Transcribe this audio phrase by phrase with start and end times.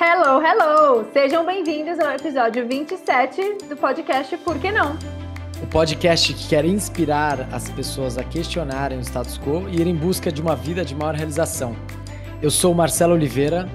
[0.00, 1.06] Hello, hello!
[1.12, 4.98] Sejam bem-vindos ao episódio 27 do podcast Por que Não?
[5.62, 9.94] O podcast que quer inspirar as pessoas a questionarem o status quo e ir em
[9.94, 11.76] busca de uma vida de maior realização.
[12.40, 13.68] Eu sou o Marcelo Oliveira.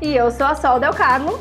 [0.00, 1.38] E eu sou a Sol Del Carmo.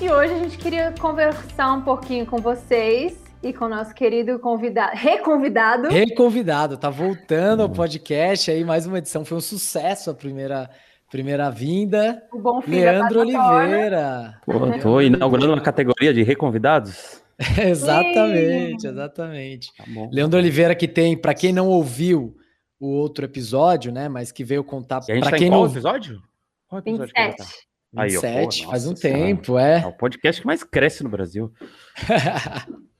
[0.00, 4.38] E hoje a gente queria conversar um pouquinho com vocês e com o nosso querido
[4.38, 5.88] convidado, reconvidado.
[5.88, 9.24] Reconvidado, tá voltando ao podcast aí, mais uma edição.
[9.24, 10.68] Foi um sucesso a primeira
[11.10, 14.40] Primeira vinda, o bom filho Leandro Oliveira.
[14.80, 17.20] Tô inaugurando uma categoria de reconvidados.
[17.58, 19.74] exatamente, exatamente.
[19.76, 22.36] Tá Leandro Oliveira que tem, para quem não ouviu
[22.78, 26.22] o outro episódio, né, mas que veio contar para tá quem não episódio?
[26.68, 27.69] Qual episódio 27.
[27.92, 29.80] 27, Aí, faz um tempo, é.
[29.80, 31.52] É o podcast que mais cresce no Brasil.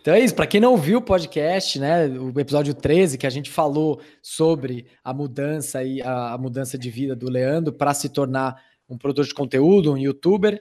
[0.00, 3.30] Então é isso, para quem não ouviu o podcast, né, o episódio 13 que a
[3.30, 8.08] gente falou sobre a mudança e a, a mudança de vida do Leandro para se
[8.08, 10.60] tornar um produtor de conteúdo, um youtuber.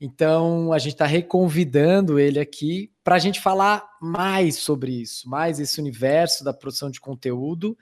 [0.00, 5.60] Então a gente está reconvidando ele aqui para a gente falar mais sobre isso, mais
[5.60, 7.78] esse universo da produção de conteúdo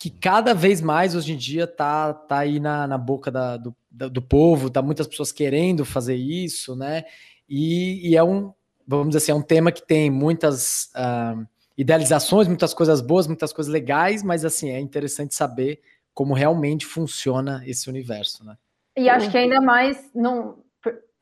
[0.00, 3.76] que cada vez mais hoje em dia tá, tá aí na, na boca da, do,
[3.90, 7.04] da, do povo, tá muitas pessoas querendo fazer isso, né?
[7.48, 8.52] E, e é um,
[8.86, 11.46] vamos dizer assim, é um tema que tem muitas uh,
[11.76, 15.80] idealizações, muitas coisas boas, muitas coisas legais, mas assim, é interessante saber
[16.14, 18.56] como realmente funciona esse universo, né?
[18.96, 20.56] E acho que ainda mais num.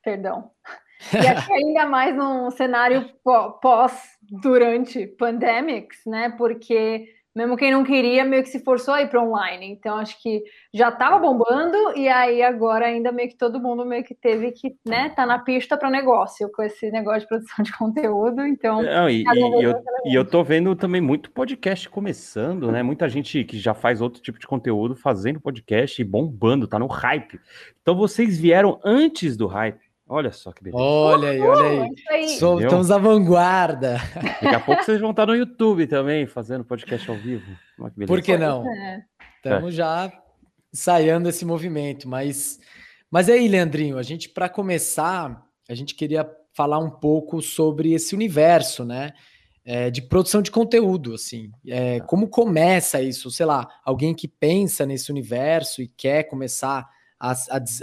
[0.02, 0.50] Perdão.
[1.12, 3.08] E acho que ainda mais num cenário
[3.62, 3.92] pós,
[4.42, 6.30] durante pandemics, né?
[6.30, 7.08] Porque
[7.38, 9.70] mesmo quem não queria, meio que se forçou a ir para online.
[9.70, 10.42] Então, acho que
[10.74, 14.74] já estava bombando, e aí agora ainda meio que todo mundo meio que teve que,
[14.84, 18.44] né, tá na pista para negócio, com esse negócio de produção de conteúdo.
[18.44, 18.82] Então.
[18.82, 22.82] Não, e, e, eu, e eu tô vendo também muito podcast começando, né?
[22.82, 26.88] Muita gente que já faz outro tipo de conteúdo fazendo podcast e bombando, tá no
[26.88, 27.38] hype.
[27.80, 29.87] Então vocês vieram antes do hype.
[30.08, 30.82] Olha só que beleza.
[30.82, 31.94] Olha aí, olha aí.
[32.08, 32.28] aí.
[32.38, 33.98] Somos, estamos à vanguarda.
[34.14, 37.44] Daqui a pouco vocês vão estar no YouTube também, fazendo podcast ao vivo.
[37.94, 38.66] Que Por que não?
[38.66, 39.04] É.
[39.36, 39.76] Estamos é.
[39.76, 40.12] já
[40.72, 42.08] ensaiando esse movimento.
[42.08, 42.58] Mas,
[43.10, 48.14] mas aí, Leandrinho, a gente, para começar, a gente queria falar um pouco sobre esse
[48.14, 49.12] universo, né?
[49.62, 51.50] É, de produção de conteúdo, assim.
[51.66, 53.30] É, como começa isso?
[53.30, 56.88] Sei lá, alguém que pensa nesse universo e quer começar
[57.20, 57.32] a,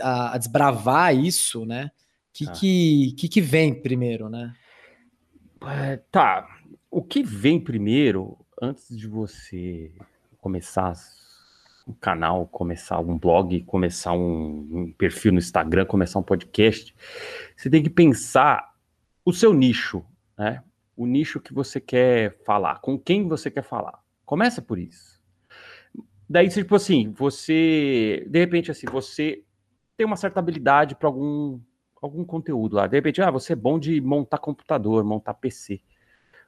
[0.02, 1.92] a, a desbravar isso, né?
[2.36, 2.52] Que, ah.
[2.52, 4.54] que, que, que vem primeiro, né?
[5.62, 6.46] É, tá.
[6.92, 9.94] O que vem primeiro, antes de você
[10.42, 10.94] começar
[11.88, 16.94] um canal, começar um blog, começar um, um perfil no Instagram, começar um podcast,
[17.56, 18.74] você tem que pensar
[19.24, 20.04] o seu nicho,
[20.38, 20.62] né?
[20.98, 24.04] O nicho que você quer falar, com quem você quer falar.
[24.26, 25.22] Começa por isso.
[26.30, 29.44] Daí, tipo assim, você, de repente, assim, você
[29.96, 31.60] tem uma certa habilidade para algum
[32.06, 32.88] algum conteúdo lá.
[32.88, 35.82] De repente, ah, você é bom de montar computador, montar PC.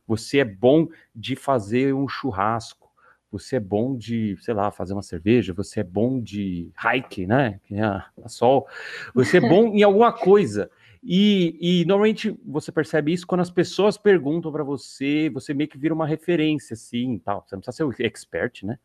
[0.07, 2.87] Você é bom de fazer um churrasco.
[3.29, 5.53] Você é bom de, sei lá, fazer uma cerveja.
[5.53, 7.59] Você é bom de hike, né?
[7.65, 8.67] Que é a, sol.
[9.13, 10.71] Você é bom em alguma coisa.
[11.03, 15.77] E, e, normalmente você percebe isso quando as pessoas perguntam para você, você meio que
[15.77, 17.45] vira uma referência, assim, tal.
[17.45, 18.79] Você não precisa ser expert, né?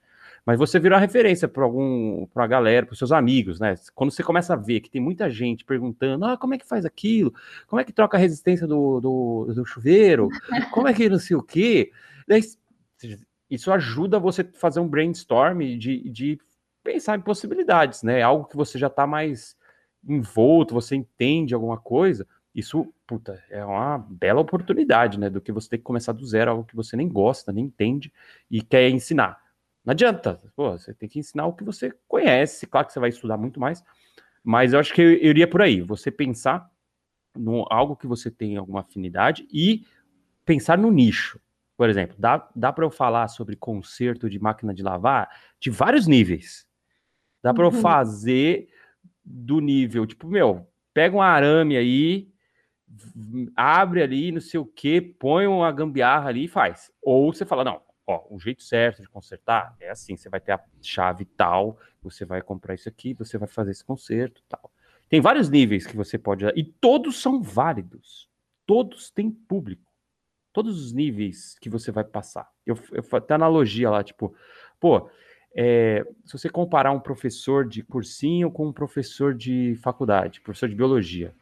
[0.44, 3.74] Mas você vira uma referência para algum, para a galera, para seus amigos, né?
[3.94, 6.84] Quando você começa a ver que tem muita gente perguntando, ah, como é que faz
[6.84, 7.32] aquilo?
[7.66, 10.28] Como é que troca a resistência do, do, do chuveiro?
[10.72, 11.92] Como é que não sei o quê?
[13.48, 16.38] Isso ajuda você a fazer um brainstorm de, de
[16.82, 18.22] pensar em possibilidades, né?
[18.22, 19.56] Algo que você já está mais
[20.06, 25.30] envolto, você entende alguma coisa, isso, puta, é uma bela oportunidade, né?
[25.30, 28.12] Do que você ter que começar do zero, algo que você nem gosta, nem entende
[28.50, 29.41] e quer ensinar.
[29.84, 30.40] Não adianta.
[30.54, 32.66] Pô, você tem que ensinar o que você conhece.
[32.66, 33.82] Claro que você vai estudar muito mais,
[34.42, 35.80] mas eu acho que eu, eu iria por aí.
[35.80, 36.70] Você pensar
[37.36, 39.84] no algo que você tem alguma afinidade e
[40.44, 41.40] pensar no nicho.
[41.76, 45.28] Por exemplo, dá, dá para eu falar sobre conserto de máquina de lavar
[45.58, 46.66] de vários níveis.
[47.42, 47.80] Dá para eu uhum.
[47.80, 48.68] fazer
[49.24, 52.28] do nível, tipo, meu, pega um arame aí,
[53.56, 56.90] abre ali, não sei o que, põe uma gambiarra ali e faz.
[57.00, 60.52] Ou você fala, não, ó, o jeito certo de consertar é assim, você vai ter
[60.52, 64.70] a chave tal, você vai comprar isso aqui, você vai fazer esse conserto tal.
[65.08, 68.30] Tem vários níveis que você pode e todos são válidos.
[68.66, 69.92] Todos têm público.
[70.52, 72.50] Todos os níveis que você vai passar.
[72.64, 74.34] Eu, eu até analogia lá, tipo,
[74.80, 75.10] pô,
[75.54, 80.74] é, se você comparar um professor de cursinho com um professor de faculdade, professor de
[80.74, 81.34] biologia,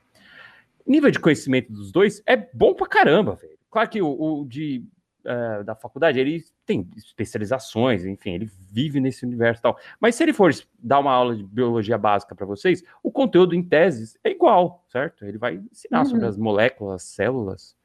[0.87, 3.59] nível de conhecimento dos dois é bom pra caramba, velho.
[3.71, 4.85] Claro que o, o de
[5.25, 9.79] uh, da faculdade, ele tem especializações, enfim, ele vive nesse universo e tal.
[9.99, 13.63] Mas se ele for dar uma aula de biologia básica para vocês, o conteúdo em
[13.63, 15.25] teses é igual, certo?
[15.25, 16.07] Ele vai ensinar uhum.
[16.07, 17.77] sobre as moléculas, células.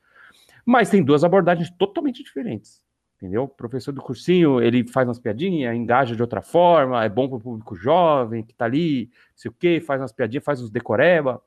[0.65, 2.83] Mas tem duas abordagens totalmente diferentes.
[3.17, 3.43] Entendeu?
[3.43, 7.37] O professor do cursinho, ele faz umas piadinhas, engaja de outra forma, é bom para
[7.37, 11.41] o público jovem que está ali, sei o quê, faz umas piadinhas, faz uns decoreba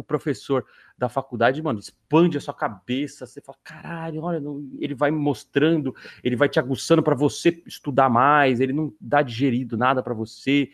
[0.00, 0.64] o professor
[0.96, 5.94] da faculdade, mano, expande a sua cabeça, você fala, caralho, olha, não, ele vai mostrando,
[6.22, 10.70] ele vai te aguçando para você estudar mais, ele não dá digerido nada para você.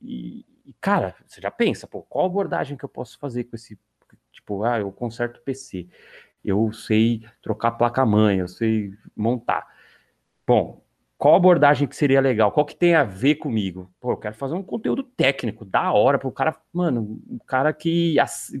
[0.00, 3.78] E, e, cara, você já pensa, pô, qual abordagem que eu posso fazer com esse,
[4.30, 5.88] tipo, ah, eu conserto PC,
[6.44, 9.66] eu sei trocar placa-mãe, eu sei montar.
[10.46, 10.82] Bom,
[11.22, 12.50] qual abordagem que seria legal?
[12.50, 13.88] Qual que tem a ver comigo?
[14.00, 17.72] Pô, eu quero fazer um conteúdo técnico, da hora, para o cara, mano, o cara
[17.72, 18.16] que,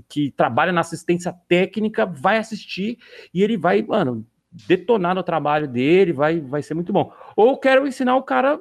[0.08, 3.00] que trabalha na assistência técnica vai assistir
[3.34, 7.12] e ele vai, mano, detonar no trabalho dele, vai, vai ser muito bom.
[7.34, 8.60] Ou quero ensinar o cara a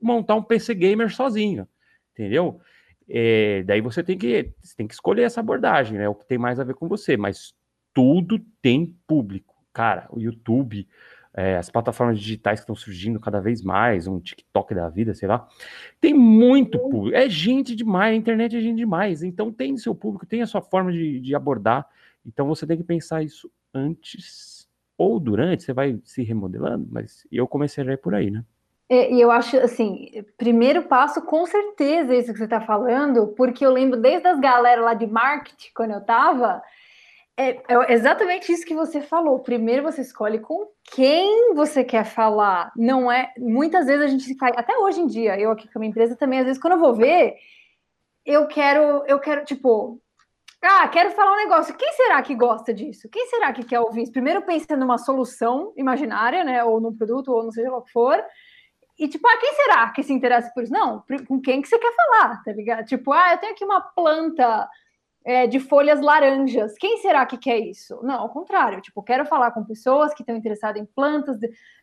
[0.00, 1.68] montar um PC gamer sozinho,
[2.14, 2.58] entendeu?
[3.06, 6.08] É, daí você tem que você tem que escolher essa abordagem, né?
[6.08, 7.52] O que tem mais a ver com você, mas
[7.92, 9.54] tudo tem público.
[9.74, 10.88] Cara, o YouTube,
[11.36, 15.28] é, as plataformas digitais que estão surgindo cada vez mais, um TikTok da vida, sei
[15.28, 15.46] lá,
[16.00, 17.16] tem muito público.
[17.16, 19.22] É gente demais, a internet é gente demais.
[19.22, 21.86] Então tem seu público, tem a sua forma de, de abordar.
[22.24, 27.48] Então você tem que pensar isso antes ou durante, você vai se remodelando, mas eu
[27.48, 28.44] comecei já por aí, né?
[28.88, 33.64] É, e eu acho assim, primeiro passo, com certeza, isso que você está falando, porque
[33.64, 36.62] eu lembro desde as galera lá de marketing, quando eu estava,
[37.36, 39.40] é, é, exatamente isso que você falou.
[39.40, 42.72] Primeiro você escolhe com quem você quer falar.
[42.76, 43.32] Não é.
[43.38, 44.54] Muitas vezes a gente faz.
[44.56, 46.78] Até hoje em dia, eu aqui com a minha empresa também, às vezes, quando eu
[46.78, 47.34] vou ver,
[48.24, 50.00] eu quero, eu quero, tipo,
[50.62, 51.76] ah, quero falar um negócio.
[51.76, 53.08] Quem será que gosta disso?
[53.10, 54.12] Quem será que quer ouvir isso?
[54.12, 56.62] Primeiro pensa numa solução imaginária, né?
[56.64, 58.22] Ou num produto, ou não seja o que for.
[58.96, 60.72] E tipo, ah, quem será que se interessa por isso?
[60.72, 62.86] Não, com quem que você quer falar, tá ligado?
[62.86, 64.68] Tipo, ah, eu tenho aqui uma planta
[65.24, 66.74] é, de folhas laranjas.
[66.78, 67.98] Quem será que quer isso?
[68.02, 68.80] Não, ao contrário.
[68.82, 71.38] Tipo, quero falar com pessoas que estão interessadas em plantas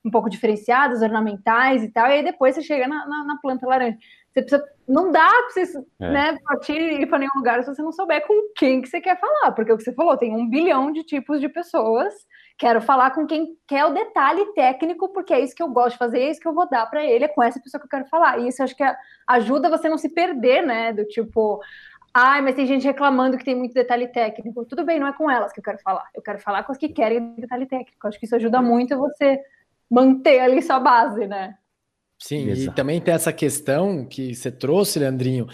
[0.06, 2.08] um pouco diferenciadas, ornamentais e tal.
[2.08, 3.98] E aí depois você chega na, na, na planta laranja.
[4.32, 6.12] Você precisa, não dá para você é.
[6.12, 9.20] né, partir ir para nenhum lugar se você não souber com quem que você quer
[9.20, 12.14] falar, porque o que você falou tem um bilhão de tipos de pessoas.
[12.58, 15.98] Quero falar com quem quer o detalhe técnico, porque é isso que eu gosto de
[15.98, 17.90] fazer, é isso que eu vou dar para ele, é com essa pessoa que eu
[17.90, 18.38] quero falar.
[18.40, 18.84] E isso acho que
[19.28, 20.94] ajuda você não se perder, né?
[20.94, 21.60] Do tipo,
[22.14, 24.66] Ai, mas tem gente reclamando que tem muito detalhe técnico.
[24.66, 26.10] Tudo bem, não é com elas que eu quero falar.
[26.14, 28.08] Eu quero falar com as que querem detalhe técnico.
[28.08, 29.40] Acho que isso ajuda muito você
[29.90, 31.56] manter ali sua base, né?
[32.20, 32.72] Sim, Exato.
[32.72, 35.48] e também tem essa questão que você trouxe, Leandrinho,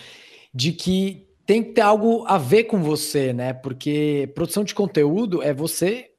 [0.54, 3.54] de que tem que ter algo a ver com você, né?
[3.54, 6.12] Porque produção de conteúdo é você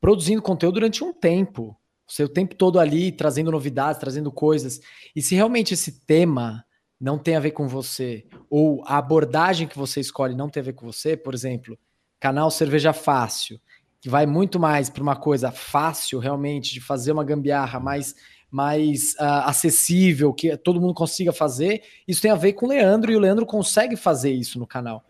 [0.00, 1.76] produzindo conteúdo durante um tempo.
[2.08, 4.80] O seu tempo todo ali, trazendo novidades, trazendo coisas.
[5.14, 6.64] E se realmente esse tema
[7.00, 10.64] não tem a ver com você, ou a abordagem que você escolhe não tem a
[10.64, 11.78] ver com você, por exemplo,
[12.20, 13.58] canal Cerveja Fácil,
[14.00, 18.14] que vai muito mais para uma coisa fácil realmente de fazer uma gambiarra mais
[18.50, 23.12] mais uh, acessível, que todo mundo consiga fazer, isso tem a ver com o Leandro,
[23.12, 25.04] e o Leandro consegue fazer isso no canal.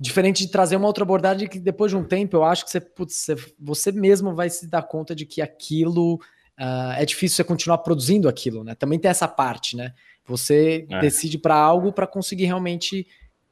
[0.00, 2.80] Diferente de trazer uma outra abordagem que depois de um tempo eu acho que você,
[2.80, 3.26] putz,
[3.58, 6.14] você mesmo vai se dar conta de que aquilo
[6.58, 8.74] uh, é difícil você continuar produzindo aquilo, né?
[8.74, 9.92] Também tem essa parte, né?
[10.30, 11.00] Você é.
[11.00, 13.06] decide para algo para conseguir realmente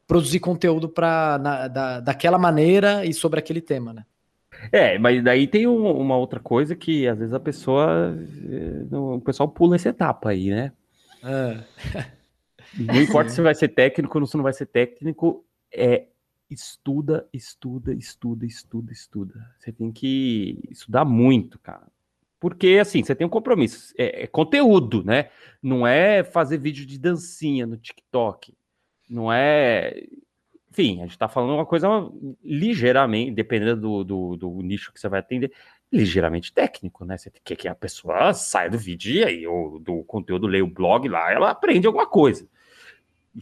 [0.06, 4.06] produzir conteúdo para da, daquela maneira e sobre aquele tema, né?
[4.72, 8.16] É, mas daí tem um, uma outra coisa que às vezes a pessoa,
[8.50, 10.72] eh, o pessoal pula essa etapa aí, né?
[11.22, 11.62] Ah.
[12.78, 16.06] Não importa se vai ser técnico ou se não vai ser técnico, é
[16.50, 19.54] estuda, estuda, estuda, estuda, estuda.
[19.58, 21.86] Você tem que estudar muito, cara.
[22.40, 23.92] Porque, assim, você tem um compromisso.
[23.98, 25.30] É, é, conteúdo, né?
[25.62, 28.54] Não é fazer vídeo de dancinha no TikTok.
[29.08, 30.04] Não é.
[30.70, 31.88] Enfim, a gente tá falando uma coisa
[32.44, 35.52] ligeiramente, dependendo do, do, do nicho que você vai atender,
[35.92, 37.16] ligeiramente técnico, né?
[37.16, 40.70] Você quer que a pessoa saia do vídeo e aí, ou do conteúdo, leia o
[40.70, 42.46] blog lá, ela aprende alguma coisa.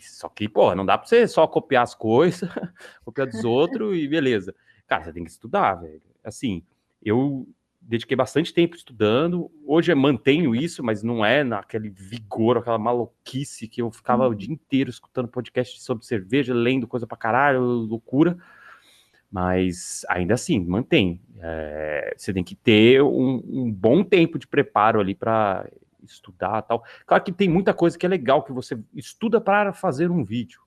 [0.00, 2.48] Só que, pô, não dá pra você só copiar as coisas,
[3.04, 4.54] copiar dos outros e beleza.
[4.86, 6.02] Cara, você tem que estudar, velho.
[6.24, 6.62] Assim,
[7.02, 7.46] eu
[7.86, 9.50] dediquei bastante tempo estudando.
[9.64, 14.32] Hoje eu mantenho isso, mas não é naquele vigor, aquela maluquice que eu ficava uhum.
[14.32, 18.36] o dia inteiro escutando podcast sobre cerveja, lendo coisa pra caralho, loucura.
[19.30, 21.20] Mas ainda assim, mantém.
[21.38, 25.68] É, você tem que ter um, um bom tempo de preparo ali para
[26.02, 26.84] estudar tal.
[27.06, 30.65] Claro que tem muita coisa que é legal que você estuda para fazer um vídeo.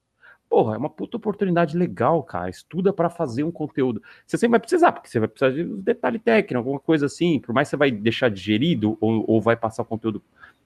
[0.49, 2.49] Porra, é uma puta oportunidade legal, cara.
[2.49, 4.01] Estuda para fazer um conteúdo.
[4.25, 7.39] Você sempre vai precisar, porque você vai precisar de um detalhe técnico, alguma coisa assim.
[7.39, 10.21] Por mais que você vai deixar digerido ou, ou vai passar o conteúdo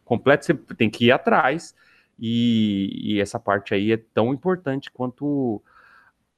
[0.06, 1.76] completo, você tem que ir atrás.
[2.18, 5.62] E, e, essa parte aí é tão importante quanto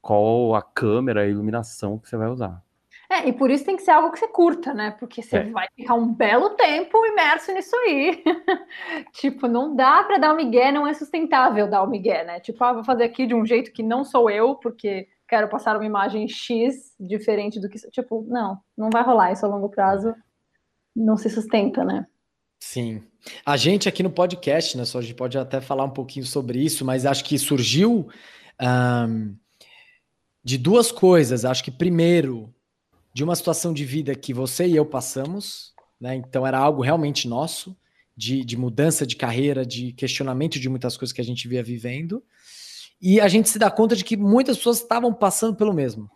[0.02, 2.65] qual a câmera, a iluminação que você vai usar.
[3.10, 4.92] É, e por isso tem que ser algo que você curta, né?
[4.92, 5.44] Porque você é.
[5.50, 8.24] vai ficar um belo tempo imerso nisso aí.
[9.14, 12.24] tipo, não dá para dar o um migué, não é sustentável dar o um migué,
[12.24, 12.40] né?
[12.40, 15.76] Tipo, ah, vou fazer aqui de um jeito que não sou eu, porque quero passar
[15.76, 17.78] uma imagem X diferente do que.
[17.92, 20.14] Tipo, não, não vai rolar isso a longo prazo.
[20.96, 22.08] Não se sustenta, né?
[22.60, 23.04] Sim.
[23.46, 26.60] A gente aqui no podcast, né, só a gente pode até falar um pouquinho sobre
[26.60, 28.08] isso, mas acho que surgiu
[28.62, 29.36] um,
[30.44, 31.44] de duas coisas.
[31.44, 32.54] Acho que primeiro,
[33.16, 36.16] de uma situação de vida que você e eu passamos, né?
[36.16, 37.74] Então era algo realmente nosso,
[38.16, 42.22] de, de mudança de carreira, de questionamento de muitas coisas que a gente via vivendo.
[43.02, 46.12] E a gente se dá conta de que muitas pessoas estavam passando pelo mesmo.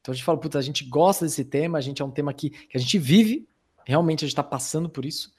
[0.00, 2.32] Então a gente fala, puta, a gente gosta desse tema, a gente é um tema
[2.32, 3.48] que, que a gente vive,
[3.84, 5.32] realmente a gente está passando por isso.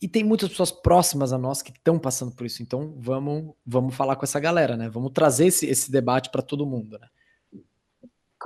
[0.00, 2.62] E tem muitas pessoas próximas a nós que estão passando por isso.
[2.62, 4.88] Então vamos, vamos falar com essa galera, né?
[4.88, 7.08] Vamos trazer esse, esse debate para todo mundo, né?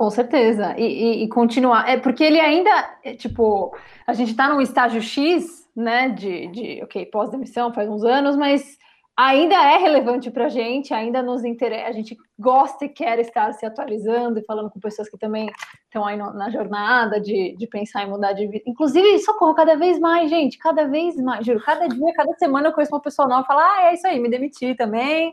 [0.01, 0.73] Com certeza.
[0.79, 1.87] E, e, e, continuar.
[1.87, 2.71] É porque ele ainda,
[3.03, 3.71] é, tipo,
[4.07, 6.09] a gente está num estágio X, né?
[6.09, 8.79] De, de ok, pós-demissão faz uns anos, mas
[9.15, 13.53] ainda é relevante para a gente, ainda nos interessa, a gente gosta e quer estar
[13.53, 15.51] se atualizando e falando com pessoas que também
[15.83, 18.63] estão aí no, na jornada de, de pensar em mudar de vida.
[18.65, 22.73] Inclusive, socorro, cada vez mais, gente, cada vez mais, juro, cada dia, cada semana eu
[22.73, 25.31] conheço uma pessoa nova e falo, ah, é isso aí, me demiti também,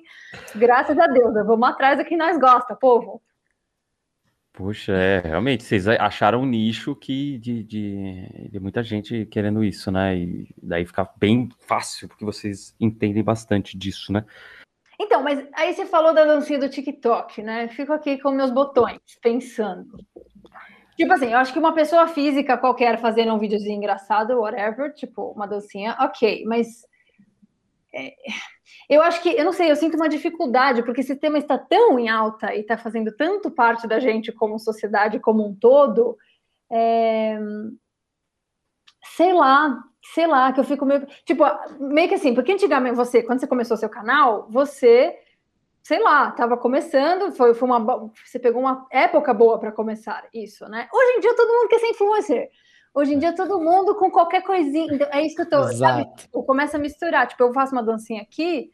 [0.55, 3.23] graças a Deus, vamos atrás do que nós gosta, povo.
[4.59, 9.89] Puxa, é, realmente, vocês acharam um nicho que de, de, de, muita gente querendo isso,
[9.93, 10.17] né?
[10.17, 14.25] E daí fica bem fácil, porque vocês entendem bastante disso, né?
[15.01, 17.69] Então, mas aí você falou da dancinha do TikTok, né?
[17.69, 20.05] Fico aqui com meus botões, pensando.
[20.97, 25.31] Tipo assim, eu acho que uma pessoa física qualquer fazendo um videozinho engraçado, whatever, tipo,
[25.31, 26.85] uma dancinha, ok, mas
[27.95, 28.13] é,
[28.89, 31.99] eu acho que, eu não sei, eu sinto uma dificuldade, porque esse tema está tão
[31.99, 36.17] em alta e está fazendo tanto parte da gente como sociedade como um todo,
[36.71, 37.39] é,
[39.17, 39.79] sei lá,
[40.15, 41.07] sei lá, que eu fico meio.
[41.25, 41.45] Tipo,
[41.79, 45.15] meio que assim, porque antigamente você, quando você começou seu canal, você,
[45.83, 48.11] sei lá, estava começando, foi, foi uma.
[48.25, 50.89] Você pegou uma época boa para começar isso, né?
[50.93, 52.49] Hoje em dia todo mundo quer ser influencer.
[52.95, 54.93] Hoje em dia todo mundo com qualquer coisinha.
[54.93, 55.63] Então, é isso que eu tô.
[55.73, 56.09] Sabe?
[56.33, 57.27] Eu começo a misturar.
[57.27, 58.71] Tipo, eu faço uma dancinha aqui,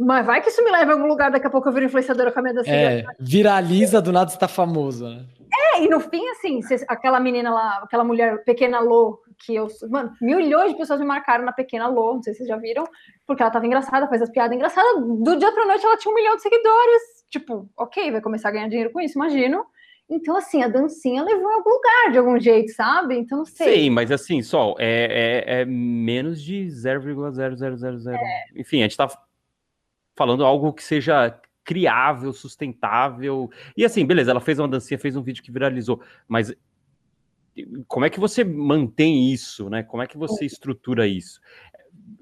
[0.00, 2.32] mas vai que isso me leva a algum lugar, daqui a pouco eu viro influenciadora
[2.32, 2.74] com a minha dancinha.
[2.74, 5.26] É, viraliza, do nada você tá famoso, né?
[5.74, 9.68] É, e no fim, assim, aquela menina lá, aquela mulher, Pequena Lô, que eu.
[9.90, 12.84] Mano, milhões de pessoas me marcaram na Pequena Lô, não sei se vocês já viram,
[13.26, 14.94] porque ela tava engraçada, faz as piadas engraçadas.
[14.96, 17.02] Do dia pra noite ela tinha um milhão de seguidores.
[17.28, 19.64] Tipo, ok, vai começar a ganhar dinheiro com isso, imagino.
[20.08, 23.16] Então, assim, a dancinha levou a algum lugar de algum jeito, sabe?
[23.16, 23.84] Então, não sei.
[23.84, 28.12] Sim, mas assim, só, é, é, é menos de 0,0000.
[28.12, 28.44] É.
[28.56, 29.08] Enfim, a gente tá
[30.20, 31.34] falando algo que seja
[31.64, 33.50] criável, sustentável.
[33.74, 35.98] E assim, beleza, ela fez uma dancinha, fez um vídeo que viralizou,
[36.28, 36.54] mas
[37.88, 39.82] como é que você mantém isso, né?
[39.82, 41.40] Como é que você estrutura isso?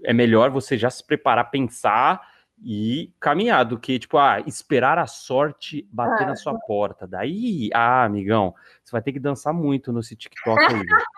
[0.04, 2.20] É melhor você já se preparar, pensar
[2.62, 7.04] e caminhar do que, tipo, ah, esperar a sorte bater ah, na sua porta.
[7.04, 10.82] Daí, ah, amigão, você vai ter que dançar muito nesse TikTok aí.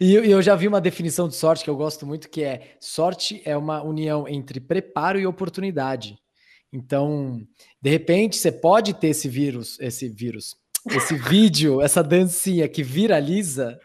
[0.00, 3.42] e eu já vi uma definição de sorte que eu gosto muito, que é sorte
[3.44, 6.18] é uma união entre preparo e oportunidade.
[6.72, 7.40] Então,
[7.80, 10.56] de repente, você pode ter esse vírus, esse vírus,
[10.90, 13.78] esse vídeo, essa dancinha que viraliza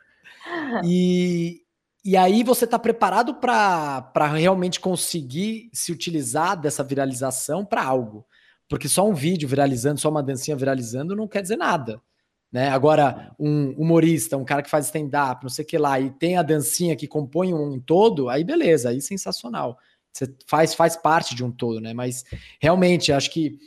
[0.84, 1.62] e,
[2.04, 8.26] e aí você está preparado para realmente conseguir se utilizar dessa viralização para algo.
[8.68, 12.02] Porque só um vídeo viralizando, só uma dancinha viralizando não quer dizer nada.
[12.51, 12.70] Né?
[12.70, 16.38] Agora, um humorista, um cara que faz stand-up, não sei o que lá, e tem
[16.38, 19.77] a dancinha que compõe um todo, aí beleza, aí sensacional.
[20.12, 21.94] Você faz, faz parte de um todo, né?
[21.94, 22.25] Mas
[22.60, 23.60] realmente, acho que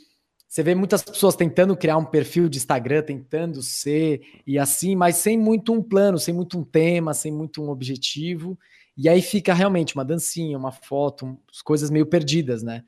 [0.53, 5.15] você vê muitas pessoas tentando criar um perfil de Instagram, tentando ser e assim, mas
[5.15, 8.59] sem muito um plano, sem muito um tema, sem muito um objetivo.
[8.95, 12.83] E aí fica realmente uma dancinha, uma foto, coisas meio perdidas, né?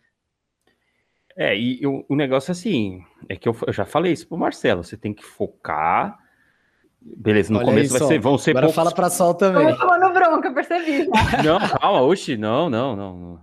[1.38, 4.38] É, e o, o negócio é assim, é que eu, eu, já falei isso pro
[4.38, 6.18] Marcelo, você tem que focar.
[7.02, 8.76] Beleza, no Olha começo aí, vai ser, vão ser Agora poucos...
[8.76, 9.70] fala pra Sol também.
[9.70, 11.08] Eu tô no bronca, eu percebi.
[11.46, 13.18] Não, calma, oxi, não, não, não.
[13.18, 13.42] não,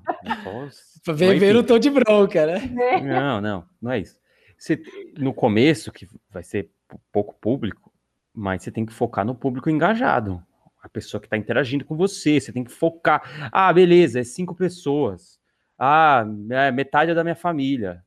[1.04, 2.72] não Vem ver o tom de bronca, né?
[2.80, 3.00] É.
[3.00, 4.16] Não, não, não é isso.
[4.56, 4.80] Você,
[5.18, 6.70] no começo, que vai ser
[7.12, 7.92] pouco público,
[8.32, 10.42] mas você tem que focar no público engajado.
[10.80, 13.50] A pessoa que está interagindo com você, você tem que focar.
[13.52, 15.41] Ah, beleza, é cinco pessoas.
[15.84, 18.04] Ah, é metade é da minha família.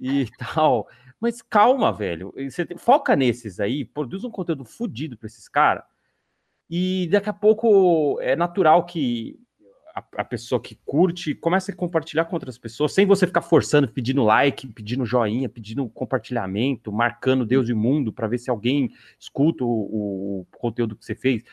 [0.00, 0.88] e tal.
[1.20, 2.34] Mas calma, velho.
[2.36, 5.84] Você foca nesses aí, produz um conteúdo fodido para esses caras.
[6.68, 9.38] E daqui a pouco é natural que
[9.94, 13.86] a, a, pessoa que curte comece a compartilhar com outras pessoas, sem você ficar forçando,
[13.86, 18.90] pedindo like, pedindo joinha, pedindo compartilhamento, marcando Deus e mundo para ver se alguém
[19.20, 21.44] escuta o, o, conteúdo que você fez.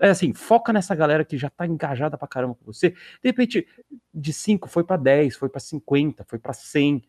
[0.00, 2.90] É assim, foca nessa galera que já tá engajada pra caramba com você.
[2.90, 3.66] De repente,
[4.12, 7.02] de 5 foi para 10, foi para 50, foi para 100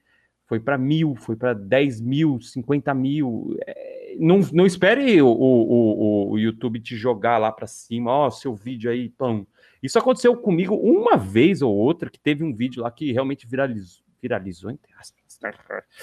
[0.52, 3.56] foi para mil, foi para 10 mil, 50 mil.
[3.66, 8.54] É, não, não espere o, o, o, YouTube te jogar lá para cima, ó, seu
[8.54, 9.48] vídeo aí, pão.
[9.82, 14.04] Isso aconteceu comigo uma vez ou outra, que teve um vídeo lá que realmente viralizou,
[14.22, 15.22] viralizou entre aspas.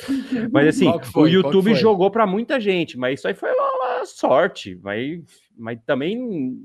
[0.51, 4.07] Mas assim, foi, o YouTube jogou para muita gente, mas isso aí foi uma, uma
[4.07, 5.23] sorte, mas,
[5.57, 6.59] mas também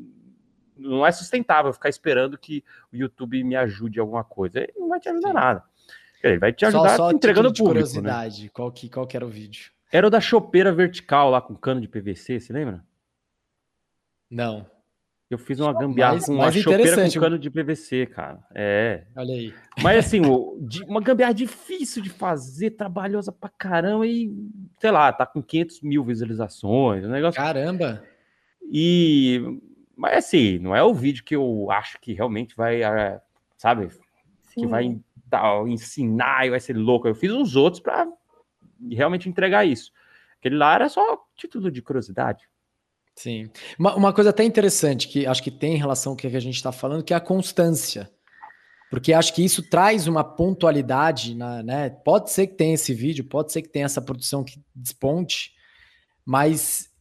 [0.84, 4.60] não é sustentável ficar esperando que o YouTube me ajude em alguma coisa.
[4.60, 5.34] Ele não vai te ajudar Sim.
[5.34, 5.64] nada.
[6.24, 7.80] Ele vai te ajudar só, só entregando de público.
[7.80, 7.84] Né?
[7.86, 8.50] curiosidade, né?
[8.54, 9.72] qual, que, qual que era o vídeo?
[9.92, 12.84] Era o da chopeira vertical lá com cano de PVC, você lembra?
[14.30, 14.66] Não.
[15.30, 18.40] Eu fiz uma gambiarra com uma chopeira com cano de PVC, cara.
[18.54, 19.06] É.
[19.16, 19.54] Olha aí.
[19.82, 20.22] Mas assim,
[20.88, 24.32] uma gambiarra difícil de fazer, trabalhosa pra caramba e,
[24.80, 27.04] sei lá, tá com 500 mil visualizações.
[27.04, 27.42] Um negócio...
[27.42, 28.04] Caramba!
[28.72, 29.42] E.
[29.96, 33.22] Mas assim, não é o vídeo que eu acho que realmente vai, é,
[33.58, 33.90] sabe?
[34.42, 34.62] Sim.
[34.62, 37.08] Que vai tal, ensinar e vai ser louco.
[37.08, 38.08] Eu fiz uns outros para
[38.92, 39.92] realmente entregar isso.
[40.40, 42.48] Aquele lá era só título de curiosidade.
[43.16, 43.50] Sim.
[43.78, 46.56] Uma, uma coisa até interessante que acho que tem em relação ao que a gente
[46.56, 48.12] está falando, que é a constância.
[48.90, 51.90] Porque acho que isso traz uma pontualidade, na, né?
[51.90, 55.52] Pode ser que tenha esse vídeo, pode ser que tenha essa produção que desponte,
[56.24, 56.92] mas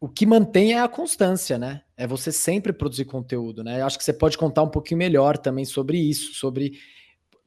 [0.00, 1.82] o que mantém é a constância, né?
[1.96, 3.82] É você sempre produzir conteúdo, né?
[3.82, 6.78] Acho que você pode contar um pouquinho melhor também sobre isso, sobre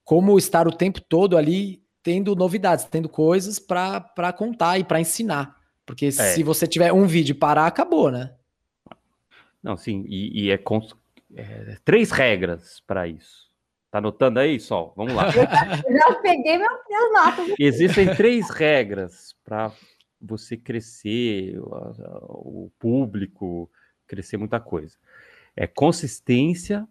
[0.03, 5.55] como estar o tempo todo ali tendo novidades, tendo coisas para contar e para ensinar.
[5.85, 6.11] Porque é.
[6.11, 8.33] se você tiver um vídeo e parar, acabou, né?
[9.61, 10.81] Não, sim, e, e é, com,
[11.35, 13.49] é, três regras para isso.
[13.91, 14.93] Tá anotando aí, Sol?
[14.95, 15.27] Vamos lá.
[15.27, 17.55] Eu já peguei meu, meu notas.
[17.59, 19.71] Existem três regras para
[20.21, 23.69] você crescer, o, o público,
[24.09, 24.97] crescer muita coisa.
[25.55, 26.87] É consistência,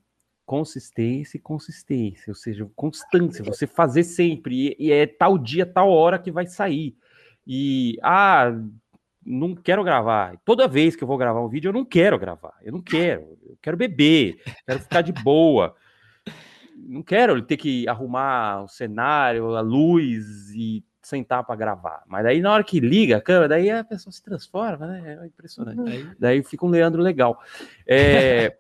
[0.47, 5.91] consistência e consistência, ou seja, constância, você fazer sempre, e, e, é tal dia, tal
[5.91, 6.97] hora que vai sair.
[7.47, 8.51] E, ah,
[9.25, 10.39] não quero gravar.
[10.45, 13.37] Toda vez que eu vou gravar um vídeo, eu não quero gravar, eu não quero,
[13.45, 15.75] eu quero beber, quero ficar de boa.
[16.77, 22.03] Não quero ter que arrumar o cenário, a luz e sentar para gravar.
[22.07, 25.19] Mas daí na hora que liga a câmera, daí a pessoa se transforma, né?
[25.23, 25.79] É impressionante.
[25.81, 26.15] Uhum.
[26.19, 27.41] Daí fica um Leandro legal.
[27.87, 28.57] É,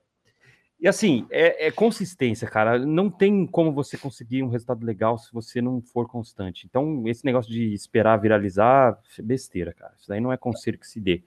[0.80, 2.78] e assim, é, é, consistência, cara.
[2.78, 6.66] Não tem como você conseguir um resultado legal se você não for constante.
[6.66, 9.92] Então, esse negócio de esperar viralizar é besteira, cara.
[9.98, 11.22] Isso daí não é conselho que se dê.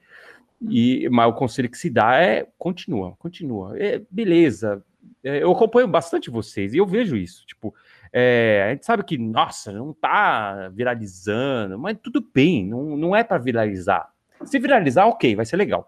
[0.61, 3.77] E, mas o conselho que se dá é continua, continua.
[3.77, 4.83] É, beleza.
[5.23, 7.45] É, eu acompanho bastante vocês e eu vejo isso.
[7.45, 7.73] Tipo,
[8.13, 13.23] é, a gente sabe que, nossa, não tá viralizando, mas tudo bem, não, não é
[13.23, 14.11] para viralizar.
[14.43, 15.87] Se viralizar, ok, vai ser legal.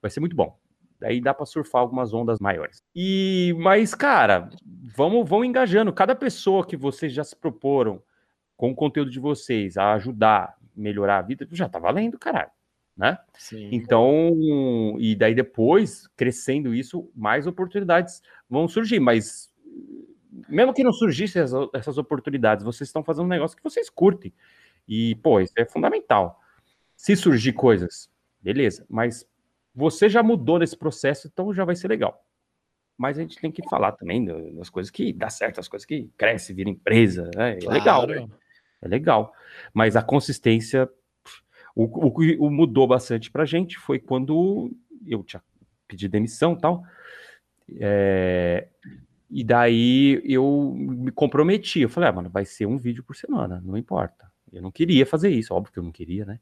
[0.00, 0.58] Vai ser muito bom.
[1.00, 2.82] Daí dá para surfar algumas ondas maiores.
[2.94, 4.50] E mas cara,
[4.96, 8.00] vamos vamos engajando cada pessoa que vocês já se proporam
[8.56, 12.50] com o conteúdo de vocês a ajudar, melhorar a vida, já tá valendo, caralho,
[12.96, 13.18] né?
[13.36, 13.68] Sim.
[13.72, 14.30] Então,
[15.00, 19.52] e daí depois, crescendo isso, mais oportunidades vão surgir, mas
[20.48, 24.32] mesmo que não surgissem essas, essas oportunidades, vocês estão fazendo um negócio que vocês curtem.
[24.88, 26.40] E, pô, isso é fundamental.
[26.96, 29.26] Se surgir coisas, beleza, mas
[29.74, 32.24] você já mudou nesse processo, então já vai ser legal.
[32.96, 36.10] Mas a gente tem que falar também das coisas que dá certo, as coisas que
[36.16, 37.30] cresce, vira empresa.
[37.34, 37.56] Né?
[37.56, 37.72] É claro.
[37.72, 38.06] legal.
[38.06, 38.28] Né?
[38.82, 39.32] É legal.
[39.72, 40.88] Mas a consistência,
[41.74, 44.70] o, que mudou bastante pra gente foi quando
[45.06, 45.42] eu tinha
[45.88, 46.82] pedido demissão e tal.
[47.80, 48.68] É,
[49.32, 51.80] e daí eu me comprometi.
[51.80, 54.30] Eu falei, ah, mano, vai ser um vídeo por semana, não importa.
[54.52, 56.38] Eu não queria fazer isso, óbvio que eu não queria, né?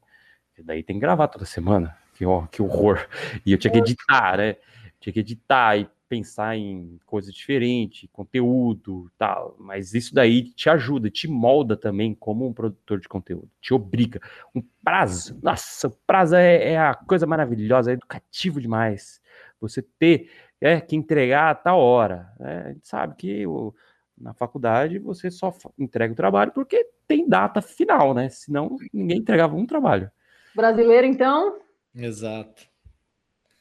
[0.57, 3.07] E daí tem que gravar toda semana que, ó, que horror.
[3.45, 4.57] E eu tinha que editar, né?
[4.99, 9.55] Tinha que editar e pensar em coisas diferentes, conteúdo tal.
[9.57, 13.49] Mas isso daí te ajuda, te molda também como um produtor de conteúdo.
[13.61, 14.19] Te obriga.
[14.53, 15.39] Um prazo.
[15.41, 19.21] Nossa, o prazo é, é a coisa maravilhosa, é educativo demais.
[19.61, 20.29] Você ter
[20.61, 22.31] é, que entregar a tal hora.
[22.39, 22.63] Né?
[22.65, 23.73] A gente sabe que o,
[24.17, 28.29] na faculdade você só entrega o trabalho porque tem data final, né?
[28.29, 30.09] Senão ninguém entregava um trabalho.
[30.55, 31.59] Brasileiro, então,
[31.95, 32.69] Exato.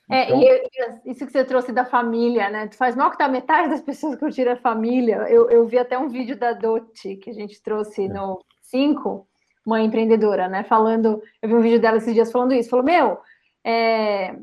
[0.08, 0.42] É, então...
[0.42, 2.66] e isso que você trouxe da família, né?
[2.66, 5.26] Tu faz mal que tá metade das pessoas curtiram a família.
[5.28, 8.08] Eu, eu vi até um vídeo da Doti que a gente trouxe é.
[8.08, 9.26] no 5,
[9.64, 10.64] uma empreendedora, né?
[10.64, 13.18] Falando, eu vi um vídeo dela esses dias falando isso, falou, meu,
[13.64, 14.34] é,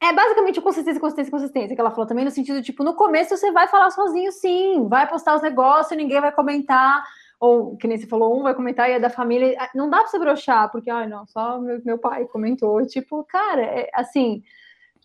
[0.00, 3.50] é basicamente consistência, consistência, consistência, que ela falou também no sentido, tipo, no começo você
[3.50, 7.02] vai falar sozinho, sim, vai postar os negócios, ninguém vai comentar,
[7.40, 9.98] ou que nem você falou, um vai comentar e é da família, ah, não dá
[9.98, 14.42] pra você brochar, porque, ai, não, só meu, meu pai comentou, tipo, cara, é, assim,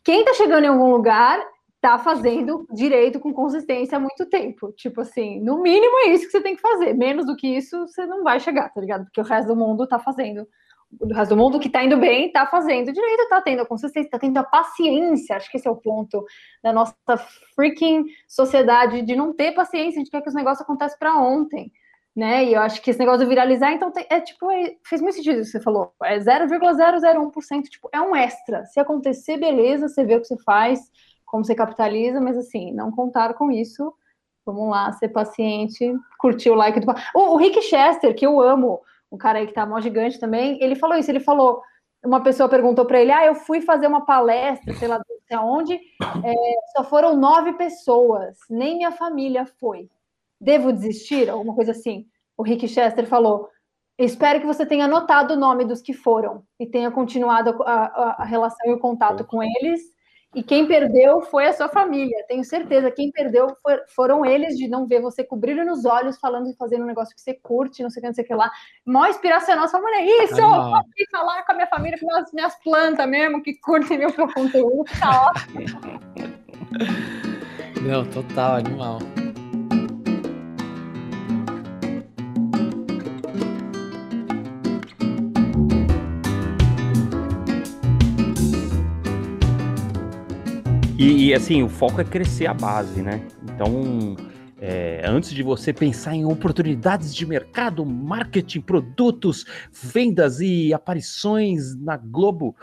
[0.04, 1.44] quem tá chegando em algum lugar
[1.84, 4.72] tá fazendo direito com consistência há muito tempo.
[4.72, 6.94] Tipo assim, no mínimo é isso que você tem que fazer.
[6.94, 9.04] Menos do que isso, você não vai chegar, tá ligado?
[9.04, 10.48] Porque o resto do mundo tá fazendo.
[11.00, 14.10] O resto do mundo que tá indo bem, tá fazendo direito, tá tendo a consistência,
[14.10, 15.36] tá tendo a paciência.
[15.36, 16.26] Acho que esse é o ponto
[16.62, 16.96] da nossa
[17.56, 21.72] freaking sociedade de não ter paciência, de quer que os negócios aconteçam para ontem.
[22.16, 22.46] Né?
[22.46, 25.16] E eu acho que esse negócio de viralizar, então, tem, é tipo, é, fez muito
[25.16, 25.92] sentido o que você falou.
[26.04, 28.66] É 0,001%, tipo, é um extra.
[28.66, 30.80] Se acontecer, beleza, você vê o que você faz,
[31.26, 33.92] como você capitaliza, mas assim, não contar com isso.
[34.46, 36.86] Vamos lá, ser paciente, curtir o like do.
[37.16, 38.82] O, o Rick Chester, que eu amo,
[39.14, 41.62] um cara aí que tá mó gigante também, ele falou isso, ele falou.
[42.04, 45.00] Uma pessoa perguntou para ele: Ah, eu fui fazer uma palestra, sei lá,
[45.32, 46.34] aonde, é,
[46.76, 49.90] só foram nove pessoas, nem minha família foi.
[50.42, 51.30] Devo desistir?
[51.30, 52.08] Alguma coisa assim.
[52.36, 53.48] O Rick Chester falou:
[54.00, 58.16] Espero que você tenha anotado o nome dos que foram e tenha continuado a, a,
[58.24, 59.93] a relação e o contato com eles
[60.34, 62.26] e quem perdeu foi a sua família.
[62.28, 66.18] Tenho certeza, quem perdeu for, foram eles de não ver você com brilho nos olhos,
[66.18, 68.28] falando e fazendo um negócio que você curte, não sei o que, não sei o
[68.28, 68.52] que lá.
[68.86, 70.36] Mó inspiracional, sua mulher, isso!
[71.12, 75.28] Falar com a minha família, com as minhas plantas mesmo, que curtem meu conteúdo, tá
[75.28, 75.66] ótimo.
[77.84, 79.00] Não, total, animal.
[91.04, 93.28] E, e, assim, o foco é crescer a base, né?
[93.44, 94.16] Então,
[94.58, 101.98] é, antes de você pensar em oportunidades de mercado, marketing, produtos, vendas e aparições na
[101.98, 102.56] Globo,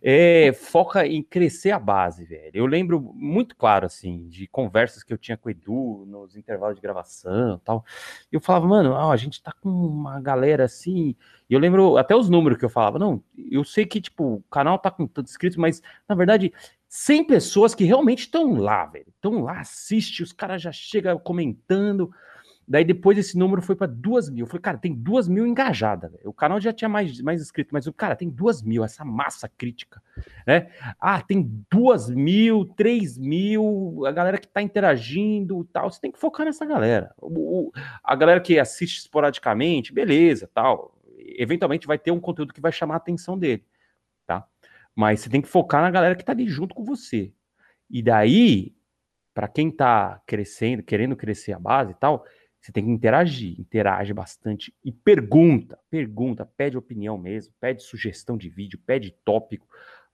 [0.00, 2.52] é, foca em crescer a base, velho.
[2.54, 6.76] Eu lembro muito claro, assim, de conversas que eu tinha com o Edu nos intervalos
[6.76, 7.84] de gravação tal.
[8.30, 11.16] Eu falava, mano, a gente tá com uma galera assim.
[11.50, 12.96] E eu lembro até os números que eu falava.
[12.96, 16.52] Não, eu sei que, tipo, o canal tá com tanto inscritos, mas na verdade
[16.88, 19.06] 100 pessoas que realmente estão lá, velho.
[19.08, 22.10] Estão lá, assiste, os caras já chegam comentando.
[22.66, 24.44] Daí depois esse número foi para duas mil.
[24.44, 26.12] Eu falei, cara, tem duas mil engajadas.
[26.24, 29.48] O canal já tinha mais, mais inscritos, mas o cara tem duas mil, essa massa
[29.48, 30.02] crítica,
[30.46, 30.70] né?
[31.00, 35.90] Ah, tem duas mil, três mil, a galera que tá interagindo tal.
[35.90, 37.14] Você tem que focar nessa galera.
[37.16, 37.72] O, o,
[38.04, 40.94] a galera que assiste esporadicamente, beleza, tal.
[41.18, 43.64] Eventualmente vai ter um conteúdo que vai chamar a atenção dele,
[44.26, 44.46] tá?
[44.98, 47.32] Mas você tem que focar na galera que tá ali junto com você.
[47.88, 48.74] E daí,
[49.32, 52.24] para quem tá crescendo, querendo crescer a base e tal,
[52.60, 58.48] você tem que interagir, interage bastante e pergunta, pergunta, pede opinião mesmo, pede sugestão de
[58.48, 59.68] vídeo, pede tópico,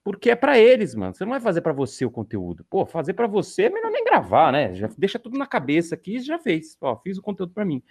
[0.04, 1.14] porque é para eles, mano.
[1.14, 2.62] Você não vai fazer para você o conteúdo.
[2.68, 4.74] Pô, fazer para você é melhor nem gravar, né?
[4.74, 6.76] Já deixa tudo na cabeça aqui e já fez.
[6.78, 7.82] Ó, fiz o conteúdo para mim.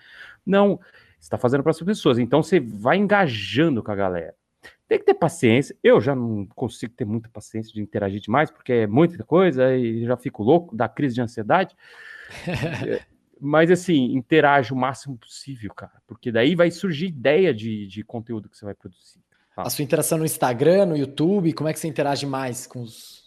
[0.46, 0.80] Não,
[1.20, 2.20] você tá fazendo para as pessoas.
[2.20, 4.36] Então você vai engajando com a galera.
[4.88, 5.76] Tem que ter paciência.
[5.84, 10.06] Eu já não consigo ter muita paciência de interagir demais, porque é muita coisa e
[10.06, 11.76] já fico louco, da crise de ansiedade.
[13.40, 18.48] Mas assim, interage o máximo possível, cara, porque daí vai surgir ideia de, de conteúdo
[18.48, 19.20] que você vai produzir.
[19.56, 19.64] Tá?
[19.64, 23.23] A sua interação no Instagram, no YouTube, como é que você interage mais com os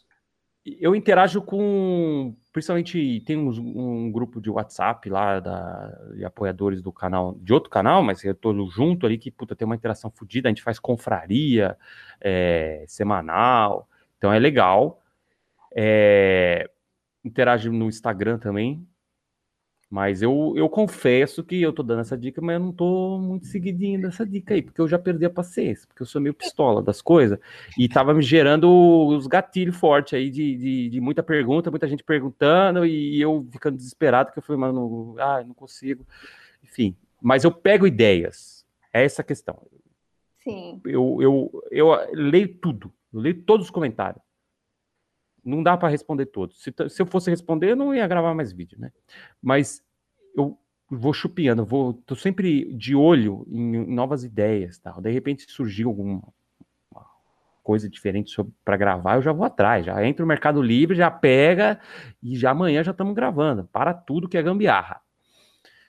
[0.81, 6.93] eu interajo com, principalmente tem um, um, grupo de WhatsApp lá da, de apoiadores do
[6.93, 10.49] canal, de outro canal, mas eu tô junto ali que puta tem uma interação fodida,
[10.49, 11.77] a gente faz confraria
[12.21, 15.03] é, semanal, então é legal.
[15.75, 16.69] É,
[17.25, 18.87] interajo no Instagram também,
[19.89, 23.47] mas eu, eu confesso que eu tô dando essa dica, mas eu não tô muito
[23.47, 26.83] seguidinho dessa dica aí, porque eu já perdi a paciência, porque eu sou meio pistola
[26.83, 27.39] das coisas,
[27.79, 32.03] e tava me gerando os gatilhos fortes aí de, de, de, muita pergunta, muita gente
[32.03, 36.05] perguntando, e eu ficando desesperado, que eu falei, mano, ah, não consigo.
[36.65, 39.63] Enfim, mas eu pego ideias, é essa a questão.
[40.43, 40.81] Sim.
[40.85, 44.26] Eu, eu, eu leio tudo, eu leio todos os comentários
[45.47, 46.61] não dá para responder todos.
[46.61, 48.91] Se, se, eu fosse responder, eu não ia gravar mais vídeo, né?
[49.41, 49.83] Mas
[50.37, 50.59] eu
[50.91, 55.01] vou chupiando, vou, tô sempre de olho em novas ideias, tal.
[55.01, 56.23] De repente surgiu alguma
[57.63, 58.33] coisa diferente
[58.65, 61.81] para gravar, eu já vou atrás, já entra no Mercado Livre, já pega
[62.23, 63.65] e já amanhã já estamos gravando.
[63.73, 65.01] Para tudo que é gambiarra.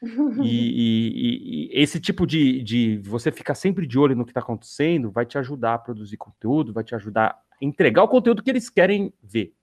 [0.43, 4.41] E, e, e, esse tipo de, de você ficar sempre de olho no que está
[4.41, 8.69] acontecendo vai te ajudar a produzir conteúdo, vai te ajudar entregar o conteúdo que eles
[8.69, 9.53] querem ver.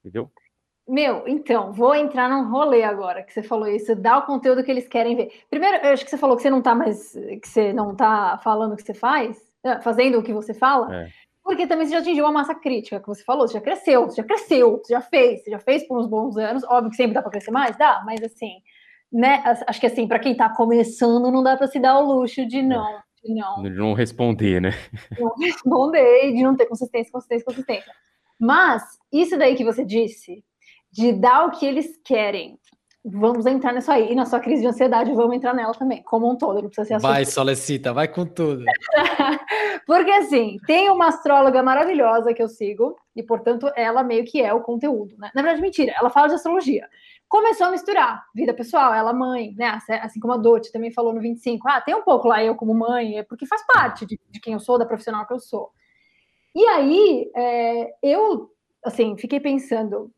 [0.00, 0.30] Entendeu?
[0.86, 4.70] Meu, então, vou entrar num rolê agora que você falou isso, dá o conteúdo que
[4.70, 5.32] eles querem ver.
[5.48, 8.38] Primeiro, eu acho que você falou que você não tá mais, que você não tá
[8.44, 11.08] falando o que você faz, é, fazendo o que você fala, é.
[11.42, 14.16] porque também você já atingiu uma massa crítica que você falou, você já cresceu, você
[14.16, 17.14] já cresceu, você já fez, você já fez por uns bons anos, óbvio que sempre
[17.14, 18.52] dá para crescer mais, dá, mas assim,
[19.10, 22.46] né, acho que assim, para quem tá começando, não dá para se dar o luxo
[22.46, 22.62] de é.
[22.62, 23.00] não,
[23.32, 23.62] não.
[23.62, 24.70] De não responder, né?
[25.12, 27.92] De não responder, de não ter consistência, consistência, consistência.
[28.38, 28.82] Mas,
[29.12, 30.44] isso daí que você disse,
[30.90, 32.58] de dar o que eles querem.
[33.06, 34.12] Vamos entrar nisso aí.
[34.12, 36.62] E na sua crise de ansiedade, vamos entrar nela também, como um todo.
[36.62, 38.64] Não precisa ser Vai, Solecita, vai com tudo.
[39.86, 44.54] Porque, assim, tem uma astróloga maravilhosa que eu sigo, e, portanto, ela meio que é
[44.54, 45.30] o conteúdo, né?
[45.34, 46.88] Na verdade, mentira, ela fala de astrologia.
[47.34, 49.80] Começou a misturar vida pessoal, ela mãe, né?
[50.00, 51.68] Assim como a Dote também falou no 25.
[51.68, 54.52] Ah, tem um pouco lá eu como mãe, é porque faz parte de, de quem
[54.52, 55.72] eu sou, da profissional que eu sou.
[56.54, 58.52] E aí, é, eu,
[58.84, 60.12] assim, fiquei pensando,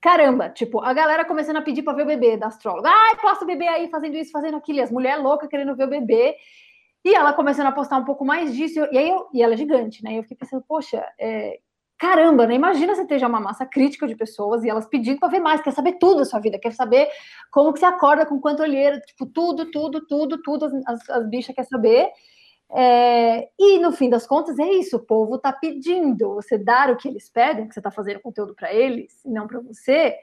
[0.00, 2.88] caramba, tipo, a galera começando a pedir para ver o bebê da astróloga.
[2.88, 5.90] Ai, posso bebê aí fazendo isso, fazendo aquilo, e as mulheres loucas querendo ver o
[5.90, 6.34] bebê.
[7.04, 9.56] E ela começando a postar um pouco mais disso, e aí eu, e ela é
[9.58, 10.16] gigante, né?
[10.16, 11.60] Eu fiquei pensando, poxa, é,
[11.98, 12.54] caramba, né?
[12.54, 15.60] Imagina você ter já uma massa crítica de pessoas e elas pedindo para ver mais,
[15.60, 17.08] quer saber tudo da sua vida, quer saber
[17.50, 21.28] como que você acorda, com quanto olheiro, tipo, tudo, tudo, tudo, tudo, as, as, as
[21.28, 22.08] bichas quer saber.
[22.70, 26.96] É, e no fim das contas é isso, o povo está pedindo você dar o
[26.96, 30.14] que eles pedem, que você está fazendo conteúdo para eles, e não para você.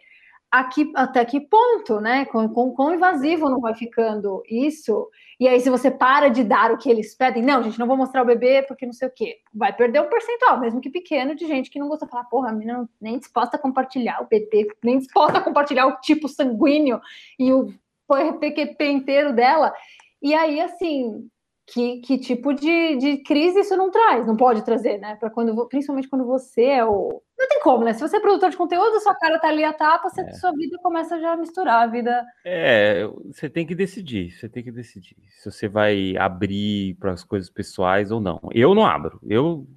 [0.52, 2.26] Aqui, até que ponto, né?
[2.26, 5.10] Com, com invasivo não vai ficando isso?
[5.40, 7.98] E aí, se você para de dar o que eles pedem, não, gente, não vou
[7.98, 11.36] mostrar o bebê porque não sei o quê, vai perder um percentual, mesmo que pequeno,
[11.36, 14.28] de gente que não gosta de falar, porra, a menina nem disposta a compartilhar o
[14.28, 17.02] bebê, nem disposta a compartilhar o tipo sanguíneo
[17.38, 17.74] e o
[18.08, 19.74] PQP inteiro dela.
[20.22, 21.30] E aí, assim,
[21.68, 25.18] que, que tipo de, de crise isso não traz, não pode trazer, né?
[25.34, 27.22] Quando, principalmente quando você é o.
[27.38, 27.94] Não tem como, né?
[27.94, 30.34] Se você é produtor de conteúdo, sua cara tá ali a tapa, você, é.
[30.34, 32.26] sua vida começa já a misturar a vida.
[32.46, 37.24] É, você tem que decidir, você tem que decidir se você vai abrir para as
[37.24, 38.40] coisas pessoais ou não.
[38.54, 39.68] Eu não abro, eu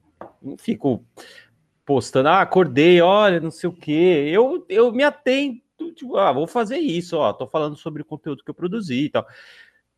[0.40, 1.05] não fico
[1.85, 4.31] postando, ah, acordei, olha, não sei o quê.
[4.33, 8.44] Eu, eu me atento, tipo, ah, vou fazer isso, ó, tô falando sobre o conteúdo
[8.44, 9.27] que eu produzi e tal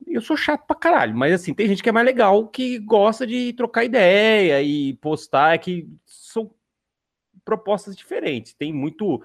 [0.06, 3.26] eu sou chato pra caralho, mas assim, tem gente que é mais legal, que gosta
[3.26, 6.50] de trocar ideia e postar, que são
[7.44, 8.54] propostas diferentes.
[8.54, 9.22] Tem muito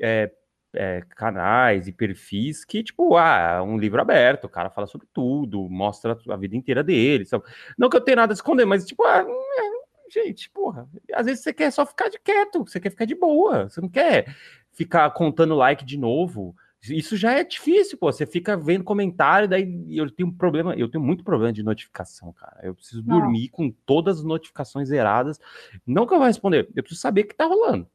[0.00, 0.30] é,
[0.74, 5.68] é, canais e perfis que, tipo, ah, um livro aberto, o cara fala sobre tudo,
[5.68, 7.24] mostra a vida inteira dele.
[7.24, 7.44] Sabe?
[7.76, 11.42] Não que eu tenha nada a esconder, mas, tipo, ah, é, gente, porra, às vezes
[11.42, 14.34] você quer só ficar de quieto, você quer ficar de boa, você não quer
[14.72, 16.54] ficar contando like de novo.
[16.82, 18.10] Isso já é difícil, pô.
[18.10, 22.32] Você fica vendo comentário, daí eu tenho um problema, eu tenho muito problema de notificação,
[22.32, 22.60] cara.
[22.62, 23.18] Eu preciso Não.
[23.18, 25.40] dormir com todas as notificações zeradas.
[25.86, 27.88] Não que eu vou responder, eu preciso saber o que tá rolando.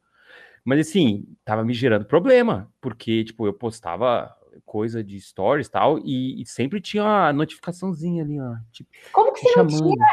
[0.64, 6.40] Mas assim, tava me gerando problema, porque, tipo, eu postava coisa de stories tal, e,
[6.40, 8.54] e sempre tinha a notificaçãozinha ali, ó.
[8.72, 9.72] Tipo, Como que você chamando.
[9.72, 10.06] não tira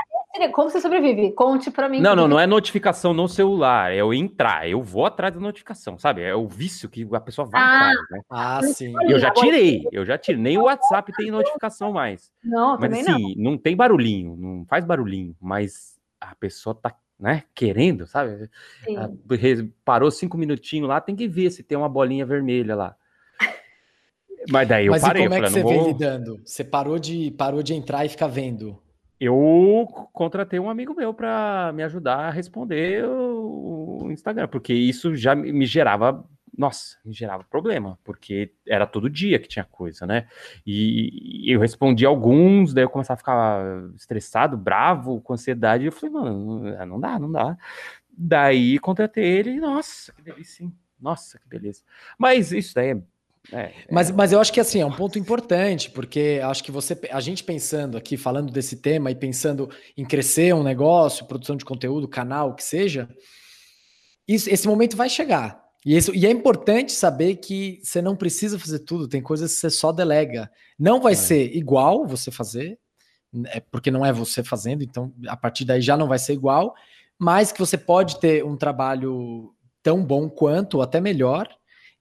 [0.53, 1.31] como você sobrevive?
[1.33, 1.99] Conte para mim.
[1.99, 5.97] Não, não, não é notificação no celular, é eu entrar, eu vou atrás da notificação,
[5.97, 6.21] sabe?
[6.21, 8.21] É o vício que a pessoa vai ah, atrás, né?
[8.29, 8.93] Ah, sim.
[9.09, 10.41] Eu já tirei, eu já tirei.
[10.41, 12.31] Nem o WhatsApp tem notificação mais.
[12.43, 13.51] Não, mas assim, não.
[13.51, 18.49] não tem barulhinho, não faz barulhinho, mas a pessoa tá né, querendo, sabe?
[19.85, 22.95] Parou cinco minutinhos lá, tem que ver se tem uma bolinha vermelha lá.
[24.49, 25.29] Mas daí eu Mas parei.
[25.29, 25.71] Mas como é que você vou...
[25.71, 26.41] vem lidando?
[26.43, 28.81] Você parou de, parou de entrar e ficar vendo?
[29.21, 35.36] Eu contratei um amigo meu para me ajudar a responder o Instagram, porque isso já
[35.36, 40.27] me gerava, nossa, me gerava problema, porque era todo dia que tinha coisa, né?
[40.65, 46.15] E, eu respondi alguns, daí eu começava a ficar estressado, bravo, com ansiedade, eu falei,
[46.15, 47.55] mano, não dá, não dá.
[48.10, 50.73] Daí contratei ele, nossa, que delícia, hein?
[50.99, 51.84] Nossa, que beleza.
[52.17, 53.01] Mas isso daí é
[53.51, 54.13] é, mas, é...
[54.13, 57.43] mas eu acho que assim é um ponto importante, porque acho que você, a gente
[57.43, 62.49] pensando aqui, falando desse tema e pensando em crescer um negócio, produção de conteúdo, canal,
[62.49, 63.10] o que seja,
[64.27, 65.62] isso, esse momento vai chegar.
[65.86, 69.60] E, isso, e é importante saber que você não precisa fazer tudo, tem coisas que
[69.60, 70.49] você só delega.
[70.77, 71.15] Não vai é.
[71.15, 72.77] ser igual você fazer,
[73.47, 76.75] é porque não é você fazendo, então a partir daí já não vai ser igual,
[77.17, 81.47] mas que você pode ter um trabalho tão bom quanto, ou até melhor,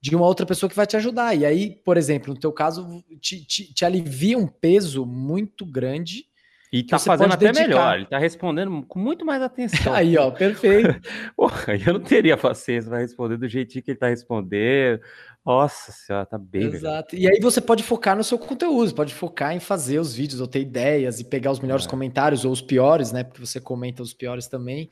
[0.01, 1.35] de uma outra pessoa que vai te ajudar.
[1.35, 6.25] E aí, por exemplo, no teu caso, te, te, te alivia um peso muito grande
[6.73, 7.67] E tá fazendo até dedicar.
[7.67, 9.93] melhor, ele tá respondendo com muito mais atenção.
[9.93, 10.99] Aí, ó, perfeito.
[11.37, 14.99] Porra, eu não teria paciência para responder do jeitinho que ele tá respondendo.
[15.45, 16.63] Nossa senhora, tá bem.
[16.63, 17.15] Exato.
[17.15, 20.47] E aí você pode focar no seu conteúdo, pode focar em fazer os vídeos, ou
[20.47, 21.89] ter ideias e pegar os melhores é.
[21.89, 23.23] comentários, ou os piores, né?
[23.23, 24.89] Porque você comenta os piores também.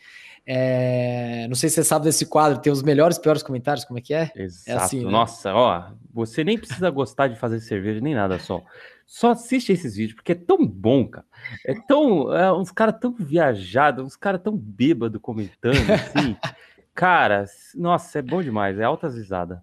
[0.52, 1.46] É...
[1.48, 4.02] Não sei se você sabe desse quadro, tem os melhores e piores comentários, como é
[4.02, 4.32] que é?
[4.36, 4.80] Exato.
[4.80, 5.12] É assim, né?
[5.12, 8.64] Nossa, ó, você nem precisa gostar de fazer cerveja nem nada só.
[9.06, 11.26] Só assiste esses vídeos, porque é tão bom, cara.
[11.64, 12.34] É tão.
[12.36, 16.36] É, uns caras tão viajados, uns caras tão bêbados comentando, assim.
[16.96, 19.60] cara, nossa, é bom demais, é altas risadas.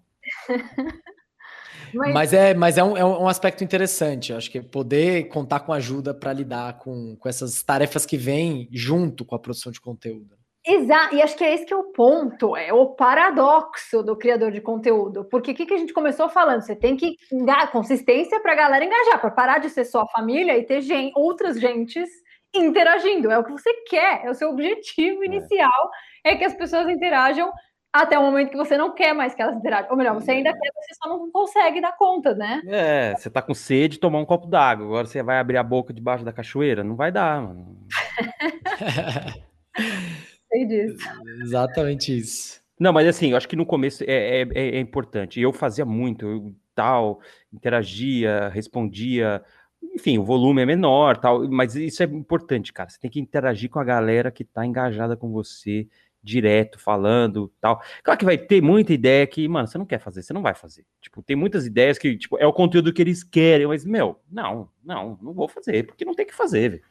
[1.93, 2.13] Mas...
[2.13, 4.31] mas, é, mas é, um, é um aspecto interessante.
[4.31, 8.69] Eu acho que poder contar com ajuda para lidar com, com essas tarefas que vêm
[8.71, 10.36] junto com a produção de conteúdo.
[10.67, 14.51] Exato, e acho que é esse que é o ponto, é o paradoxo do criador
[14.51, 15.23] de conteúdo.
[15.23, 16.61] Porque o que, que a gente começou falando?
[16.61, 20.07] Você tem que dar consistência para a galera engajar, para parar de ser só a
[20.07, 22.09] família e ter gente, outras gentes
[22.53, 23.31] interagindo.
[23.31, 25.27] É o que você quer, é o seu objetivo é.
[25.27, 25.89] inicial,
[26.21, 27.49] é que as pessoas interajam
[27.93, 29.89] até o momento que você não quer mais que elas interajam.
[29.89, 32.61] Ou melhor, você ainda quer, você só não consegue dar conta, né?
[32.67, 34.85] É, você tá com sede, tomar um copo d'água.
[34.85, 36.83] Agora você vai abrir a boca debaixo da cachoeira?
[36.83, 37.87] Não vai dar, mano.
[40.49, 40.97] Sei disso.
[41.41, 42.61] Exatamente isso.
[42.79, 45.39] Não, mas assim, eu acho que no começo é, é, é importante.
[45.41, 47.19] Eu fazia muito, eu tal,
[47.51, 49.43] interagia, respondia.
[49.81, 52.89] Enfim, o volume é menor, tal, mas isso é importante, cara.
[52.89, 55.87] Você tem que interagir com a galera que tá engajada com você
[56.21, 57.81] direto, falando tal.
[58.03, 60.53] Claro que vai ter muita ideia que, mano, você não quer fazer, você não vai
[60.53, 60.85] fazer.
[61.01, 64.69] Tipo, tem muitas ideias que, tipo, é o conteúdo que eles querem, mas, meu, não,
[64.83, 66.83] não, não vou fazer, porque não tem que fazer, velho.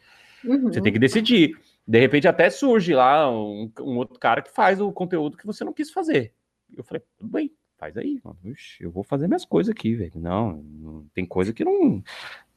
[0.44, 0.72] Uhum.
[0.72, 1.56] Você tem que decidir.
[1.86, 5.64] De repente até surge lá um, um, outro cara que faz o conteúdo que você
[5.64, 6.32] não quis fazer.
[6.76, 8.20] Eu falei, tudo bem, faz aí.
[8.44, 10.12] Ixi, eu vou fazer minhas coisas aqui, velho.
[10.16, 12.02] Não, não, tem coisa que não,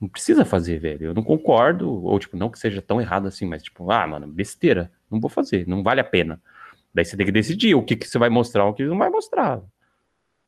[0.01, 1.07] não precisa fazer, velho.
[1.07, 4.27] Eu não concordo, ou tipo, não que seja tão errado assim, mas tipo, ah, mano,
[4.27, 6.41] besteira, não vou fazer, não vale a pena.
[6.93, 9.09] Daí você tem que decidir o que, que você vai mostrar o que não vai
[9.09, 9.61] mostrar.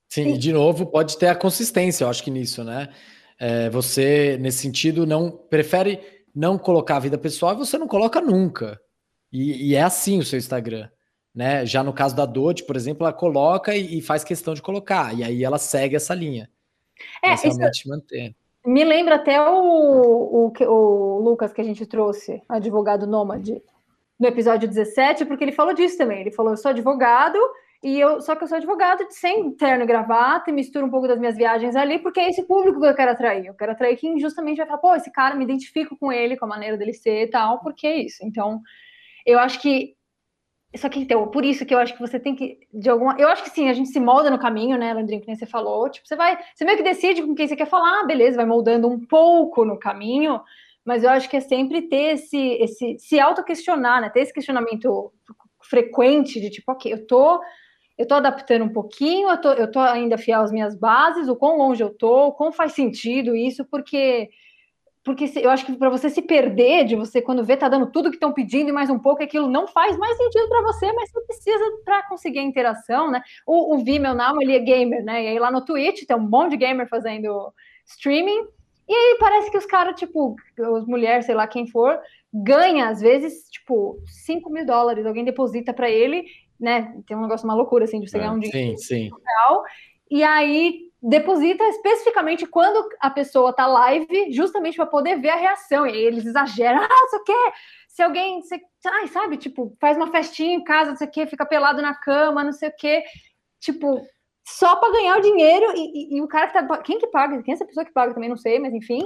[0.09, 2.89] Sim, e de novo, pode ter a consistência, eu acho que nisso, né?
[3.39, 8.79] É, você, nesse sentido, não prefere não colocar a vida pessoal você não coloca nunca.
[9.31, 10.89] E, e é assim o seu Instagram.
[11.33, 11.65] Né?
[11.65, 15.17] Já no caso da Dodge, por exemplo, ela coloca e, e, faz questão de colocar,
[15.17, 16.49] e aí ela segue essa linha.
[17.23, 18.35] É, isso manter.
[18.65, 23.61] Me lembra até o, o, o Lucas que a gente trouxe, advogado nômade,
[24.19, 26.21] no episódio 17, porque ele falou disso também.
[26.21, 27.39] Ele falou: eu sou advogado,
[27.83, 31.07] e eu, só que eu sou advogado sem terno e gravata, e misturo um pouco
[31.07, 33.47] das minhas viagens ali, porque é esse público que eu quero atrair.
[33.47, 36.45] Eu quero atrair quem justamente vai falar, pô, esse cara, me identifico com ele, com
[36.45, 38.23] a maneira dele ser e tal, porque é isso.
[38.23, 38.61] Então,
[39.25, 39.95] eu acho que.
[40.75, 43.15] Só que, então, por isso que eu acho que você tem que, de alguma.
[43.19, 45.45] Eu acho que sim, a gente se molda no caminho, né, Landrinho, que nem você
[45.45, 45.89] falou.
[45.89, 46.37] Tipo, você vai.
[46.55, 49.77] Você meio que decide com quem você quer falar, beleza, vai moldando um pouco no
[49.79, 50.41] caminho
[50.83, 54.09] mas eu acho que é sempre ter esse, esse se auto-questionar, né?
[54.09, 55.13] Ter esse questionamento
[55.63, 57.39] frequente de tipo, ok, eu tô,
[58.01, 61.35] eu tô adaptando um pouquinho, eu tô, eu tô ainda fiel às minhas bases, o
[61.35, 64.29] quão longe eu tô, o quão faz sentido isso, porque
[65.03, 68.09] porque eu acho que para você se perder de você quando vê tá dando tudo
[68.09, 71.11] que estão pedindo e mais um pouco aquilo não faz mais sentido para você, mas
[71.11, 73.21] você precisa para conseguir a interação, né?
[73.45, 75.23] O, o Vimeo não, ele é gamer, né?
[75.23, 77.53] E aí lá no Twitch tem um monte de gamer fazendo
[77.85, 78.47] streaming
[78.91, 80.35] e aí parece que os caras, tipo,
[80.77, 81.97] as mulheres, sei lá quem for,
[82.33, 85.05] ganha, às vezes, tipo, 5 mil dólares.
[85.05, 86.25] Alguém deposita para ele,
[86.62, 86.93] né?
[87.08, 89.10] Tem um negócio, uma loucura, assim, de você é, ganhar um dinheiro sim, sim.
[89.26, 89.63] real.
[90.10, 95.88] E aí deposita especificamente quando a pessoa tá live, justamente para poder ver a reação.
[95.88, 97.54] E aí eles exageram, ah, isso quer.
[97.88, 101.26] Se alguém, você, ai, sabe, tipo, faz uma festinha em casa, não sei o quê,
[101.26, 103.04] fica pelado na cama, não sei o quê.
[103.60, 104.02] Tipo,
[104.47, 106.78] só para ganhar o dinheiro e, e, e, o cara que tá.
[106.78, 107.41] Quem que paga?
[107.41, 108.30] Quem é essa pessoa que paga também?
[108.30, 109.02] Não sei, mas enfim.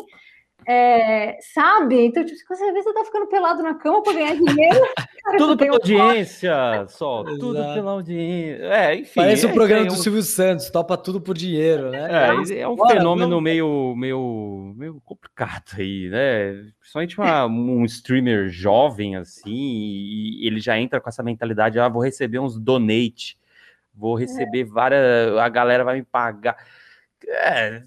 [0.67, 2.05] É, sabe?
[2.05, 4.79] Então, tipo, você, às vezes você tá ficando pelado na cama para ganhar dinheiro.
[5.23, 6.53] Cara, tudo pela audiência,
[6.87, 7.23] só.
[7.23, 8.63] Tudo pela audiência.
[8.65, 9.13] É, enfim.
[9.15, 9.97] Parece o é, programa é, do um...
[9.97, 12.07] Silvio Santos, topa tudo por dinheiro, né?
[12.49, 16.71] É, é um Bora, fenômeno meio, meio, meio complicado aí, né?
[16.79, 22.01] Principalmente uma, um streamer jovem, assim, e ele já entra com essa mentalidade: ah, vou
[22.01, 23.37] receber uns donate
[23.95, 24.21] vou é.
[24.21, 24.65] receber é.
[24.65, 26.57] várias, a galera vai me pagar.
[27.27, 27.83] É,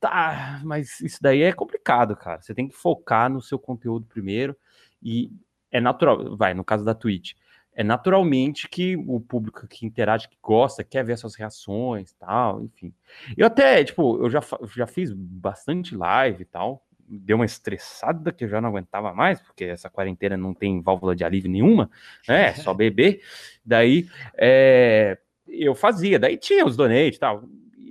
[0.00, 2.40] tá, mas isso daí é complicado, cara.
[2.40, 4.56] Você tem que focar no seu conteúdo primeiro
[5.02, 5.30] e
[5.70, 7.32] é natural, vai, no caso da Twitch,
[7.74, 12.92] é naturalmente que o público que interage, que gosta, quer ver suas reações, tal, enfim.
[13.36, 14.40] Eu até, tipo, eu já,
[14.74, 19.40] já fiz bastante live e tal, deu uma estressada que eu já não aguentava mais,
[19.40, 21.90] porque essa quarentena não tem válvula de alívio nenhuma,
[22.28, 22.52] né?
[22.54, 23.22] Só beber.
[23.64, 25.18] Daí é,
[25.48, 27.44] eu fazia, daí tinha os donates e tal.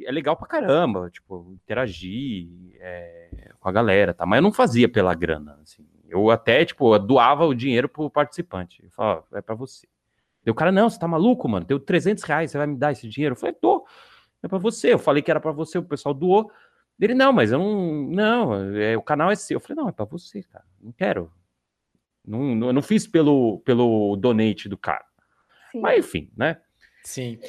[0.05, 2.47] É legal pra caramba, tipo, interagir
[2.79, 4.25] é, com a galera, tá?
[4.25, 5.85] Mas eu não fazia pela grana, assim.
[6.07, 8.83] Eu até, tipo, doava o dinheiro pro participante.
[8.83, 9.87] Eu falava, é para você.
[10.45, 11.65] E o cara, não, você tá maluco, mano?
[11.65, 13.33] Deu 300 reais, você vai me dar esse dinheiro?
[13.33, 13.85] Eu falei, tô,
[14.43, 14.93] é para você.
[14.93, 16.51] Eu falei que era para você, o pessoal doou.
[16.99, 19.55] Ele, não, mas eu não, não, é, o canal é seu.
[19.55, 21.31] Eu falei, não, é para você, cara, não quero.
[22.25, 25.05] Não, não, eu não fiz pelo, pelo donate do cara.
[25.71, 25.81] Sim.
[25.81, 26.61] Mas enfim, né?
[27.03, 27.39] Sim.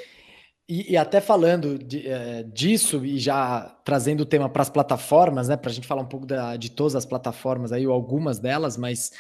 [0.69, 5.49] E, e, até falando de, é, disso e já trazendo o tema para as plataformas,
[5.49, 5.57] né?
[5.57, 8.77] Para a gente falar um pouco da, de todas as plataformas aí, ou algumas delas,
[8.77, 9.11] mas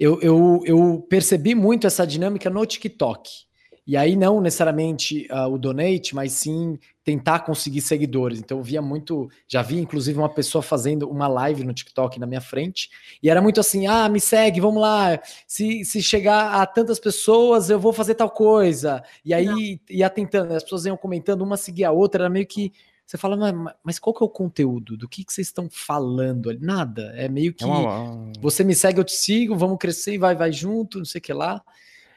[0.00, 3.45] eu, eu, eu percebi muito essa dinâmica no TikTok.
[3.86, 8.40] E aí não necessariamente uh, o donate, mas sim tentar conseguir seguidores.
[8.40, 12.26] Então eu via muito, já vi inclusive uma pessoa fazendo uma live no TikTok na
[12.26, 12.90] minha frente,
[13.22, 15.20] e era muito assim: "Ah, me segue, vamos lá.
[15.46, 19.02] Se, se chegar a tantas pessoas, eu vou fazer tal coisa".
[19.24, 19.78] E aí não.
[19.88, 22.72] ia tentando, as pessoas iam comentando, uma seguia a outra, era meio que
[23.06, 24.96] você fala, mas, mas qual que é o conteúdo?
[24.96, 26.52] Do que, que vocês estão falando?
[26.58, 27.12] Nada.
[27.14, 28.32] É meio que é uma...
[28.40, 31.22] você me segue, eu te sigo, vamos crescer e vai, vai junto, não sei o
[31.22, 31.62] que lá.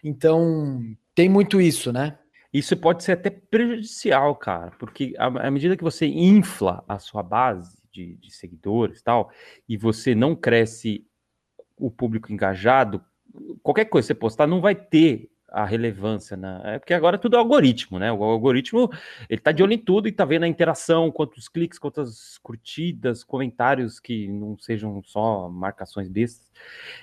[0.03, 0.81] Então,
[1.19, 2.17] tem muito isso, né?
[2.53, 7.77] Isso pode ser até prejudicial, cara, porque à medida que você infla a sua base
[7.91, 9.29] de, de seguidores e tal,
[9.67, 11.05] e você não cresce
[11.75, 13.03] o público engajado,
[13.61, 16.61] qualquer coisa que você postar não vai ter a relevância, né?
[16.63, 18.13] É porque agora tudo é algoritmo, né?
[18.13, 18.89] O algoritmo
[19.29, 23.25] ele tá de olho em tudo e tá vendo a interação, quantos cliques, quantas curtidas,
[23.25, 26.49] comentários que não sejam só marcações bestas.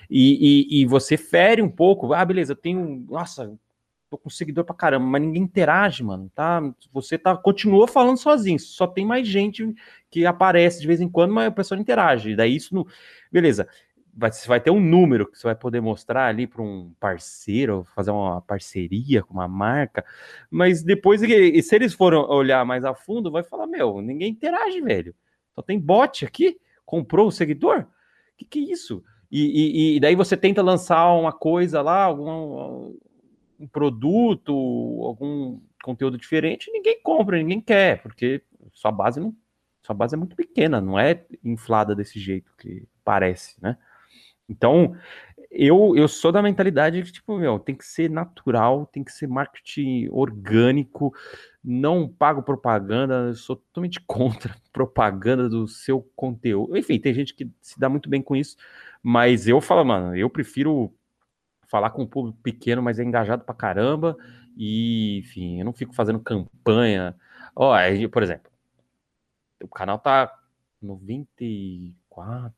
[0.09, 3.55] E, e, e você fere um pouco, ah, beleza, eu tenho, nossa,
[4.09, 6.61] tô com seguidor pra caramba, mas ninguém interage, mano, tá?
[6.93, 9.73] Você tá, continua falando sozinho, só tem mais gente
[10.09, 12.35] que aparece de vez em quando, mas a pessoa não interage.
[12.35, 12.85] Daí isso não.
[13.31, 13.67] Beleza.
[14.19, 17.85] Vai, você vai ter um número que você vai poder mostrar ali para um parceiro,
[17.93, 20.03] fazer uma parceria com uma marca,
[20.49, 25.13] mas depois, se eles forem olhar mais a fundo, vai falar: Meu, ninguém interage, velho.
[25.53, 27.85] Só tem bot aqui, comprou o seguidor?
[28.37, 29.03] Que que é isso?
[29.31, 32.95] E, e, e, daí você tenta lançar uma coisa lá, algum,
[33.59, 34.51] um produto,
[35.03, 38.41] algum conteúdo diferente, ninguém compra, ninguém quer, porque
[38.73, 39.35] sua base não,
[39.83, 43.77] sua base é muito pequena, não é inflada desse jeito que parece, né?
[44.49, 44.95] Então,
[45.51, 49.27] eu, eu sou da mentalidade de tipo, meu, tem que ser natural, tem que ser
[49.27, 51.13] marketing orgânico,
[51.63, 56.77] não pago propaganda, sou totalmente contra propaganda do seu conteúdo.
[56.77, 58.55] Enfim, tem gente que se dá muito bem com isso,
[59.01, 60.93] mas eu falo, mano, eu prefiro
[61.67, 64.17] falar com um público pequeno, mas é engajado pra caramba.
[64.55, 67.15] E, enfim, eu não fico fazendo campanha.
[67.55, 68.51] Ó, oh, por exemplo,
[69.63, 70.33] o canal tá
[70.81, 72.53] 94,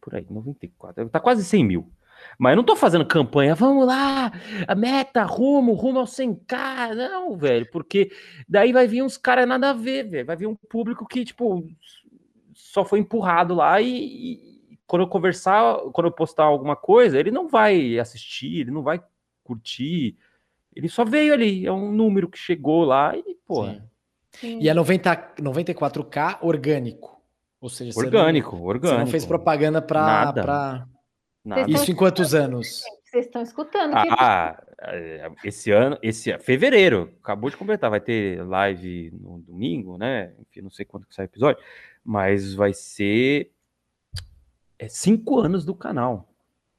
[0.00, 1.92] por aí, 94, tá quase 100 mil.
[2.38, 4.30] Mas eu não tô fazendo campanha, vamos lá,
[4.68, 6.94] a meta, rumo, rumo ao 100k.
[6.94, 8.10] Não, velho, porque
[8.48, 10.26] daí vai vir uns caras nada a ver, velho.
[10.26, 11.66] Vai vir um público que, tipo,
[12.54, 14.49] só foi empurrado lá e,
[14.90, 19.00] quando eu conversar, quando eu postar alguma coisa, ele não vai assistir, ele não vai
[19.44, 20.16] curtir.
[20.74, 23.68] Ele só veio ali, é um número que chegou lá e, pô.
[24.42, 27.22] E é 90, 94K orgânico.
[27.60, 28.98] Ou seja, orgânico, não, orgânico.
[28.98, 30.00] Você não fez propaganda para.
[30.00, 30.42] Nada.
[30.42, 30.88] Pra...
[31.44, 31.70] Nada.
[31.70, 32.82] Isso em quantos anos?
[33.04, 33.94] Vocês estão escutando.
[33.94, 40.32] Ah, é, esse ano, esse fevereiro, acabou de completar, vai ter live no domingo, né?
[40.40, 41.62] Enfim, não sei quando que sai o episódio,
[42.04, 43.52] mas vai ser
[44.80, 46.26] é cinco anos do canal.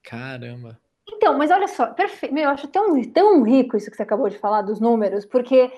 [0.04, 0.80] Caramba.
[1.08, 2.34] Então, mas olha só, perfeito.
[2.34, 5.72] Meu, eu acho tão, tão rico isso que você acabou de falar dos números, porque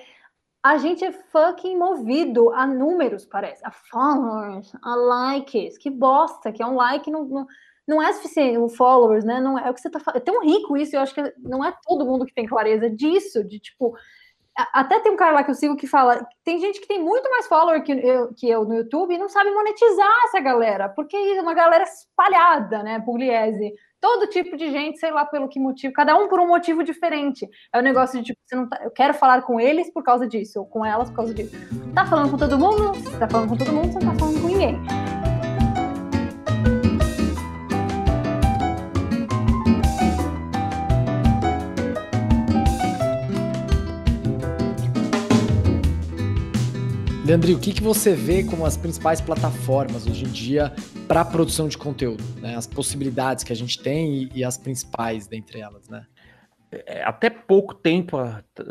[0.62, 3.62] a gente é fucking movido a números, parece.
[3.66, 5.76] A followers, a likes.
[5.76, 7.46] Que bosta, que é um like não, não,
[7.86, 8.56] não é suficiente.
[8.56, 9.38] O followers, né?
[9.38, 10.16] Não é, é o que você tá falando.
[10.16, 13.44] É tão rico isso, eu acho que não é todo mundo que tem clareza disso,
[13.44, 13.94] de tipo
[14.56, 17.28] até tem um cara lá que eu sigo que fala: tem gente que tem muito
[17.30, 21.16] mais follower que eu, que eu no YouTube e não sabe monetizar essa galera, porque
[21.16, 23.00] é uma galera espalhada, né?
[23.00, 23.72] Pugliese.
[24.00, 27.48] Todo tipo de gente, sei lá pelo que motivo, cada um por um motivo diferente.
[27.72, 30.04] É o um negócio de tipo, você não tá, eu quero falar com eles por
[30.04, 31.56] causa disso, ou com elas por causa disso.
[31.94, 32.94] Tá falando com todo mundo?
[32.96, 35.03] Se tá falando com todo mundo, você não tá falando com ninguém.
[47.34, 50.72] Leandro, o que, que você vê como as principais plataformas hoje em dia
[51.08, 52.22] para a produção de conteúdo?
[52.40, 52.54] Né?
[52.54, 56.06] As possibilidades que a gente tem e, e as principais dentre elas, né?
[56.70, 58.18] É, até pouco tempo,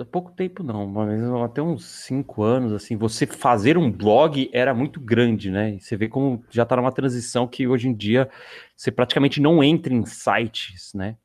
[0.10, 4.98] pouco tempo não, mas até uns cinco anos, assim, você fazer um blog era muito
[4.98, 5.78] grande, né?
[5.78, 8.30] Você vê como já está numa transição que hoje em dia
[8.78, 11.18] você praticamente não entra em sites, né?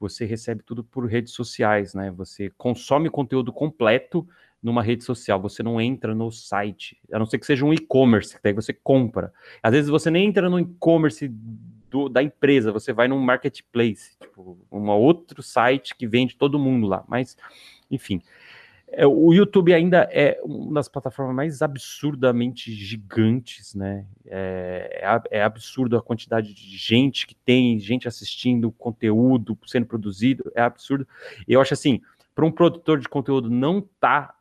[0.00, 2.10] Você recebe tudo por redes sociais, né?
[2.12, 4.26] Você consome conteúdo completo
[4.62, 8.40] numa rede social, você não entra no site, a não ser que seja um e-commerce,
[8.40, 9.32] que você compra.
[9.62, 11.30] Às vezes você nem entra no e-commerce
[12.10, 17.04] da empresa, você vai num marketplace, tipo, um outro site que vende todo mundo lá.
[17.08, 17.36] Mas,
[17.90, 18.20] enfim,
[18.88, 24.06] é, o YouTube ainda é uma das plataformas mais absurdamente gigantes, né?
[24.26, 30.50] É, é, é, absurdo a quantidade de gente que tem, gente assistindo conteúdo sendo produzido,
[30.54, 31.06] é absurdo.
[31.48, 32.00] Eu acho assim,
[32.34, 34.34] para um produtor de conteúdo não tá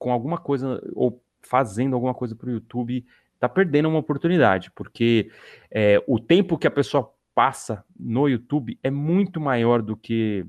[0.00, 3.04] com alguma coisa ou fazendo alguma coisa para o YouTube,
[3.38, 5.30] tá perdendo uma oportunidade, porque
[5.70, 10.46] é, o tempo que a pessoa passa no YouTube é muito maior do que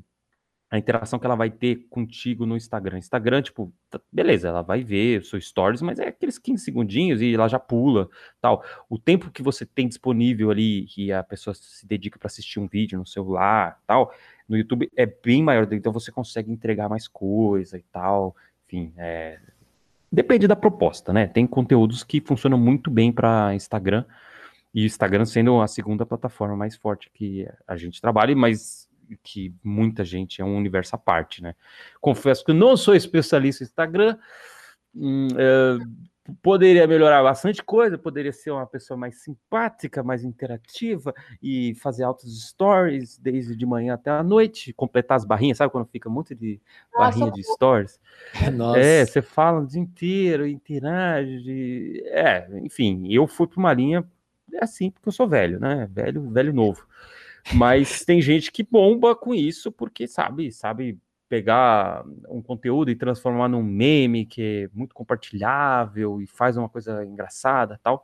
[0.70, 2.98] a interação que ela vai ter contigo no Instagram.
[2.98, 7.34] Instagram, tipo, tá, beleza, ela vai ver seu stories, mas é aqueles 15 segundinhos e
[7.34, 8.64] ela já pula, tal.
[8.90, 12.68] O tempo que você tem disponível ali, que a pessoa se dedica para assistir um
[12.68, 14.14] vídeo no celular, tal,
[14.48, 18.34] no YouTube é bem maior, então você consegue entregar mais coisa e tal.
[18.72, 19.38] Enfim, é...
[20.10, 21.28] depende da proposta, né?
[21.28, 24.06] Tem conteúdos que funcionam muito bem para Instagram,
[24.74, 28.90] e o Instagram sendo a segunda plataforma mais forte que a gente trabalha, mas
[29.22, 31.54] que muita gente é um universo à parte, né?
[32.00, 34.18] Confesso que não sou especialista em Instagram,
[34.96, 35.78] hum, é,
[36.42, 42.50] poderia melhorar bastante coisa, poderia ser uma pessoa mais simpática, mais interativa e fazer altos
[42.50, 46.60] stories desde de manhã até a noite, completar as barrinhas, sabe quando fica muito de
[46.94, 48.00] barrinha Nossa, de stories?
[48.54, 48.80] Nossa.
[48.80, 54.06] É, você fala o dia inteiro, interage, é, enfim, eu fui para uma linha
[54.54, 55.88] é assim porque eu sou velho, né?
[55.92, 56.86] Velho, velho novo.
[57.54, 60.98] Mas tem gente que bomba com isso porque sabe, sabe
[61.32, 67.06] pegar um conteúdo e transformar num meme que é muito compartilhável e faz uma coisa
[67.06, 68.04] engraçada, tal.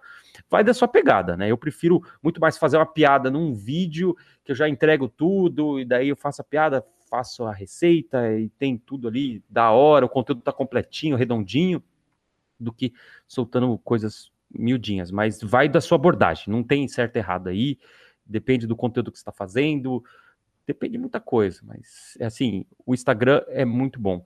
[0.50, 1.52] Vai da sua pegada, né?
[1.52, 4.16] Eu prefiro muito mais fazer uma piada num vídeo
[4.46, 8.48] que eu já entrego tudo e daí eu faço a piada, faço a receita e
[8.48, 11.84] tem tudo ali da hora, o conteúdo tá completinho, redondinho,
[12.58, 12.94] do que
[13.28, 17.78] soltando coisas miudinhas, mas vai da sua abordagem, não tem certo e errado aí
[18.26, 20.04] depende do conteúdo que você está fazendo,
[20.68, 24.24] depende de muita coisa, mas é assim, o Instagram é muito bom.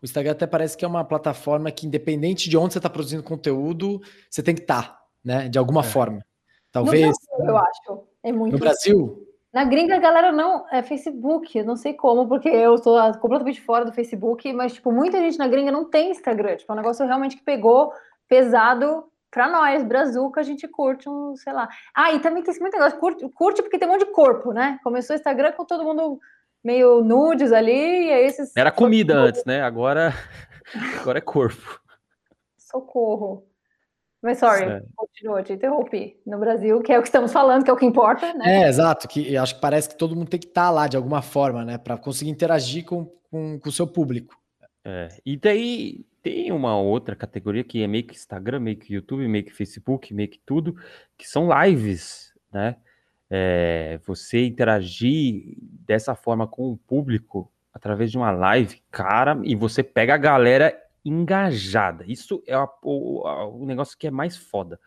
[0.00, 3.22] O Instagram até parece que é uma plataforma que, independente de onde você está produzindo
[3.22, 5.48] conteúdo, você tem que estar, tá, né?
[5.48, 5.84] De alguma é.
[5.84, 6.24] forma.
[6.72, 7.16] Talvez.
[7.28, 8.06] Brasil, eu acho.
[8.22, 8.52] É muito.
[8.52, 9.26] No Brasil?
[9.52, 10.66] Na gringa, a galera não.
[10.70, 14.92] É Facebook, eu não sei como, porque eu estou completamente fora do Facebook, mas, tipo,
[14.92, 16.56] muita gente na gringa não tem Instagram.
[16.56, 17.92] Tipo, é um negócio realmente que pegou
[18.28, 19.04] pesado
[19.36, 21.68] para nós, Brazuca, a gente curte um, sei lá.
[21.94, 24.50] Ah, e também tem esse muito negócio, curte, curte porque tem um monte de corpo,
[24.50, 24.80] né?
[24.82, 26.18] Começou o Instagram com todo mundo
[26.64, 28.56] meio nudes ali, e aí esses...
[28.56, 29.60] Era comida antes, né?
[29.60, 30.14] Agora,
[31.02, 31.78] agora é corpo.
[32.56, 33.46] Socorro.
[34.22, 34.82] Mas, sorry, é.
[34.96, 36.18] continua, te interrompi.
[36.26, 38.62] No Brasil, que é o que estamos falando, que é o que importa, né?
[38.62, 40.96] É, exato, que acho que parece que todo mundo tem que estar tá lá de
[40.96, 41.76] alguma forma, né?
[41.76, 44.34] Para conseguir interagir com, com, com o seu público.
[44.82, 49.28] É, e daí tem uma outra categoria que é meio que Instagram, meio que YouTube,
[49.28, 50.74] meio que Facebook, meio que tudo,
[51.16, 52.74] que são lives, né?
[53.30, 59.84] É, você interagir dessa forma com o público através de uma live, cara, e você
[59.84, 62.04] pega a galera engajada.
[62.08, 64.80] Isso é o, o, o negócio que é mais foda.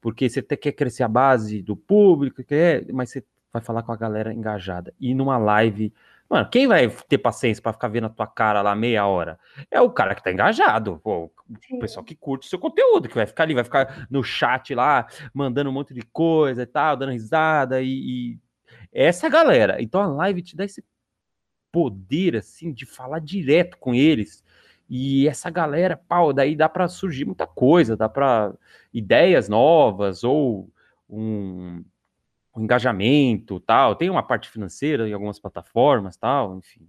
[0.00, 3.96] Porque você quer crescer a base do público, quer, mas você vai falar com a
[3.96, 4.92] galera engajada.
[4.98, 5.92] E numa live
[6.30, 9.36] Mano, quem vai ter paciência para ficar vendo a tua cara lá meia hora?
[9.68, 11.24] É o cara que tá engajado, pô,
[11.72, 14.72] o pessoal que curte o seu conteúdo, que vai ficar ali, vai ficar no chat
[14.72, 18.38] lá, mandando um monte de coisa e tal, dando risada e, e...
[18.92, 19.82] essa galera.
[19.82, 20.84] Então a live te dá esse
[21.72, 24.44] poder assim de falar direto com eles.
[24.88, 28.52] E essa galera, pau, daí dá para surgir muita coisa, dá para
[28.94, 30.70] ideias novas ou
[31.08, 31.84] um
[32.54, 33.94] o engajamento, tal.
[33.96, 36.88] Tem uma parte financeira em algumas plataformas, tal, enfim.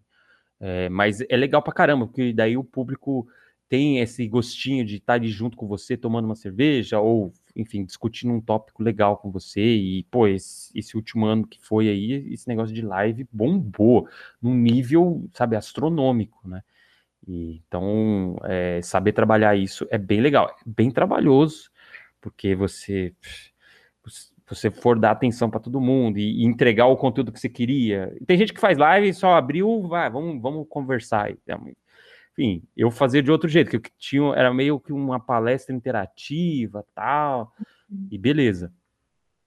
[0.59, 3.27] É, mas é legal pra caramba, porque daí o público
[3.67, 8.33] tem esse gostinho de estar ali junto com você, tomando uma cerveja, ou, enfim, discutindo
[8.33, 9.61] um tópico legal com você.
[9.61, 14.09] E, pô, esse, esse último ano que foi aí, esse negócio de live bombou
[14.41, 16.61] num nível, sabe, astronômico, né?
[17.27, 21.71] E, então, é, saber trabalhar isso é bem legal, é bem trabalhoso,
[22.19, 23.15] porque você
[24.71, 28.15] for dar atenção para todo mundo e, e, entregar o conteúdo que você queria.
[28.25, 31.33] Tem gente que faz live e só abriu, vai, vamos, vamos conversar.
[32.33, 36.85] Enfim, eu fazia de outro jeito, que eu tinha, era meio que uma palestra interativa,
[36.95, 37.53] tal,
[38.09, 38.73] e beleza.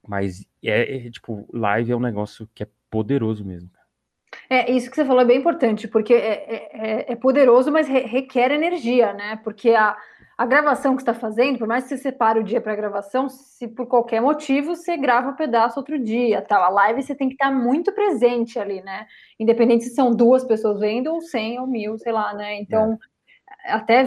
[0.07, 3.69] Mas é, é tipo, live é um negócio que é poderoso mesmo.
[4.49, 7.87] É, isso que você falou é bem importante, porque é, é, é, é poderoso, mas
[7.87, 9.39] re, requer energia, né?
[9.43, 9.97] Porque a,
[10.37, 13.67] a gravação que está fazendo, por mais que você separe o dia para gravação, se
[13.69, 16.61] por qualquer motivo você grava um pedaço outro dia, tal.
[16.61, 19.07] A live você tem que estar tá muito presente ali, né?
[19.39, 22.59] Independente se são duas pessoas vendo ou cem ou mil, sei lá, né?
[22.59, 22.97] Então,
[23.65, 23.71] é.
[23.71, 24.03] até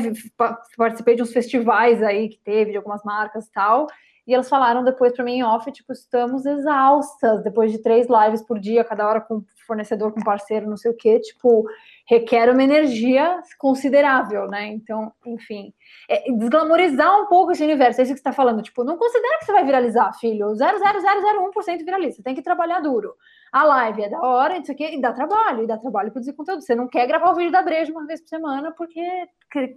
[0.76, 3.86] participei de uns festivais aí que teve de algumas marcas tal.
[4.26, 8.42] E elas falaram depois para mim em off, tipo, estamos exaustas depois de três lives
[8.42, 11.64] por dia, cada hora com fornecedor, com parceiro, não sei o quê, tipo,
[12.08, 14.66] requer uma energia considerável, né?
[14.66, 15.72] Então, enfim,
[16.08, 19.38] é, desglamorizar um pouco esse universo, é isso que você está falando, tipo, não considera
[19.38, 23.14] que você vai viralizar, filho, 0,0001% viraliza, tem que trabalhar duro.
[23.52, 26.62] A live é da hora, isso aqui, e dá trabalho, e dá trabalho produzir conteúdo.
[26.62, 29.00] Você não quer gravar o vídeo da breja uma vez por semana, porque,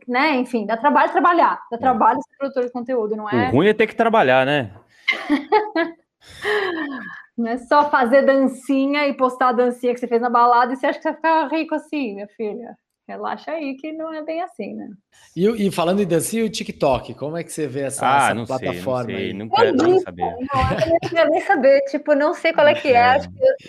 [0.07, 1.79] né, enfim, dá trabalho trabalhar, dá é.
[1.79, 3.49] trabalho ser produtor de conteúdo, não é?
[3.49, 4.71] O ruim é ter que trabalhar, né?
[7.37, 10.75] não é só fazer dancinha e postar a dancinha que você fez na balada e
[10.75, 12.75] você acha que você vai ficar rico assim, minha filha.
[13.07, 14.87] Relaxa aí que não é bem assim, né?
[15.35, 18.33] E, e falando em dancinha, o TikTok, como é que você vê essa, ah, essa
[18.33, 19.05] não plataforma?
[19.05, 20.21] Sei, não, sei, não quero nem saber.
[20.21, 23.19] Não, eu não quero nem saber, tipo, não sei qual é que é.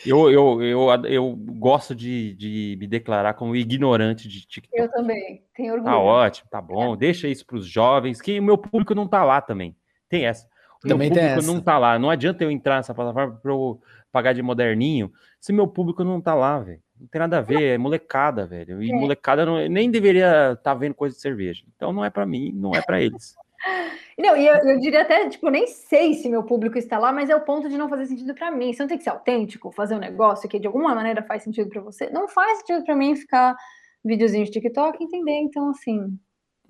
[0.06, 4.80] Eu, eu, eu, eu gosto de, de me declarar como ignorante de TikTok.
[4.80, 5.92] Eu também, tenho orgulho.
[5.92, 6.94] Tá ótimo, tá bom.
[6.94, 6.96] É.
[6.98, 9.74] Deixa isso para os jovens, que o meu público não tá lá também.
[10.08, 10.46] Tem essa.
[10.88, 11.98] Também meu público não tá lá.
[11.98, 13.80] Não adianta eu entrar nessa plataforma para eu
[14.10, 16.80] pagar de moderninho se meu público não tá lá, velho.
[17.00, 18.82] Não tem nada a ver, é molecada, velho.
[18.82, 18.94] E é.
[18.94, 21.64] molecada não, nem deveria estar tá vendo coisa de cerveja.
[21.74, 23.34] Então não é para mim, não é para eles.
[24.18, 27.30] Não, e eu, eu, diria até, tipo, nem sei se meu público está lá, mas
[27.30, 28.72] é o ponto de não fazer sentido para mim.
[28.72, 31.70] Você não tem que ser autêntico, fazer um negócio que de alguma maneira faz sentido
[31.70, 32.10] para você.
[32.10, 33.56] Não faz sentido para mim ficar
[34.04, 35.38] videozinho de TikTok, entender?
[35.40, 36.18] Então, assim.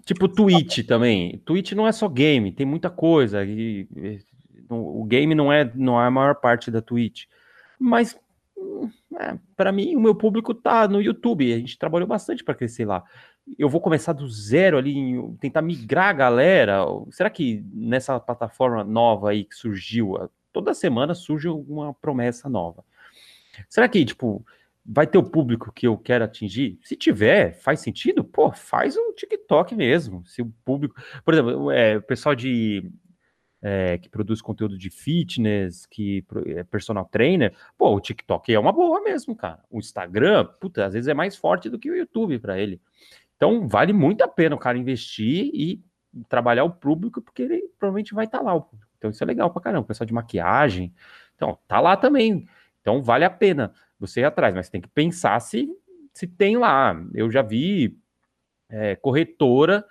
[0.05, 1.39] Tipo Twitch também.
[1.45, 3.45] Twitch não é só game, tem muita coisa.
[3.45, 4.19] E, e,
[4.69, 7.25] o game não é, não é a maior parte da Twitch.
[7.79, 8.19] Mas
[9.19, 11.53] é, para mim, o meu público tá no YouTube.
[11.53, 13.05] A gente trabalhou bastante para crescer lá.
[13.59, 16.85] Eu vou começar do zero ali, tentar migrar a galera.
[17.11, 22.85] Será que nessa plataforma nova aí que surgiu, toda semana surge alguma promessa nova?
[23.69, 24.45] Será que, tipo,
[24.85, 26.79] vai ter o público que eu quero atingir?
[26.83, 28.25] Se tiver, faz sentido?
[28.25, 30.25] Pô, faz um TikTok mesmo.
[30.27, 30.95] Se o público.
[31.25, 32.91] Por exemplo, é, o pessoal de
[33.63, 38.73] é, que produz conteúdo de fitness, que é personal trainer, pô, o TikTok é uma
[38.73, 39.63] boa mesmo, cara.
[39.71, 42.81] O Instagram, puta, às vezes é mais forte do que o YouTube para ele.
[43.37, 45.81] Então, vale muito a pena o cara investir e
[46.29, 48.65] trabalhar o público, porque ele provavelmente vai estar tá lá.
[48.99, 49.83] Então, isso é legal pra caramba.
[49.83, 50.93] O pessoal de maquiagem,
[51.37, 52.47] então, tá lá também.
[52.81, 53.73] Então, vale a pena
[54.03, 55.69] você ir atrás, mas tem que pensar se,
[56.13, 56.95] se tem lá.
[57.15, 57.97] Eu já vi
[58.69, 59.85] é, corretora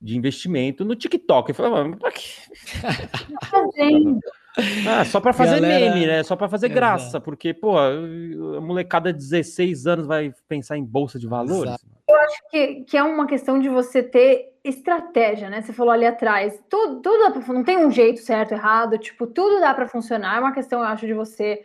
[0.00, 1.50] de investimento no TikTok.
[1.50, 2.22] Eu falei, pra quê?
[4.88, 5.94] Ah, só para fazer Galera...
[5.94, 6.22] meme, né?
[6.22, 7.90] Só para fazer graça, porque, pô, a
[8.58, 11.74] molecada de 16 anos vai pensar em bolsa de valores.
[11.74, 11.84] Exato.
[12.08, 15.60] Eu acho que, que é uma questão de você ter estratégia, né?
[15.60, 19.74] Você falou ali atrás, tudo, tudo não tem um jeito certo, errado, tipo, tudo dá
[19.74, 20.38] para funcionar.
[20.38, 21.62] É uma questão, eu acho, de você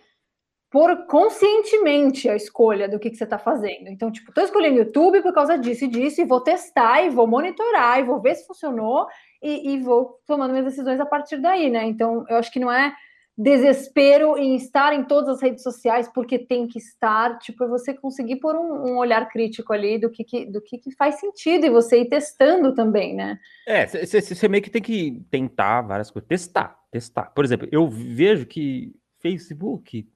[0.71, 3.89] por conscientemente a escolha do que, que você está fazendo.
[3.89, 7.27] Então, tipo, estou escolhendo YouTube por causa disso e disso, e vou testar, e vou
[7.27, 9.05] monitorar, e vou ver se funcionou,
[9.43, 11.83] e, e, vou tomando minhas decisões a partir daí, né?
[11.85, 12.93] Então, eu acho que não é
[13.37, 17.93] desespero em estar em todas as redes sociais porque tem que estar, tipo, é você
[17.93, 21.65] conseguir pôr um, um olhar crítico ali do que, que do que, que, faz sentido
[21.65, 23.39] e você ir testando também, né?
[23.67, 27.31] É, você meio que tem que tentar várias coisas, testar, testar.
[27.33, 30.07] Por exemplo, eu vejo que Facebook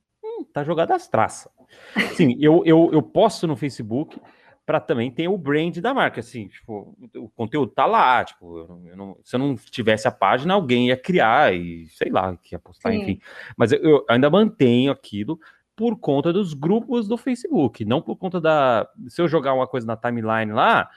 [0.43, 1.51] tá jogado as traças.
[2.13, 4.19] Sim, eu, eu, eu posto no Facebook
[4.65, 8.81] para também ter o brand da marca, assim, tipo, o conteúdo tá lá, tipo, eu
[8.87, 12.55] eu não, se eu não tivesse a página, alguém ia criar e, sei lá, que
[12.55, 13.01] ia postar, Sim.
[13.01, 13.19] enfim.
[13.55, 15.39] Mas eu, eu ainda mantenho aquilo
[15.75, 18.89] por conta dos grupos do Facebook, não por conta da.
[19.09, 20.89] Se eu jogar uma coisa na timeline lá,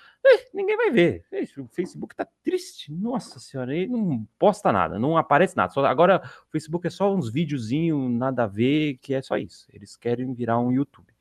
[0.54, 1.24] ninguém vai ver.
[1.58, 2.92] O Facebook tá triste.
[2.92, 5.72] Nossa senhora, ele não posta nada, não aparece nada.
[5.72, 9.66] Só, agora o Facebook é só uns videozinhos, nada a ver, que é só isso.
[9.72, 11.12] Eles querem virar um YouTube.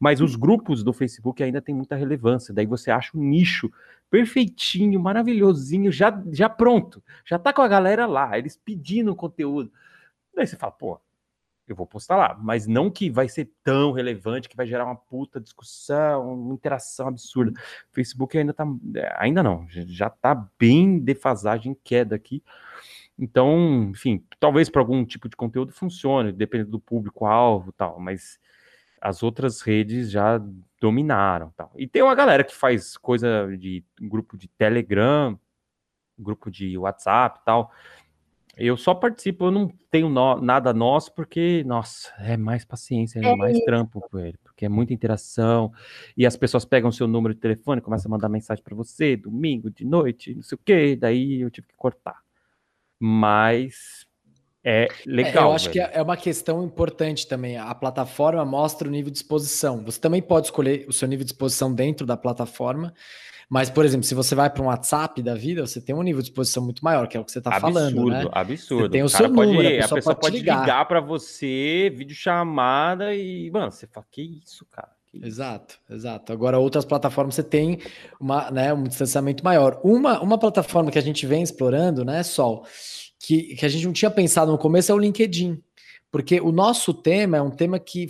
[0.00, 2.52] Mas os grupos do Facebook ainda têm muita relevância.
[2.52, 3.70] Daí você acha um nicho
[4.10, 7.02] perfeitinho, maravilhosinho, já, já pronto.
[7.24, 9.70] Já tá com a galera lá, eles pedindo conteúdo.
[10.34, 11.00] Daí você fala, pô,
[11.68, 14.96] eu vou postar lá, mas não que vai ser tão relevante que vai gerar uma
[14.96, 17.58] puta discussão, uma interação absurda.
[17.90, 18.64] O Facebook ainda tá,
[19.16, 22.42] ainda não, já tá bem defasagem, queda aqui.
[23.18, 28.38] Então, enfim, talvez para algum tipo de conteúdo funcione, dependendo do público-alvo tal, mas
[29.00, 30.40] as outras redes já
[30.80, 31.72] dominaram tal.
[31.76, 35.38] E tem uma galera que faz coisa de grupo de Telegram,
[36.18, 37.72] grupo de WhatsApp tal,
[38.56, 43.26] eu só participo, eu não tenho no, nada nosso, porque, nossa, é mais paciência, é,
[43.26, 43.64] é mais isso.
[43.66, 45.70] trampo com ele, porque é muita interação,
[46.16, 49.70] e as pessoas pegam seu número de telefone, começam a mandar mensagem para você, domingo,
[49.70, 52.20] de noite, não sei o quê, daí eu tive que cortar.
[52.98, 54.06] Mas
[54.68, 55.44] é legal.
[55.44, 55.72] É, eu acho velho.
[55.74, 57.56] que é, é uma questão importante também.
[57.56, 59.84] A plataforma mostra o nível de exposição.
[59.84, 62.92] Você também pode escolher o seu nível de exposição dentro da plataforma,
[63.48, 66.20] Mas, por exemplo, se você vai para um WhatsApp da vida, você tem um nível
[66.20, 68.24] de exposição muito maior, que é o que você está falando, né?
[68.32, 70.84] Absurdo, Você tem o, o seu número, pode, a pessoa, a pessoa pode, ligar, ligar
[70.88, 74.90] para você, vídeo chamada e, mano, você fala, que isso, cara?
[75.22, 76.32] Exato, exato.
[76.32, 77.78] Agora, outras plataformas você tem
[78.20, 79.80] uma, né, um distanciamento maior.
[79.82, 82.66] Uma, uma plataforma que a gente vem explorando, né, Sol,
[83.18, 85.62] que, que a gente não tinha pensado no começo é o LinkedIn.
[86.10, 88.06] Porque o nosso tema é um tema que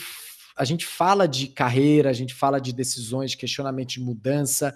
[0.57, 4.75] a gente fala de carreira, a gente fala de decisões, de questionamento de mudança.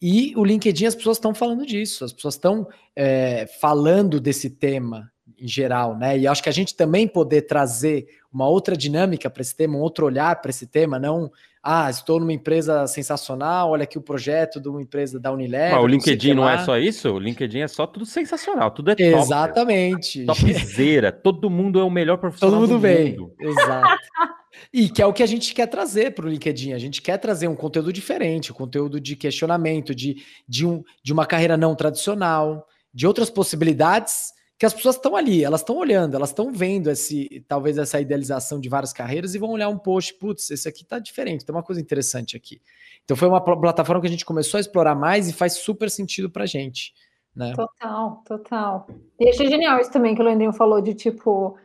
[0.00, 5.10] E o LinkedIn, as pessoas estão falando disso, as pessoas estão é, falando desse tema
[5.38, 6.18] em geral, né?
[6.18, 9.80] E acho que a gente também poder trazer uma outra dinâmica para esse tema, um
[9.80, 11.30] outro olhar para esse tema, não
[11.68, 15.74] ah, estou numa empresa sensacional, olha aqui o projeto de uma empresa da Unilever.
[15.74, 17.10] Mas o LinkedIn não é só isso?
[17.10, 19.08] O LinkedIn é só tudo sensacional, tudo é top.
[19.08, 20.24] Exatamente.
[20.24, 24.00] Topzera, todo mundo é o melhor profissional Todo mundo bem, exato.
[24.72, 26.72] E que é o que a gente quer trazer para o LinkedIn.
[26.72, 31.12] A gente quer trazer um conteúdo diferente, um conteúdo de questionamento, de, de, um, de
[31.12, 36.14] uma carreira não tradicional, de outras possibilidades que as pessoas estão ali, elas estão olhando,
[36.14, 40.14] elas estão vendo esse, talvez essa idealização de várias carreiras e vão olhar um post,
[40.14, 42.60] putz, esse aqui tá diferente, tem uma coisa interessante aqui.
[43.04, 46.30] Então foi uma plataforma que a gente começou a explorar mais e faz super sentido
[46.30, 46.94] pra gente.
[47.34, 47.52] Né?
[47.54, 48.86] Total, total.
[49.20, 51.58] E achei genial isso também que o Leandrinho falou de tipo.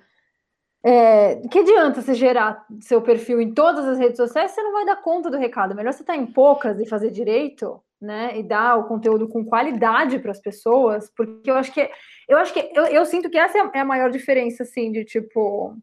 [0.84, 4.86] É, que adianta você gerar seu perfil em todas as redes sociais, você não vai
[4.86, 5.76] dar conta do recado.
[5.76, 8.38] Melhor você estar tá em poucas e fazer direito, né?
[8.40, 11.88] E dar o conteúdo com qualidade para as pessoas, porque eu acho que
[12.28, 15.06] eu acho que eu, eu sinto que essa é, é a maior diferença, assim, de
[15.06, 15.76] tipo.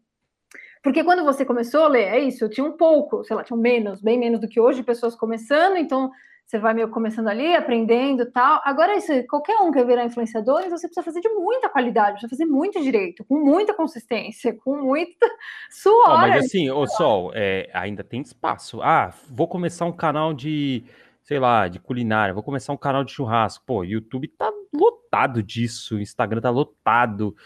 [0.82, 3.56] Porque quando você começou a ler, é isso, eu tinha um pouco, sei lá, tinha
[3.56, 6.10] menos, bem menos do que hoje, pessoas começando, então
[6.48, 8.62] você vai meio começando ali, aprendendo tal.
[8.64, 12.30] Agora, isso, qualquer um quer virar influenciador, então você precisa fazer de muita qualidade, precisa
[12.30, 15.28] fazer muito direito, com muita consistência, com muita
[15.70, 16.16] suor.
[16.16, 18.80] Mas assim, ô Sol, é, ainda tem espaço.
[18.80, 20.84] Ah, vou começar um canal de
[21.22, 23.62] sei lá, de culinária, vou começar um canal de churrasco.
[23.66, 27.36] Pô, YouTube tá lotado disso, Instagram tá lotado.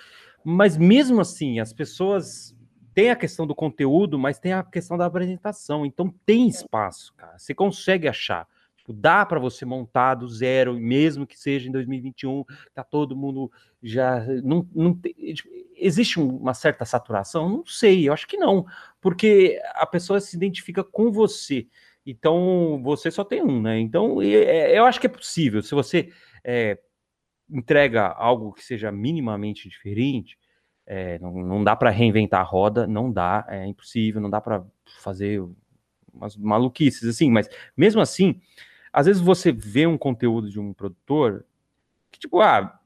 [0.44, 2.56] Mas mesmo assim, as pessoas
[2.94, 5.84] têm a questão do conteúdo, mas tem a questão da apresentação.
[5.84, 7.36] Então tem espaço, cara.
[7.36, 8.46] Você consegue achar.
[8.82, 13.50] Tipo, dá para você montar do zero, mesmo que seja em 2021, tá todo mundo
[13.80, 17.48] já não, não tipo, existe uma certa saturação?
[17.48, 18.66] Não sei, eu acho que não,
[19.00, 21.68] porque a pessoa se identifica com você.
[22.04, 23.78] Então, você só tem um, né?
[23.78, 25.62] Então, é, eu acho que é possível.
[25.62, 26.12] Se você
[26.42, 26.76] é,
[27.48, 30.36] entrega algo que seja minimamente diferente,
[30.84, 34.64] é, não, não, dá para reinventar a roda, não dá, é impossível, não dá para
[35.00, 35.40] fazer
[36.12, 38.40] umas maluquices assim, mas mesmo assim,
[38.92, 41.44] às vezes você vê um conteúdo de um produtor
[42.10, 42.78] que, tipo, ah,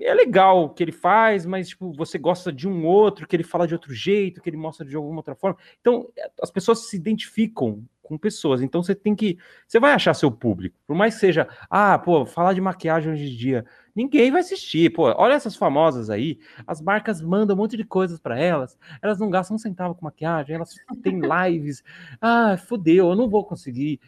[0.00, 3.42] é legal o que ele faz, mas, tipo, você gosta de um outro, que ele
[3.42, 5.58] fala de outro jeito, que ele mostra de alguma outra forma.
[5.80, 6.08] Então,
[6.40, 8.60] as pessoas se identificam com pessoas.
[8.60, 9.38] Então você tem que.
[9.68, 10.76] Você vai achar seu público.
[10.84, 13.64] Por mais que seja, ah, pô, falar de maquiagem hoje em dia.
[13.94, 14.90] Ninguém vai assistir.
[14.90, 16.40] Pô, olha essas famosas aí.
[16.66, 18.76] As marcas mandam um monte de coisas para elas.
[19.00, 20.56] Elas não gastam um centavo com maquiagem.
[20.56, 21.84] Elas têm lives.
[22.20, 24.00] Ah, fodeu, eu não vou conseguir.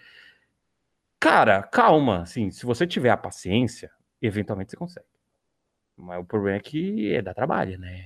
[1.22, 2.22] Cara, calma.
[2.22, 5.06] Assim, se você tiver a paciência, eventualmente você consegue.
[5.96, 8.04] Mas o problema é que é dar trabalho, né?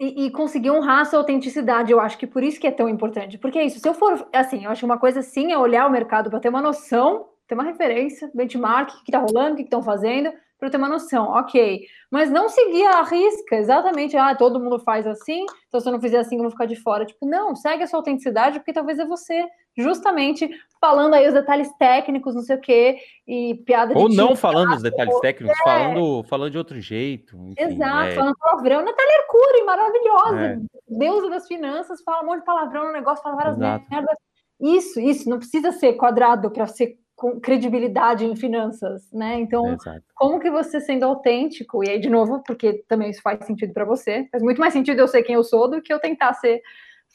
[0.00, 1.92] e, e, conseguir honrar sua autenticidade.
[1.92, 3.38] Eu acho que por isso que é tão importante.
[3.38, 5.86] Porque é isso, se eu for, assim, eu acho que uma coisa sim é olhar
[5.86, 9.56] o mercado para ter uma noção, ter uma referência, benchmark, o que está rolando, o
[9.58, 11.86] que estão fazendo, para ter uma noção, ok.
[12.10, 16.00] Mas não seguir a risca, exatamente, ah, todo mundo faz assim, então se eu não
[16.00, 17.06] fizer assim, eu vou ficar de fora.
[17.06, 19.46] Tipo, não, segue a sua autenticidade, porque talvez é você,
[19.76, 20.48] justamente,
[20.80, 24.82] falando aí os detalhes técnicos, não sei o quê, e piada Ou não falando os
[24.82, 25.64] detalhes técnicos, é.
[25.64, 27.36] falando, falando de outro jeito.
[27.36, 28.14] Enfim, Exato, é...
[28.14, 28.84] falando palavrão.
[28.84, 30.58] Natália Arcuri, maravilhosa, é.
[30.88, 33.86] deusa das finanças, fala um monte de palavrão no negócio, fala várias Exato.
[33.90, 34.16] merdas.
[34.60, 39.38] Isso, isso, não precisa ser quadrado para ser com credibilidade em finanças, né?
[39.38, 40.02] Então, Exato.
[40.14, 43.84] como que você sendo autêntico, e aí de novo, porque também isso faz sentido para
[43.84, 46.60] você, faz muito mais sentido eu ser quem eu sou do que eu tentar ser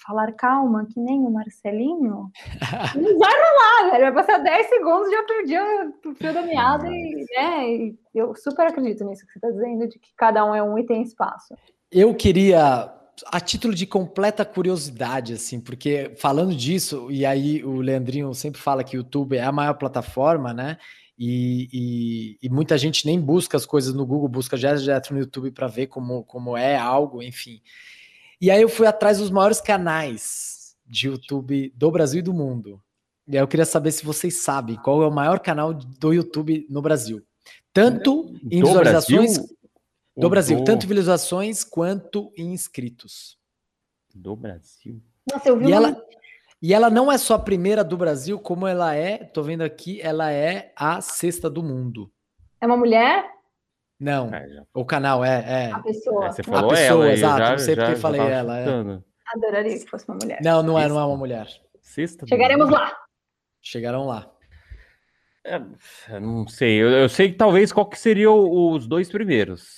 [0.06, 2.32] falar calma, que nem o Marcelinho.
[2.96, 4.14] Não vai rolar, velho.
[4.14, 5.56] Vai passar 10 segundos já perdi
[6.06, 9.88] o fio da meada e, né, e eu super acredito nisso que você está dizendo,
[9.88, 11.56] de que cada um é um e tem espaço.
[11.92, 12.94] Eu queria
[13.26, 18.84] a título de completa curiosidade, assim, porque falando disso, e aí o Leandrinho sempre fala
[18.84, 20.78] que o YouTube é a maior plataforma, né?
[21.18, 25.20] E, e, e muita gente nem busca as coisas no Google, busca já direto no
[25.20, 27.60] YouTube para ver como, como é algo, enfim.
[28.40, 32.82] E aí eu fui atrás dos maiores canais de YouTube do Brasil e do mundo.
[33.28, 36.66] E aí eu queria saber se vocês sabem qual é o maior canal do YouTube
[36.70, 37.22] no Brasil.
[37.74, 39.38] Tanto em do visualizações.
[39.38, 39.58] Brasil?
[40.16, 40.64] Do Brasil, do...
[40.64, 43.38] tanto visualizações quanto em inscritos.
[44.14, 45.02] Do Brasil.
[45.32, 46.02] Nossa, eu vi e ela,
[46.62, 50.02] E ela não é só a primeira do Brasil, como ela é, tô vendo aqui,
[50.02, 52.12] ela é a sexta do mundo.
[52.60, 53.37] É uma mulher?
[54.00, 55.72] Não, é, o canal é, é.
[55.72, 56.26] A pessoa.
[56.28, 57.38] É, você falou a pessoa, ela, exato.
[57.38, 58.60] Já, não sei porque falei ela.
[58.60, 59.00] É.
[59.36, 60.40] Adoraria que fosse uma mulher.
[60.44, 61.48] Não, não é, não é uma mulher.
[61.82, 62.96] Sexta Chegaremos lá.
[63.62, 64.32] Chegarão lá.
[65.44, 66.82] É, não sei.
[66.82, 69.78] Eu, eu, sei que talvez qual que seriam os dois primeiros.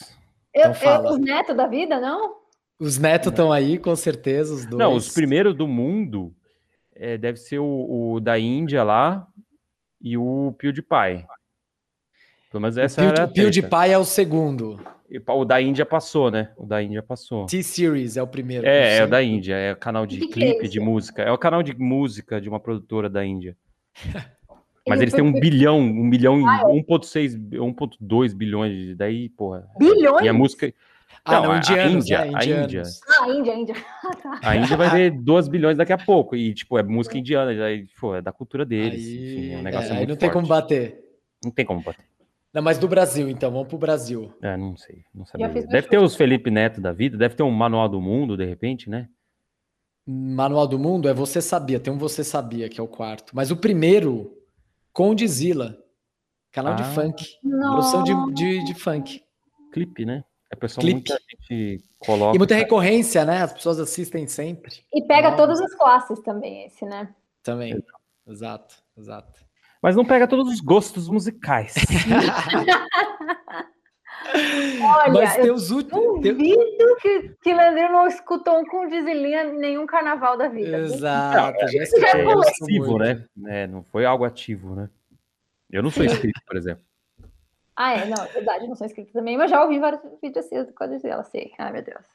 [0.54, 2.36] Eu, então eu, os netos da vida, não?
[2.80, 4.80] Os netos estão aí, com certeza, os dois.
[4.80, 6.34] Não, os primeiros do mundo
[6.96, 9.28] é, deve ser o, o, da Índia lá
[10.02, 11.26] e o PewDiePie.
[12.50, 14.80] Pelo menos essa o era o PewDiePie é o segundo.
[15.28, 16.52] O da Índia passou, né?
[16.56, 17.46] O da Índia passou.
[17.48, 18.66] T-Series é o primeiro.
[18.68, 19.56] É, é o da Índia.
[19.56, 21.24] É o canal de que clipe que é de música.
[21.24, 23.58] É o canal de música de uma produtora da Índia.
[24.88, 28.96] Mas eles têm um bilhão, um milhão, ah, 1.6, 1.2 bilhões.
[28.98, 29.68] Daí, porra.
[29.78, 30.26] Bilhões?
[30.26, 30.74] E a música.
[31.26, 32.32] Ah, não, indianos, a, Índia, né?
[32.34, 32.84] a Índia.
[33.08, 33.76] Ah, a Índia, a Índia.
[34.42, 36.36] A Índia vai ver 2 bilhões daqui a pouco.
[36.36, 39.06] E, tipo, é música indiana, aí, pô, é da cultura deles.
[39.06, 40.20] Aí, enfim, é um negócio é, aí não forte.
[40.20, 41.04] tem como bater.
[41.44, 42.06] Não tem como bater.
[42.54, 44.34] Não, mas do Brasil, então, vamos pro Brasil.
[44.42, 45.48] É, não sei, não sabia.
[45.50, 48.90] Deve ter os Felipe Neto da vida, deve ter um Manual do Mundo, de repente,
[48.90, 49.08] né?
[50.12, 53.36] Manual do Mundo é Você Sabia, tem um Você Sabia, que é o quarto.
[53.36, 54.36] Mas o primeiro,
[54.92, 55.78] Condizila,
[56.52, 59.24] canal ah, de funk, produção de, de, de, funk.
[59.72, 60.24] Clipe, né?
[60.52, 61.12] É pessoal Clipe.
[61.12, 62.36] muita gente coloca.
[62.36, 63.44] E muita recorrência, né?
[63.44, 64.84] As pessoas assistem sempre.
[64.92, 67.14] E pega todas as classes também, esse, né?
[67.44, 67.80] Também,
[68.28, 69.49] exato, exato.
[69.82, 71.74] Mas não pega todos os gostos musicais.
[74.82, 76.22] Olha, Mas tem os últimos.
[76.22, 80.78] Duvido que, que Leandro não escutou um com Dizilinha em nenhum carnaval da vida.
[80.78, 81.60] Exato.
[81.62, 83.26] Não, já é, é passivo, né?
[83.48, 84.90] É, não foi algo ativo, né?
[85.72, 86.84] Eu não sou inscrito, por exemplo.
[87.76, 90.66] Ah, é, não, é verdade, não sou inscrito também, mas já ouvi vários vídeos assim
[90.74, 91.52] com a Dizila, sei.
[91.58, 92.06] Ai, meu Deus.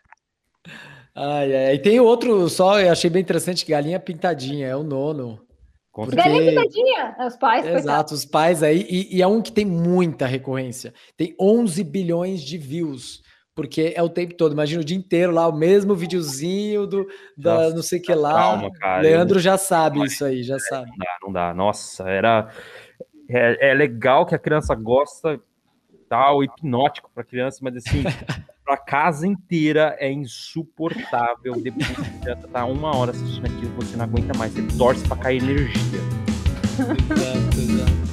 [1.14, 5.40] Ai, ai, e tem outro só, eu achei bem interessante, Galinha Pintadinha, é o nono.
[5.94, 6.16] Porque...
[6.16, 7.64] Galinha é os pais.
[7.64, 8.14] Exato, coitado.
[8.14, 10.92] os pais aí, e, e, é um que tem muita recorrência.
[11.16, 13.22] Tem 11 bilhões de views,
[13.54, 14.52] porque é o tempo todo.
[14.52, 18.12] Imagina o dia inteiro lá, o mesmo videozinho do da Nossa, não sei o que
[18.12, 18.34] lá.
[18.34, 19.02] Calma, cara.
[19.02, 20.90] Leandro já sabe isso aí, já sabe.
[20.90, 21.54] Não dá, não dá.
[21.54, 22.50] Nossa, era.
[23.30, 25.40] É, é legal que a criança gosta,
[26.08, 28.02] tal, hipnótico para criança, mas assim.
[28.64, 31.60] para casa inteira é insuportável.
[31.60, 34.52] Depois que já tá uma hora assistindo aquilo, você não aguenta mais.
[34.52, 36.00] Você torce para cair energia.
[36.78, 38.04] exato, exato.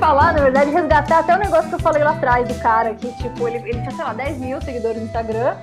[0.00, 3.10] Falar, na verdade, resgatar até o negócio que eu falei lá atrás do cara que,
[3.16, 5.56] tipo, ele, ele tinha, sei lá, 10 mil seguidores no Instagram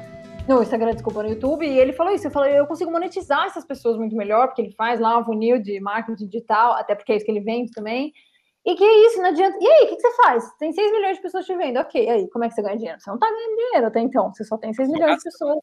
[0.48, 2.28] no Instagram, desculpa, no YouTube, e ele falou isso.
[2.28, 5.62] Eu falei, eu consigo monetizar essas pessoas muito melhor, porque ele faz lá um funil
[5.62, 8.14] de marketing digital, até porque é isso que ele vende também.
[8.66, 9.58] E que é isso, não adianta.
[9.60, 10.52] E aí, o que, que, você faz?
[10.58, 11.80] Tem 6 milhões de pessoas te vendo.
[11.80, 13.00] Ok, aí, como é que você ganha dinheiro?
[13.00, 15.60] Você não tá ganhando dinheiro até então, você só tem 6 milhões de pessoas.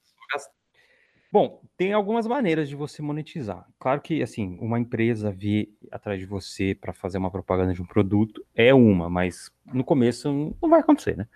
[1.30, 3.66] Bom, tem algumas maneiras de você monetizar.
[3.78, 7.86] Claro que, assim, uma empresa vir atrás de você para fazer uma propaganda de um
[7.86, 11.28] produto é uma, mas no começo não vai acontecer, né?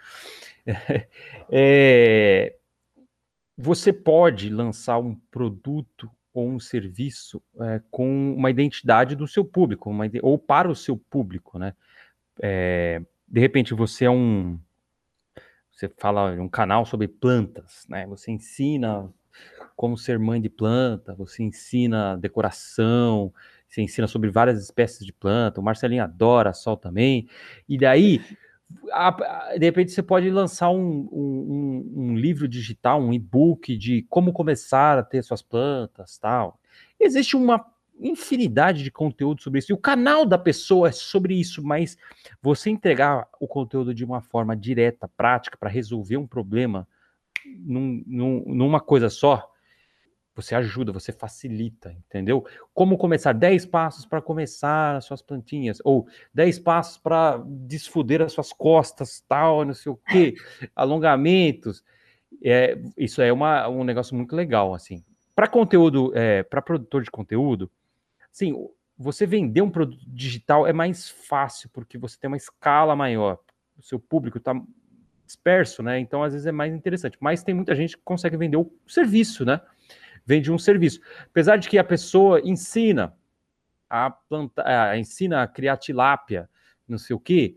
[1.51, 2.57] É,
[3.63, 9.89] você pode lançar um produto ou um serviço é, com uma identidade do seu público,
[9.89, 11.73] uma, ou para o seu público, né?
[12.43, 14.59] É, de repente você é um,
[15.71, 18.05] você fala um canal sobre plantas, né?
[18.09, 19.09] Você ensina
[19.77, 23.33] como ser mãe de planta, você ensina decoração,
[23.69, 25.61] você ensina sobre várias espécies de planta.
[25.61, 27.29] O Marcelinho adora sol também.
[27.69, 28.21] E daí
[29.59, 34.99] de repente você pode lançar um, um, um livro digital, um e-book de como começar
[34.99, 36.59] a ter suas plantas, tal.
[36.99, 37.65] Existe uma
[38.01, 39.73] infinidade de conteúdo sobre isso.
[39.73, 41.97] E o canal da pessoa é sobre isso, mas
[42.41, 46.87] você entregar o conteúdo de uma forma direta, prática, para resolver um problema
[47.47, 49.52] num, num, numa coisa só,
[50.35, 52.47] você ajuda, você facilita, entendeu?
[52.73, 58.33] Como começar 10 passos para começar as suas plantinhas, ou 10 passos para desfuder as
[58.33, 60.35] suas costas, tal, não sei o quê,
[60.75, 61.85] alongamentos.
[62.43, 65.05] É, isso é uma, um negócio muito legal, assim.
[65.35, 67.71] Para conteúdo, é, para produtor de conteúdo,
[68.31, 68.55] sim,
[68.97, 73.39] você vender um produto digital é mais fácil, porque você tem uma escala maior.
[73.79, 74.55] O seu público está
[75.27, 75.99] disperso, né?
[75.99, 77.17] Então, às vezes é mais interessante.
[77.21, 79.61] Mas tem muita gente que consegue vender o serviço, né?
[80.25, 81.01] Vende um serviço.
[81.27, 83.17] Apesar de que a pessoa ensina
[83.89, 86.49] a plantar, ensina a criar tilápia,
[86.89, 87.57] não sei o quê,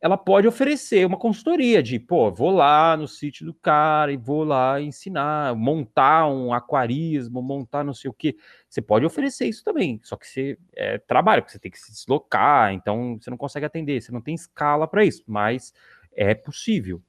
[0.00, 4.44] ela pode oferecer uma consultoria de, pô, vou lá no sítio do cara e vou
[4.44, 8.36] lá ensinar, montar um aquarismo, montar não sei o que.
[8.66, 11.92] Você pode oferecer isso também, só que você é trabalho, porque você tem que se
[11.92, 15.74] deslocar, então você não consegue atender, você não tem escala para isso, mas
[16.12, 17.02] é possível,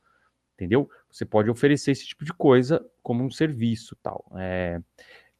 [0.55, 0.89] entendeu?
[1.11, 4.25] Você pode oferecer esse tipo de coisa como um serviço, tal.
[4.37, 4.79] É,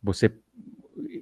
[0.02, 0.32] você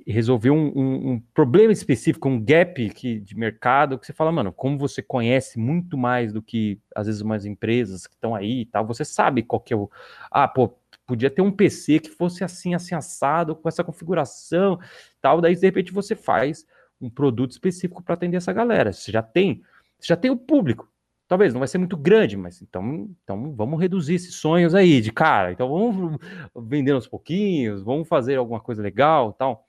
[0.06, 4.52] resolver um, um, um, problema específico, um gap que, de mercado, que você fala, mano,
[4.52, 8.66] como você conhece muito mais do que, às vezes, umas empresas que estão aí e
[8.66, 9.90] tal, você sabe qual que é o...
[10.32, 10.76] Ah, pô,
[11.06, 14.80] podia ter um PC que fosse assim, assim, assado, com essa configuração
[15.22, 16.66] tal, daí, de repente, você faz
[17.00, 18.92] um produto específico para atender essa galera.
[18.92, 19.62] Você já tem,
[20.00, 20.90] você já tem o público.
[21.30, 25.12] Talvez não vai ser muito grande, mas então, então vamos reduzir esses sonhos aí de
[25.12, 25.52] cara.
[25.52, 26.20] Então vamos
[26.56, 29.64] vender aos pouquinhos, vamos fazer alguma coisa legal, tal.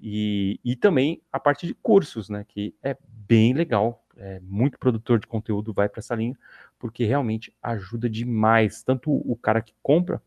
[0.00, 2.44] E, e também a parte de cursos, né?
[2.48, 4.04] Que é bem legal.
[4.16, 6.36] É, muito produtor de conteúdo vai para essa linha,
[6.80, 10.20] porque realmente ajuda demais, tanto o cara que compra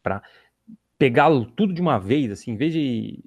[0.00, 0.22] para
[0.96, 3.18] pegá-lo tudo de uma vez, assim, em vez de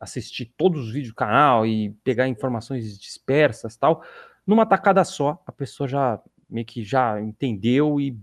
[0.00, 4.02] assistir todos os vídeos do canal e pegar informações dispersas tal,
[4.46, 8.16] numa tacada só, a pessoa já meio que já entendeu e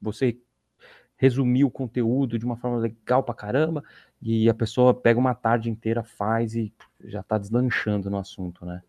[0.00, 0.38] você
[1.16, 3.82] resumiu o conteúdo de uma forma legal pra caramba,
[4.20, 6.72] e a pessoa pega uma tarde inteira, faz e
[7.04, 8.82] já está deslanchando no assunto, né?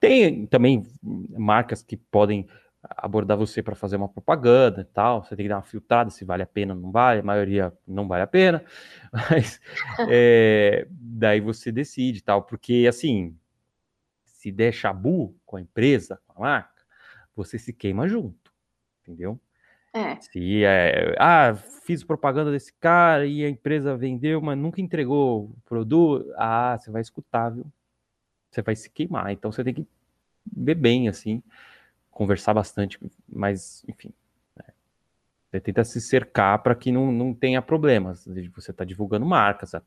[0.00, 2.46] Tem também marcas que podem
[2.82, 5.24] abordar você para fazer uma propaganda e tal.
[5.24, 7.20] Você tem que dar uma filtrada se vale a pena ou não vale.
[7.20, 8.64] A maioria não vale a pena,
[9.12, 9.60] mas
[10.08, 12.42] é, daí você decide tal.
[12.42, 13.36] Porque assim,
[14.38, 16.84] se der chabu com a empresa, com a marca,
[17.34, 18.52] você se queima junto,
[19.02, 19.38] entendeu?
[19.92, 20.14] É.
[20.20, 25.56] Se é, ah, fiz propaganda desse cara e a empresa vendeu, mas nunca entregou o
[25.64, 27.66] produto, ah, você vai escutar, viu?
[28.48, 29.32] Você vai se queimar.
[29.32, 29.86] Então você tem que
[30.56, 31.42] ver bem, assim,
[32.08, 32.96] conversar bastante,
[33.28, 34.12] mas, enfim.
[35.58, 38.28] Você tenta se cercar para que não, não tenha problemas.
[38.54, 39.82] Você está divulgando marcas, a,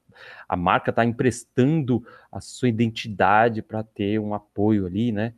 [0.47, 5.33] a marca está emprestando a sua identidade para ter um apoio ali, né?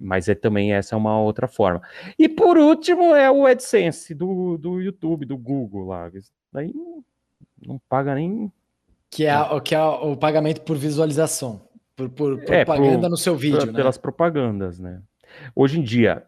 [0.00, 1.82] Mas é também essa é uma outra forma.
[2.16, 6.08] E por último é o AdSense do, do YouTube, do Google lá.
[6.14, 7.04] Isso daí não,
[7.66, 8.52] não paga nem.
[9.10, 11.62] Que é, o, que é o pagamento por visualização,
[11.96, 13.58] por, por é, propaganda é, no seu vídeo.
[13.58, 13.72] Pra, né?
[13.72, 15.02] Pelas propagandas, né?
[15.52, 16.22] Hoje em dia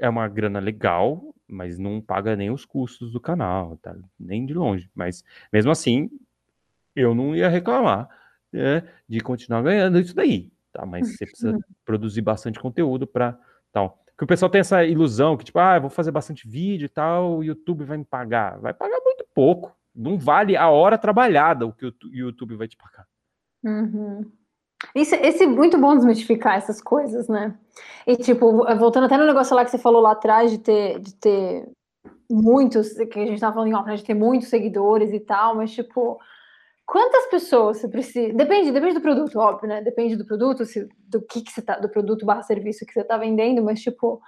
[0.00, 3.94] é uma grana legal, mas não paga nem os custos do canal, tá?
[4.18, 4.90] Nem de longe.
[4.94, 6.10] Mas mesmo assim,
[6.94, 8.08] eu não ia reclamar
[8.52, 10.84] né, de continuar ganhando isso daí tá?
[10.84, 13.38] Mas você precisa produzir bastante conteúdo para
[13.72, 14.02] tal.
[14.08, 16.88] Porque o pessoal tem essa ilusão que, tipo, ah, eu vou fazer bastante vídeo e
[16.88, 18.58] tal, o YouTube vai me pagar.
[18.58, 19.74] Vai pagar muito pouco.
[19.94, 23.06] Não vale a hora trabalhada o que o YouTube vai te pagar.
[23.64, 24.30] Uhum.
[24.94, 27.54] Isso, esse é muito bom desmistificar essas coisas, né?
[28.06, 31.14] E, tipo, voltando até no negócio lá que você falou lá atrás de ter, de
[31.14, 31.68] ter
[32.30, 35.56] muitos, que a gente tava falando em off, né, de ter muitos seguidores e tal,
[35.56, 36.18] mas, tipo,
[36.86, 38.34] Quantas pessoas você precisa?
[38.34, 39.80] Depende, depende do produto, óbvio, né?
[39.80, 43.02] Depende do produto, se, do que, que você tá, do produto barra serviço que você
[43.02, 44.20] tá vendendo, mas tipo,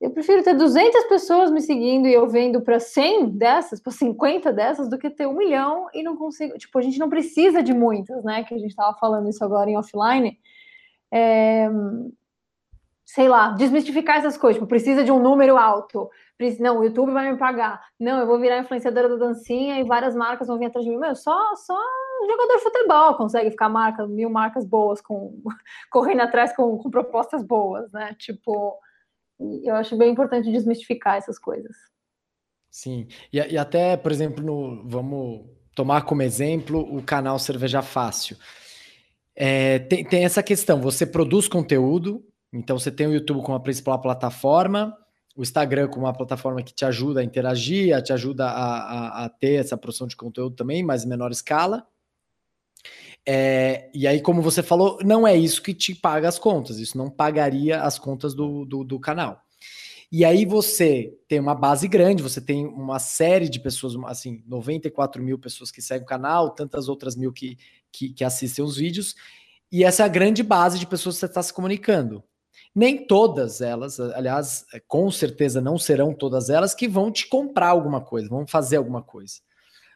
[0.00, 4.50] eu prefiro ter 200 pessoas me seguindo e eu vendo para 100 dessas, para 50
[4.52, 6.56] dessas, do que ter um milhão e não consigo.
[6.56, 8.42] Tipo, a gente não precisa de muitas, né?
[8.44, 10.38] Que a gente tava falando isso agora em offline.
[11.12, 11.68] É,
[13.04, 14.56] sei lá, desmistificar essas coisas.
[14.56, 16.08] Tipo, precisa de um número alto.
[16.58, 17.82] Não, o YouTube vai me pagar.
[17.98, 20.96] Não, eu vou virar influenciadora da dancinha e várias marcas vão vir atrás de mim.
[20.96, 21.76] Meu, só, só
[22.26, 25.42] jogador de futebol consegue ficar marca, mil marcas boas, com
[25.90, 28.14] correndo atrás com, com propostas boas, né?
[28.18, 28.78] Tipo,
[29.64, 31.76] eu acho bem importante desmistificar essas coisas.
[32.70, 38.36] Sim, e, e até, por exemplo, no, vamos tomar como exemplo o canal Cerveja Fácil.
[39.34, 43.60] É, tem, tem essa questão, você produz conteúdo, então você tem o YouTube como a
[43.60, 44.96] principal plataforma,
[45.36, 49.28] o Instagram como uma plataforma que te ajuda a interagir, te ajuda a, a, a
[49.28, 51.86] ter essa produção de conteúdo também, mas em menor escala.
[53.26, 56.96] É, e aí, como você falou, não é isso que te paga as contas, isso
[56.96, 59.42] não pagaria as contas do, do, do canal.
[60.12, 65.22] E aí você tem uma base grande, você tem uma série de pessoas, assim, 94
[65.22, 67.56] mil pessoas que seguem o canal, tantas outras mil que,
[67.92, 69.14] que, que assistem os vídeos,
[69.70, 72.24] e essa é a grande base de pessoas que você está se comunicando.
[72.74, 78.00] Nem todas elas, aliás, com certeza não serão todas elas que vão te comprar alguma
[78.00, 79.34] coisa, vão fazer alguma coisa.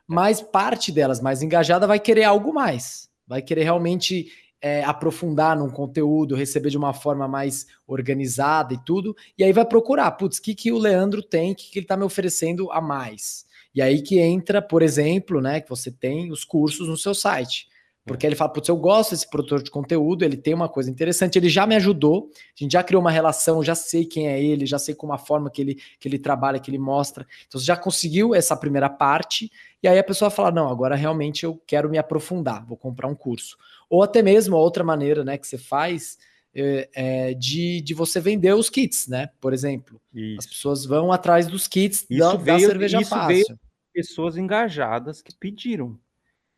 [0.06, 4.26] Mas parte delas mais engajada vai querer algo mais, vai querer realmente
[4.60, 9.64] é, aprofundar num conteúdo, receber de uma forma mais organizada e tudo, e aí vai
[9.66, 12.72] procurar, putz, o que, que o Leandro tem, o que, que ele está me oferecendo
[12.72, 13.44] a mais.
[13.74, 17.68] E aí que entra, por exemplo, né, que você tem os cursos no seu site.
[18.06, 21.38] Porque ele fala, putz, eu gosto desse produtor de conteúdo, ele tem uma coisa interessante,
[21.38, 24.66] ele já me ajudou, a gente já criou uma relação, já sei quem é ele,
[24.66, 27.26] já sei como a forma que ele, que ele trabalha, que ele mostra.
[27.46, 29.50] Então você já conseguiu essa primeira parte,
[29.82, 33.14] e aí a pessoa fala, não, agora realmente eu quero me aprofundar, vou comprar um
[33.14, 33.56] curso.
[33.88, 36.18] Ou até mesmo outra maneira né, que você faz
[36.54, 39.30] é, é, de, de você vender os kits, né?
[39.40, 40.00] Por exemplo.
[40.12, 40.38] Isso.
[40.38, 43.28] As pessoas vão atrás dos kits isso da, veio, da cerveja isso fácil.
[43.28, 43.60] Veio
[43.92, 45.98] pessoas engajadas que pediram.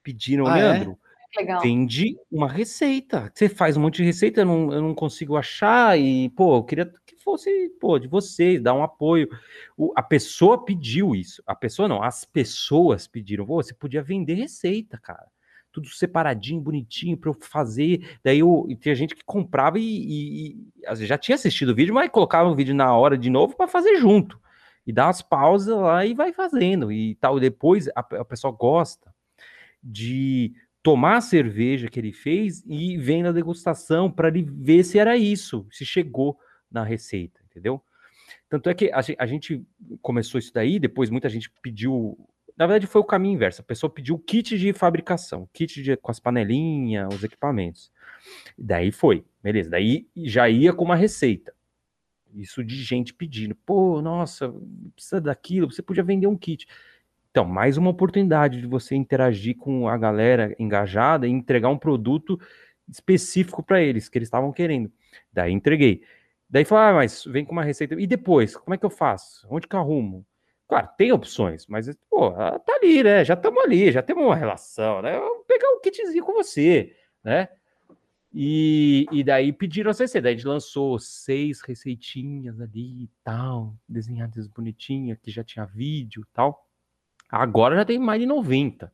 [0.03, 0.63] Pediram, ah, é?
[0.63, 0.99] Leandro.
[1.03, 1.06] É?
[1.37, 1.61] Legal.
[1.61, 3.31] Vende uma receita.
[3.35, 6.65] Você faz um monte de receita, eu não, eu não consigo achar, e, pô, eu
[6.65, 9.29] queria que fosse, pô, de vocês, dar um apoio.
[9.77, 11.43] O, a pessoa pediu isso.
[11.47, 13.45] A pessoa não, as pessoas pediram.
[13.45, 15.27] Pô, você podia vender receita, cara.
[15.73, 18.17] Tudo separadinho, bonitinho para eu fazer.
[18.25, 20.57] Daí eu, tinha gente que comprava e, e,
[20.89, 23.69] e já tinha assistido o vídeo, mas colocava o vídeo na hora de novo para
[23.69, 24.41] fazer junto.
[24.87, 26.93] E dá umas pausas lá e vai fazendo.
[26.93, 27.39] E tal.
[27.41, 29.13] Depois a, a pessoa gosta
[29.83, 30.55] de
[30.87, 35.17] tomar a cerveja que ele fez e vem na degustação para ele ver se era
[35.17, 36.39] isso, se chegou
[36.71, 37.83] na receita, entendeu?
[38.49, 39.67] Tanto é que a gente
[40.01, 42.17] começou isso daí, depois muita gente pediu.
[42.57, 43.63] Na verdade, foi o caminho inverso.
[43.63, 47.91] A pessoa pediu kit de fabricação, kit de, com as panelinhas, os equipamentos.
[48.57, 49.71] Daí foi, beleza.
[49.71, 51.53] Daí já ia com uma receita.
[52.33, 54.55] Isso de gente pedindo, pô, nossa,
[54.95, 56.65] precisa daquilo, você podia vender um kit.
[57.37, 62.41] Então, mais uma oportunidade de você interagir com a galera engajada e entregar um produto
[62.89, 64.91] específico para eles, que eles estavam querendo.
[65.31, 66.03] Daí entreguei.
[66.49, 67.95] Daí falou, ah, mas vem com uma receita.
[68.01, 69.47] E depois, como é que eu faço?
[69.51, 70.25] Onde que eu arrumo?
[70.67, 73.23] Claro, tem opções, mas, pô, tá ali, né?
[73.23, 75.21] Já estamos ali, já temos uma relação, né?
[75.21, 77.51] Vou pegar um kitzinho com você, né?
[78.33, 80.23] E, e daí pediram a receita.
[80.23, 86.23] Daí a gente lançou seis receitinhas ali e tal, desenhadas bonitinhas, que já tinha vídeo
[86.23, 86.66] e tal.
[87.29, 88.93] Agora já tem mais de 90,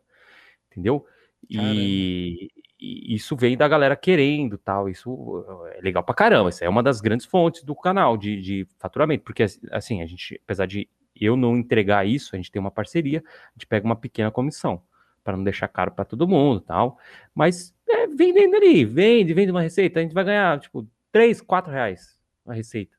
[0.70, 1.06] entendeu?
[1.48, 4.88] E, e, isso vem da galera querendo tal.
[4.88, 6.50] Isso é legal pra caramba.
[6.50, 9.24] Isso é uma das grandes fontes do canal de, de faturamento.
[9.24, 13.22] Porque, assim, a gente, apesar de eu não entregar isso, a gente tem uma parceria,
[13.26, 14.82] a gente pega uma pequena comissão
[15.22, 16.98] para não deixar caro para todo mundo tal.
[17.34, 21.70] Mas é, vendendo ali, vende, vende uma receita, a gente vai ganhar, tipo, 3, 4
[21.70, 22.96] reais uma receita,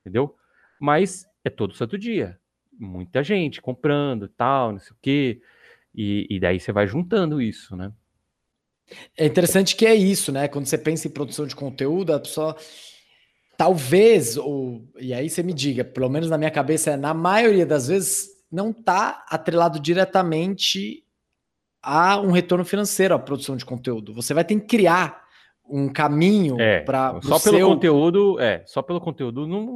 [0.00, 0.36] entendeu?
[0.78, 2.38] Mas é todo santo dia
[2.78, 5.40] muita gente comprando tal, não sei o quê.
[5.94, 7.92] E, e daí você vai juntando isso, né?
[9.16, 10.46] É interessante que é isso, né?
[10.46, 12.56] Quando você pensa em produção de conteúdo, a pessoa
[13.56, 17.88] talvez, ou, e aí você me diga, pelo menos na minha cabeça, na maioria das
[17.88, 21.02] vezes, não está atrelado diretamente
[21.82, 24.12] a um retorno financeiro à produção de conteúdo.
[24.14, 25.25] Você vai ter que criar
[25.68, 27.68] um caminho é, para só pelo seu...
[27.68, 29.66] conteúdo é só pelo conteúdo não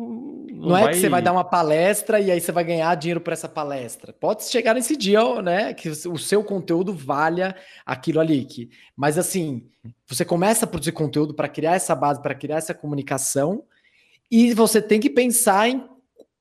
[0.51, 0.93] não, não é vai...
[0.93, 4.13] que você vai dar uma palestra e aí você vai ganhar dinheiro por essa palestra.
[4.13, 9.67] Pode chegar nesse dia né que o seu conteúdo valha aquilo ali que mas assim
[10.07, 13.65] você começa a produzir conteúdo para criar essa base para criar essa comunicação
[14.31, 15.85] e você tem que pensar em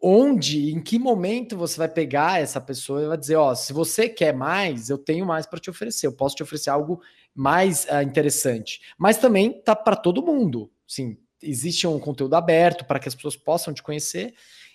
[0.02, 4.08] onde, em que momento você vai pegar essa pessoa e vai dizer, ó, se você
[4.08, 7.02] quer mais, eu tenho mais para te oferecer, eu posso te oferecer algo
[7.36, 8.82] mais uh, interessante.
[8.98, 10.72] Mas também tá para todo mundo.
[10.88, 14.34] Sim, existe um conteúdo aberto para que as pessoas possam te conhecer.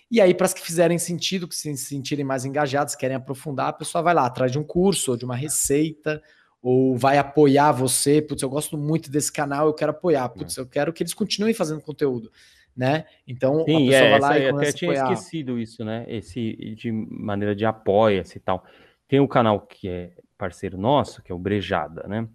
[0.09, 3.73] E aí, para as que fizerem sentido, que se sentirem mais engajadas, querem aprofundar, a
[3.73, 6.21] pessoa vai lá atrás de um curso ou de uma receita,
[6.61, 8.21] ou vai apoiar você.
[8.21, 10.29] Putz, eu gosto muito desse canal, eu quero apoiar.
[10.29, 12.31] Putz, eu quero que eles continuem fazendo conteúdo.
[12.75, 13.05] Né?
[13.25, 15.13] Então Sim, a pessoa é, vai lá e até tinha apoiar.
[15.13, 16.05] esquecido isso, né?
[16.09, 18.65] Esse de maneira de apoia-se e tal.
[19.07, 20.11] Tem um canal que é
[20.45, 22.27] parceiro nosso, que é o Brejada, né?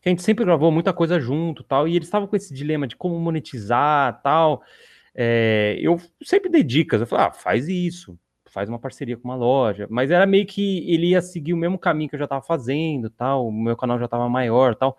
[0.00, 2.86] Que a gente sempre gravou muita coisa junto, tal, e eles estavam com esse dilema
[2.86, 4.62] de como monetizar, tal.
[5.12, 8.16] É, eu sempre dei dicas, eu falei, ah, faz isso,
[8.48, 11.76] faz uma parceria com uma loja, mas era meio que ele ia seguir o mesmo
[11.76, 14.96] caminho que eu já estava fazendo, tal, o meu canal já estava maior, tal.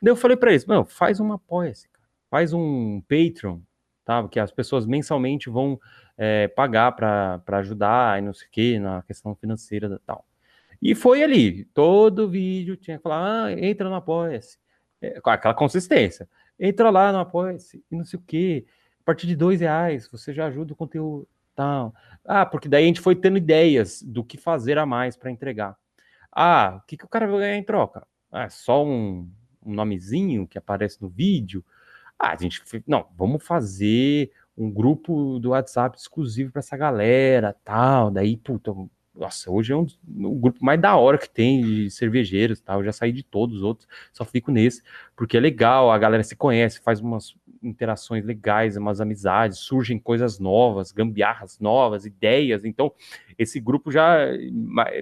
[0.00, 1.86] Daí eu falei para eles, mano, faz uma apoia-se,
[2.30, 3.60] faz um Patreon,
[4.06, 4.26] tá?
[4.26, 5.78] Que as pessoas mensalmente vão
[6.16, 10.24] é, pagar para ajudar e não sei o que na questão financeira tal.
[10.82, 14.58] E foi ali, todo vídeo tinha que falar, ah, entra no Apoia-se,
[15.00, 16.28] é, com aquela consistência.
[16.58, 18.64] Entra lá no Apoia-se e não sei o quê.
[19.00, 21.94] A partir de dois reais, você já ajuda o conteúdo tal.
[22.24, 25.76] Ah, porque daí a gente foi tendo ideias do que fazer a mais para entregar.
[26.32, 28.06] Ah, o que, que o cara vai ganhar em troca?
[28.32, 29.30] Ah, só um,
[29.64, 31.64] um nomezinho que aparece no vídeo?
[32.18, 38.10] Ah, a gente, não, vamos fazer um grupo do WhatsApp exclusivo para essa galera, tal.
[38.10, 38.72] Daí, puta,
[39.20, 39.86] nossa, hoje é um,
[40.40, 42.74] grupo mais da hora que tem de cervejeiros, tá?
[42.74, 44.82] Eu já saí de todos os outros, só fico nesse,
[45.14, 50.38] porque é legal, a galera se conhece, faz umas, interações legais, umas amizades, surgem coisas
[50.38, 52.64] novas, gambiarras novas, ideias.
[52.64, 52.92] Então,
[53.38, 54.18] esse grupo já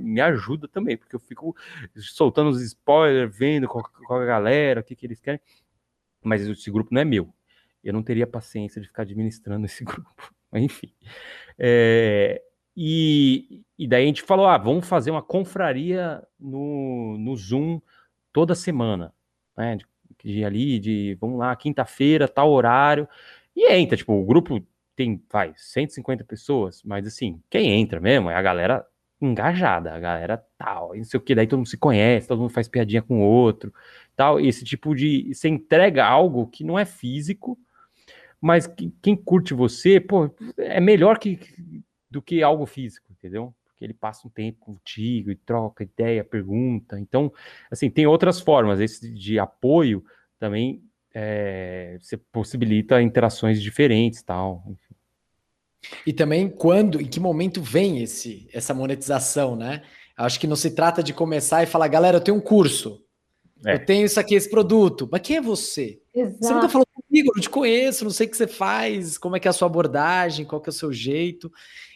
[0.02, 1.56] me ajuda também, porque eu fico
[1.96, 3.80] soltando os spoilers, vendo com
[4.14, 5.40] a galera, o que, que eles querem.
[6.22, 7.32] Mas esse grupo não é meu.
[7.82, 10.34] Eu não teria paciência de ficar administrando esse grupo.
[10.52, 10.92] Enfim.
[11.58, 12.42] É,
[12.80, 17.80] e, e daí a gente falou: ah, vamos fazer uma confraria no, no Zoom
[18.32, 19.12] toda semana,
[19.56, 19.74] né?
[19.76, 19.84] De,
[20.22, 23.08] de ali, de vamos lá, quinta-feira, tal horário.
[23.56, 24.64] E entra, tipo, o grupo
[24.94, 28.86] tem, vai, 150 pessoas, mas assim, quem entra mesmo é a galera
[29.20, 32.50] engajada, a galera tal, não sei o que, daí todo mundo se conhece, todo mundo
[32.50, 33.74] faz piadinha com o outro,
[34.14, 37.58] tal, esse tipo de, você entrega algo que não é físico,
[38.40, 41.40] mas que, quem curte você, pô, é melhor que,
[42.10, 43.54] do que algo físico, entendeu?
[43.64, 46.98] Porque ele passa um tempo contigo e troca ideia, pergunta.
[46.98, 47.32] Então,
[47.70, 48.80] assim, tem outras formas.
[48.80, 50.04] Esse de apoio
[50.38, 50.82] também
[51.14, 54.64] é, você possibilita interações diferentes, tal.
[54.66, 54.94] Enfim.
[56.06, 59.82] E também quando, em que momento vem esse essa monetização, né?
[60.16, 63.04] Acho que não se trata de começar e falar, galera, eu tenho um curso,
[63.64, 63.74] é.
[63.74, 66.00] eu tenho isso aqui, esse produto, mas quem é você?
[66.12, 66.38] Exato.
[66.40, 69.36] Você nunca falou comigo, eu não te conheço, não sei o que você faz, como
[69.36, 71.52] é que é a sua abordagem, qual que é o seu jeito.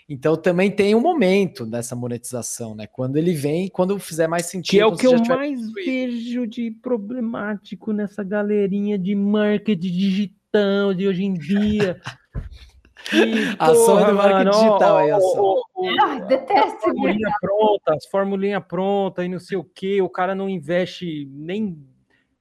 [0.08, 2.86] Então também tem um momento dessa monetização, né?
[2.86, 4.70] Quando ele vem, quando fizer mais sentido.
[4.70, 5.74] Que é o que eu mais construído.
[5.74, 12.00] vejo de problemático nessa galerinha de marketing digital de hoje em dia.
[13.10, 15.62] Que, ação porra, do marketing mano, digital aí, ação.
[16.00, 16.80] Ah, detesto.
[16.80, 21.84] Formulinha pronta, as formulinha pronta e não sei o que, o cara não investe nem,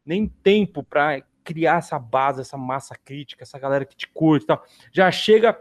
[0.06, 4.48] nem tempo para criar essa base, essa massa crítica, essa galera que te curte e
[4.48, 4.64] tal.
[4.94, 5.60] Já chega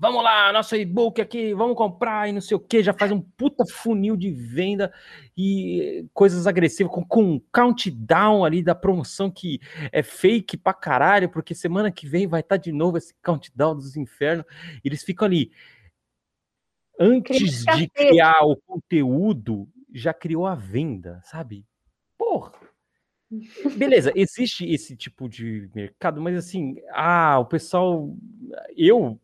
[0.00, 3.20] vamos lá, nosso e-book aqui, vamos comprar e não sei o que, já faz um
[3.20, 4.90] puta funil de venda
[5.36, 9.60] e coisas agressivas, com, com um countdown ali da promoção que
[9.92, 13.76] é fake pra caralho, porque semana que vem vai estar tá de novo esse countdown
[13.76, 14.46] dos infernos.
[14.82, 15.52] Eles ficam ali.
[16.98, 21.66] Antes de criar o conteúdo, já criou a venda, sabe?
[22.16, 22.52] Porra!
[23.76, 28.12] Beleza, existe esse tipo de mercado, mas assim, ah, o pessoal,
[28.76, 29.20] eu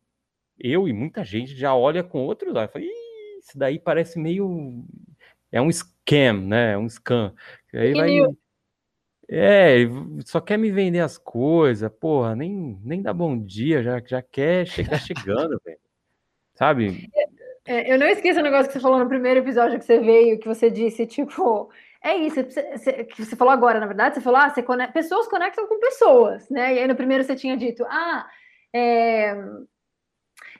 [0.59, 2.73] eu e muita gente já olha com outros olhos.
[2.73, 4.85] Fala, isso daí parece meio.
[5.53, 6.73] É um scam, né?
[6.73, 7.35] É um scam.
[7.73, 8.21] Aí vai.
[9.29, 9.79] É,
[10.25, 14.67] só quer me vender as coisas, porra, nem, nem dá bom dia, já, já quer
[14.67, 15.79] chegar chegando, velho.
[16.55, 17.11] Sabe?
[17.67, 20.39] É, eu não esqueço o negócio que você falou no primeiro episódio que você veio,
[20.39, 21.69] que você disse, tipo,
[22.03, 25.67] é isso, que você falou agora, na verdade, você falou, ah, você conecta, pessoas conectam
[25.67, 26.77] com pessoas, né?
[26.77, 28.29] E aí no primeiro você tinha dito, ah,
[28.73, 29.35] é,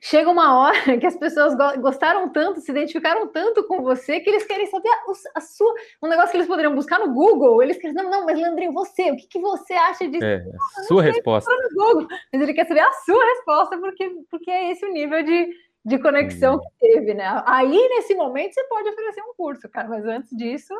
[0.01, 4.45] chega uma hora que as pessoas gostaram tanto, se identificaram tanto com você, que eles
[4.45, 5.03] querem saber a,
[5.37, 5.75] a, sua.
[6.03, 9.11] Um negócio que eles poderiam buscar no Google, eles querem, não, não, mas Leandrinho, você,
[9.11, 10.25] o que, que você acha disso?
[10.25, 10.45] É,
[10.79, 11.51] a sua resposta.
[11.75, 15.49] Google, mas ele quer saber a sua resposta, porque, porque é esse o nível de,
[15.85, 16.61] de conexão hum.
[16.61, 17.43] que teve, né?
[17.47, 20.75] Aí, nesse momento, você pode oferecer um curso, cara, mas antes disso.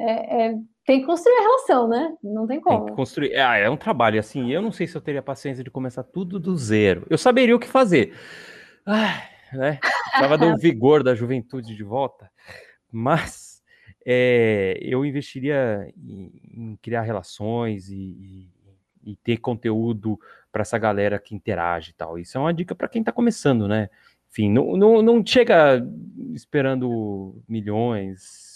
[0.00, 0.54] É, é,
[0.88, 2.16] tem que construir a relação, né?
[2.24, 2.78] Não tem como.
[2.78, 3.36] Tem que construir.
[3.36, 4.50] Ah, é um trabalho assim.
[4.50, 7.06] Eu não sei se eu teria paciência de começar tudo do zero.
[7.10, 8.14] Eu saberia o que fazer.
[8.86, 9.78] Ah, né?
[9.82, 12.30] Precisava do vigor da juventude de volta.
[12.90, 13.62] Mas
[14.02, 18.48] é, eu investiria em, em criar relações e,
[19.04, 20.18] e, e ter conteúdo
[20.50, 22.18] para essa galera que interage e tal.
[22.18, 23.90] Isso é uma dica para quem está começando, né?
[24.30, 25.86] Enfim, não, não, não chega
[26.32, 28.47] esperando milhões,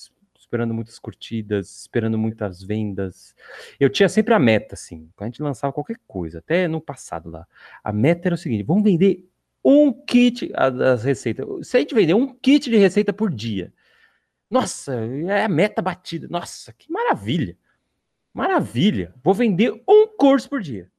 [0.53, 3.35] esperando muitas curtidas, esperando muitas vendas.
[3.81, 7.31] Eu tinha sempre a meta, assim, quando a gente lançava qualquer coisa, até no passado
[7.31, 7.47] lá.
[7.83, 9.27] A meta era o seguinte: vamos vender
[9.65, 11.47] um kit das receitas.
[11.67, 13.73] Se a gente vender um kit de receita por dia,
[14.51, 16.29] nossa, é a meta batida.
[16.29, 17.57] Nossa, que maravilha!
[18.35, 19.15] Maravilha!
[19.23, 20.91] Vou vender um curso por dia.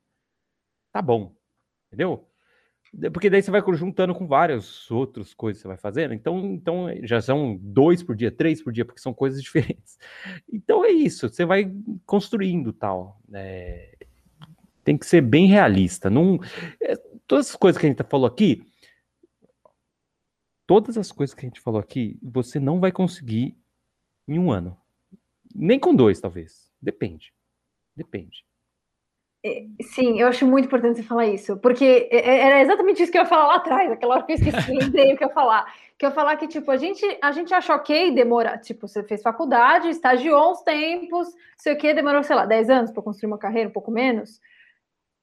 [0.91, 1.35] Tá bom.
[1.87, 2.27] Entendeu?
[3.11, 6.13] Porque daí você vai juntando com várias outras coisas que você vai fazendo.
[6.13, 9.97] Então, então já são dois por dia, três por dia, porque são coisas diferentes.
[10.51, 11.73] Então é isso, você vai
[12.05, 13.19] construindo tal.
[13.33, 13.97] É,
[14.83, 16.09] tem que ser bem realista.
[16.09, 16.39] Não,
[16.81, 16.95] é,
[17.25, 18.63] todas as coisas que a gente falou aqui,
[20.67, 23.57] todas as coisas que a gente falou aqui, você não vai conseguir
[24.27, 24.77] em um ano.
[25.53, 26.71] Nem com dois, talvez.
[26.79, 27.33] Depende.
[27.95, 28.45] Depende.
[29.45, 33.11] É, sim, eu acho muito importante você falar isso, porque é, é, era exatamente isso
[33.11, 35.27] que eu ia falar lá atrás, aquela hora que eu esqueci, lembrei o que eu
[35.27, 35.65] ia falar.
[35.99, 39.03] Que eu ia falar que, tipo, a gente, a gente acha ok demorar, tipo, você
[39.03, 43.27] fez faculdade, estagiou uns tempos, sei o que, demorou, sei lá, 10 anos para construir
[43.27, 44.39] uma carreira, um pouco menos.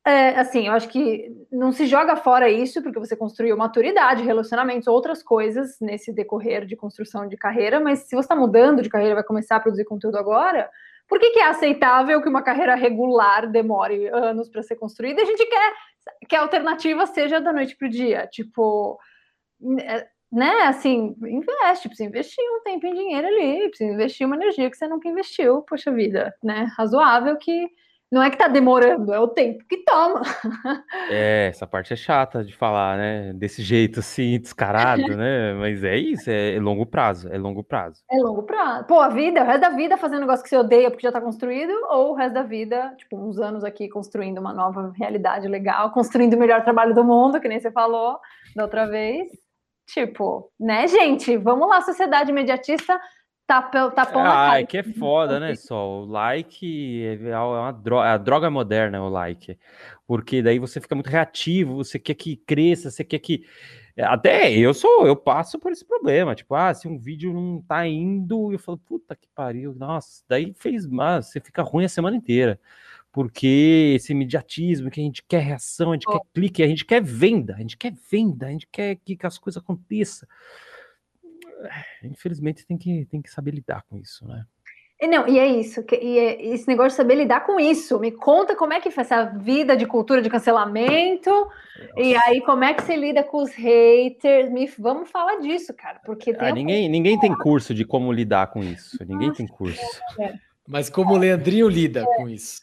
[0.07, 4.87] É, assim, eu acho que não se joga fora isso, porque você construiu maturidade, relacionamentos,
[4.87, 9.15] outras coisas nesse decorrer de construção de carreira, mas se você está mudando de carreira,
[9.15, 10.71] vai começar a produzir conteúdo agora,
[11.11, 15.21] Por que, que é aceitável que uma carreira regular demore anos para ser construída?
[15.21, 15.75] A gente quer
[16.29, 18.29] que a alternativa seja da noite para o dia.
[18.29, 18.97] Tipo,
[20.31, 24.77] né, assim, investe, precisa investir um tempo em dinheiro ali, precisa investir uma energia que
[24.77, 26.69] você nunca investiu, poxa vida, né?
[26.79, 27.69] Razoável que
[28.11, 30.23] não é que tá demorando, é o tempo que toma.
[31.09, 33.33] É, essa parte é chata de falar, né?
[33.33, 35.55] Desse jeito assim, descarado, né?
[35.55, 38.03] Mas é isso, é longo prazo, é longo prazo.
[38.11, 38.85] É longo prazo.
[38.87, 41.13] Pô, a vida, o resto da vida fazendo um negócio que você odeia porque já
[41.13, 45.47] tá construído, ou o resto da vida, tipo, uns anos aqui construindo uma nova realidade
[45.47, 48.19] legal, construindo o melhor trabalho do mundo, que nem você falou
[48.57, 49.29] da outra vez.
[49.87, 51.37] Tipo, né, gente?
[51.37, 53.01] Vamos lá, sociedade imediatista
[53.51, 54.53] tapão, tapão na cara.
[54.53, 56.03] Ah, é que é foda, né, só?
[56.03, 59.59] O like é, é uma droga, é a droga moderna, o like.
[60.07, 63.45] Porque daí você fica muito reativo, você quer que cresça, você quer que.
[63.99, 66.35] Até eu sou, eu passo por esse problema.
[66.35, 70.55] Tipo, ah, se um vídeo não tá indo, eu falo, puta que pariu, nossa, daí
[70.57, 72.59] fez mais, você fica ruim a semana inteira.
[73.13, 76.13] Porque esse imediatismo, que a gente quer reação, a gente oh.
[76.13, 79.27] quer clique, a gente quer venda, a gente quer venda, a gente quer que, que
[79.27, 80.29] as coisas aconteçam
[82.03, 84.45] infelizmente tem que, tem que saber lidar com isso, né?
[85.01, 87.99] E não, e é isso, que, e é esse negócio de saber lidar com isso.
[87.99, 91.93] Me conta como é que foi essa vida de cultura de cancelamento, Nossa.
[91.97, 94.51] e aí como é que você lida com os haters.
[94.51, 96.91] Me, vamos falar disso, cara, porque ah, ninguém, um...
[96.93, 98.99] ninguém tem curso de como lidar com isso.
[99.01, 99.81] Ninguém Nossa, tem curso.
[100.19, 100.35] É.
[100.69, 102.17] Mas como o Leandrinho lida é.
[102.17, 102.61] com isso?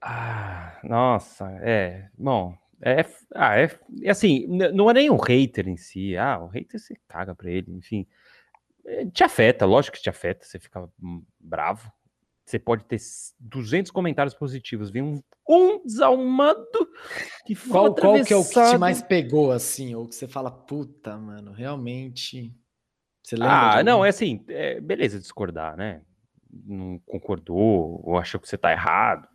[0.00, 2.08] Ah, nossa, é.
[2.16, 3.04] Bom, é,
[3.34, 3.70] ah, é,
[4.02, 6.16] é assim, não é nem um hater em si.
[6.16, 8.06] Ah, o hater você caga pra ele, enfim.
[8.86, 10.88] É, te afeta, lógico que te afeta, você fica
[11.40, 11.90] bravo.
[12.44, 12.98] Você pode ter
[13.40, 16.66] 200 comentários positivos, vem um, um desalmado
[17.46, 20.50] que qual, qual que é o que te mais pegou, assim, ou que você fala,
[20.50, 22.54] puta, mano, realmente...
[23.22, 23.78] Você lembra?
[23.78, 26.02] Ah, não, é assim, é, beleza discordar, né?
[26.52, 29.26] Não concordou, ou achou que você tá errado.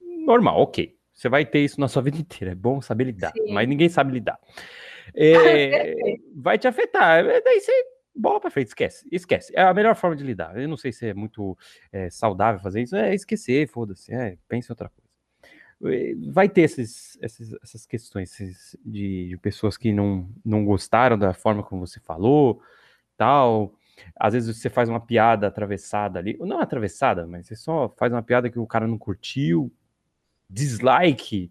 [0.00, 0.96] Normal, ok.
[1.12, 3.52] Você vai ter isso na sua vida inteira, é bom saber lidar, Sim.
[3.52, 4.38] mas ninguém sabe lidar.
[5.14, 5.94] É,
[6.36, 7.72] vai te afetar, daí você
[8.14, 9.52] bola para frente, esquece, esquece.
[9.54, 10.58] É a melhor forma de lidar.
[10.58, 11.56] Eu não sei se é muito
[11.90, 15.02] é, saudável fazer isso, é esquecer, foda-se, é, em outra coisa.
[16.30, 21.34] Vai ter esses, esses, essas questões esses, de, de, pessoas que não, não gostaram da
[21.34, 22.62] forma como você falou,
[23.16, 23.74] tal.
[24.14, 28.22] Às vezes você faz uma piada atravessada ali, não atravessada, mas você só faz uma
[28.22, 29.72] piada que o cara não curtiu,
[30.48, 31.50] dislike.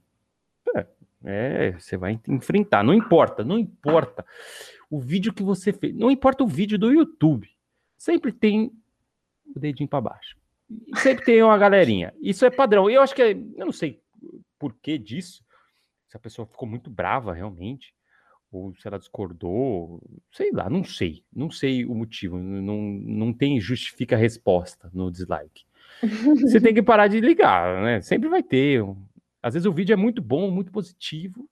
[1.23, 4.25] É você vai enfrentar, não importa, não importa
[4.91, 5.95] o vídeo que você fez.
[5.95, 7.49] Não importa o vídeo do YouTube.
[7.97, 8.69] Sempre tem
[9.55, 10.37] o dedinho para baixo.
[10.95, 12.13] Sempre tem uma galerinha.
[12.21, 12.89] Isso é padrão.
[12.89, 14.01] E eu acho que é, eu não sei
[14.59, 15.43] por que disso.
[16.09, 17.95] Se a pessoa ficou muito brava realmente,
[18.51, 21.23] ou se ela discordou, sei lá, não sei.
[21.33, 22.37] Não sei o motivo.
[22.37, 25.63] Não, não tem justifica a resposta no dislike.
[26.41, 28.01] Você tem que parar de ligar, né?
[28.01, 28.83] Sempre vai ter.
[29.41, 31.47] Às vezes o vídeo é muito bom, muito positivo.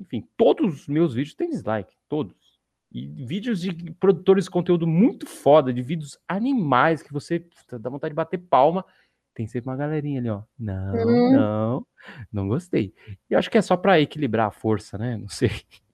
[0.00, 2.43] Enfim, todos os meus vídeos têm dislike, todos.
[2.94, 7.44] E vídeos de produtores de conteúdo muito foda, de vídeos animais que você
[7.80, 8.84] dá vontade de bater palma.
[9.34, 10.42] Tem sempre uma galerinha ali, ó.
[10.56, 11.32] Não, hum.
[11.32, 11.86] não,
[12.32, 12.94] não gostei.
[13.28, 15.16] E acho que é só para equilibrar a força, né?
[15.16, 15.50] Não sei.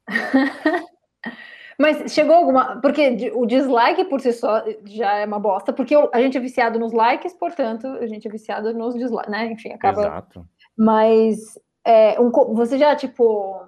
[1.80, 2.78] Mas chegou alguma.
[2.82, 6.78] Porque o dislike por si só já é uma bosta, porque a gente é viciado
[6.78, 9.50] nos likes, portanto, a gente é viciado nos dislikes, né?
[9.50, 10.02] Enfim, acaba.
[10.02, 10.46] Exato.
[10.76, 13.66] Mas é, um, você já, tipo,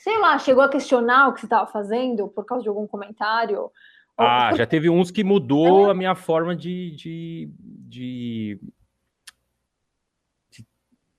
[0.00, 3.70] sei lá, chegou a questionar o que você estava fazendo por causa de algum comentário?
[4.16, 5.90] Ah, já teve uns que mudou é.
[5.90, 8.60] a minha forma de, de, de,
[10.50, 10.66] de,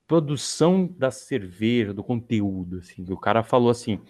[0.08, 3.06] produção da cerveja, do conteúdo, assim.
[3.10, 4.02] O cara falou assim,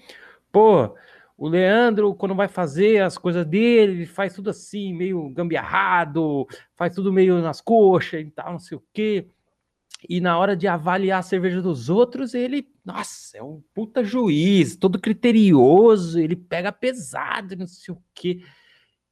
[0.54, 0.96] pô,
[1.38, 6.96] o Leandro, quando vai fazer as coisas dele, ele faz tudo assim, meio gambiarrado, faz
[6.96, 9.28] tudo meio nas coxas e tal, não sei o quê
[10.08, 14.76] e na hora de avaliar a cerveja dos outros, ele, nossa, é um puta juiz,
[14.76, 18.44] todo criterioso, ele pega pesado, não sei o quê.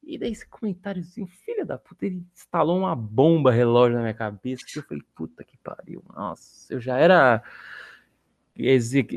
[0.03, 4.65] E daí esse comentáriozinho, filho da puta, ele instalou uma bomba relógio na minha cabeça,
[4.65, 7.43] que eu falei, puta que pariu, nossa, eu já era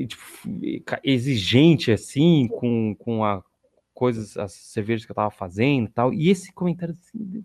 [0.07, 0.23] tipo,
[1.03, 3.43] exigente assim com, com a
[3.95, 7.43] coisas, as cervejas que eu tava fazendo e tal, e esse comentário assim,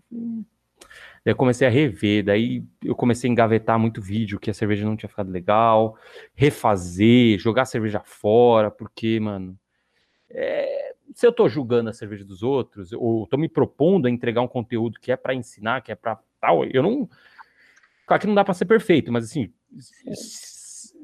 [1.28, 4.86] Daí eu comecei a rever, daí eu comecei a engavetar muito vídeo que a cerveja
[4.86, 5.94] não tinha ficado legal,
[6.34, 9.54] refazer, jogar a cerveja fora, porque, mano,
[10.30, 14.40] é, se eu tô julgando a cerveja dos outros, ou tô me propondo a entregar
[14.40, 17.06] um conteúdo que é para ensinar, que é para tal, eu não.
[18.06, 19.52] Claro que não dá para ser perfeito, mas assim,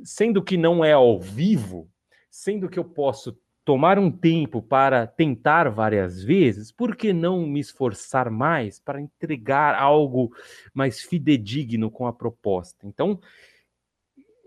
[0.03, 1.87] sendo que não é ao vivo,
[2.31, 7.61] sendo que eu posso tomar um tempo para tentar várias vezes, por que não me
[7.61, 10.31] esforçar mais para entregar algo
[10.75, 12.87] mais fidedigno com a proposta?
[12.87, 13.19] Então,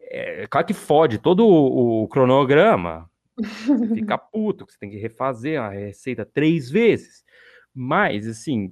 [0.02, 5.60] é claro que fode todo o, o cronograma, você fica puto, você tem que refazer
[5.60, 7.26] a receita três vezes.
[7.74, 8.72] Mas, assim,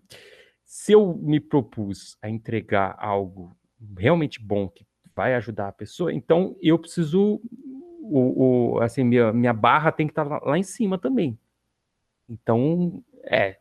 [0.63, 3.55] se eu me propus a entregar algo
[3.97, 4.85] realmente bom que
[5.15, 7.41] vai ajudar a pessoa, então eu preciso
[8.11, 11.37] o, o, assim, minha, minha barra tem que estar tá lá em cima também.
[12.29, 13.57] Então, é.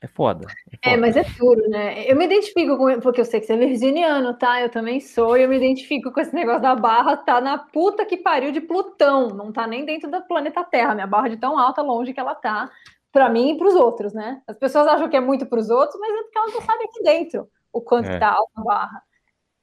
[0.00, 0.94] É foda, é, é foda.
[0.94, 2.10] É, mas é duro, né?
[2.10, 3.00] Eu me identifico com.
[3.00, 4.60] Porque eu sei que você é virginiano, tá?
[4.60, 8.04] Eu também sou, e eu me identifico com esse negócio da barra, tá na puta
[8.04, 9.28] que pariu de Plutão.
[9.28, 10.94] Não tá nem dentro do planeta Terra.
[10.94, 12.68] Minha barra de tão alta, longe que ela tá,
[13.12, 14.42] para mim e para os outros, né?
[14.48, 16.88] As pessoas acham que é muito para os outros, mas é porque elas não sabem
[16.88, 18.18] aqui dentro o quanto é.
[18.18, 19.02] tá alta a barra.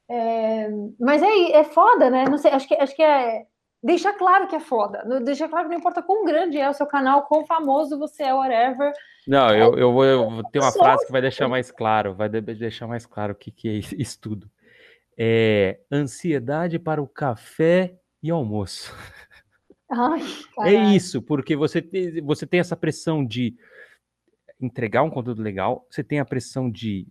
[0.08, 0.70] É,
[1.00, 2.24] mas é, é foda, né?
[2.30, 3.46] Não sei, acho que, acho que é
[3.82, 5.04] deixa claro que é foda.
[5.24, 8.34] Deixa claro que não importa quão grande é o seu canal, quão famoso você é,
[8.34, 8.94] whatever.
[9.28, 12.30] Não, eu, eu, vou, eu vou ter uma frase que vai deixar mais claro, vai
[12.30, 14.50] deixar mais claro o que, que é isso tudo.
[15.18, 18.96] É ansiedade para o café e almoço.
[19.90, 20.22] Ai,
[20.66, 23.56] é isso, porque você tem, você tem essa pressão de
[24.60, 27.08] entregar um conteúdo legal, você tem a pressão de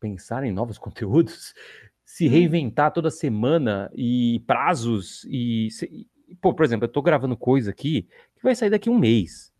[0.00, 1.54] pensar em novos conteúdos,
[2.04, 2.30] se hum.
[2.30, 5.68] reinventar toda semana e prazos e,
[6.40, 8.02] pô, por exemplo, eu tô gravando coisa aqui
[8.36, 9.52] que vai sair daqui um mês.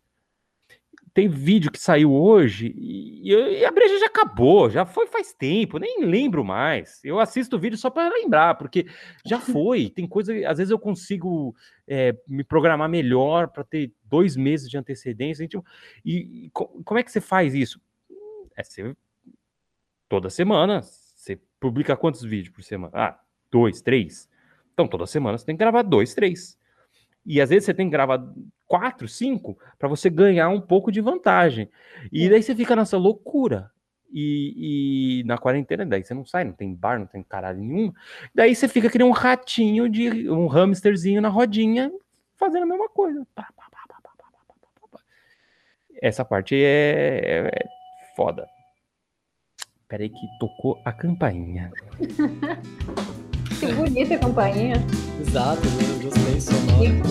[1.13, 5.79] Tem vídeo que saiu hoje e, e a breja já acabou, já foi faz tempo,
[5.79, 6.99] nem lembro mais.
[7.05, 8.85] Eu assisto o vídeo só para lembrar, porque
[9.25, 9.89] já foi.
[9.89, 11.55] Tem coisa, às vezes eu consigo
[11.87, 15.47] é, me programar melhor para ter dois meses de antecedência.
[15.47, 15.65] Tipo,
[16.03, 17.79] e, e, como é que você faz isso?
[18.57, 18.93] É você,
[20.09, 20.81] toda semana
[21.65, 22.91] publica quantos vídeos por semana?
[22.93, 23.19] Ah,
[23.51, 24.29] dois, três.
[24.71, 26.55] Então, toda semana você tem que gravar dois, três.
[27.25, 28.23] E às vezes você tem que gravar
[28.67, 31.67] quatro, cinco, para você ganhar um pouco de vantagem.
[32.11, 33.71] E daí você fica nessa loucura.
[34.13, 37.91] E, e, na quarentena, daí você não sai, não tem bar, não tem caralho nenhum.
[38.33, 41.91] Daí você fica nem um ratinho, de um hamsterzinho na rodinha,
[42.37, 43.25] fazendo a mesma coisa.
[45.99, 47.67] Essa parte é, é, é
[48.15, 48.47] foda.
[49.87, 51.71] Peraí que tocou a campainha.
[53.59, 54.77] que bonita a campainha.
[55.21, 57.03] Exato, eu gostei sonoro.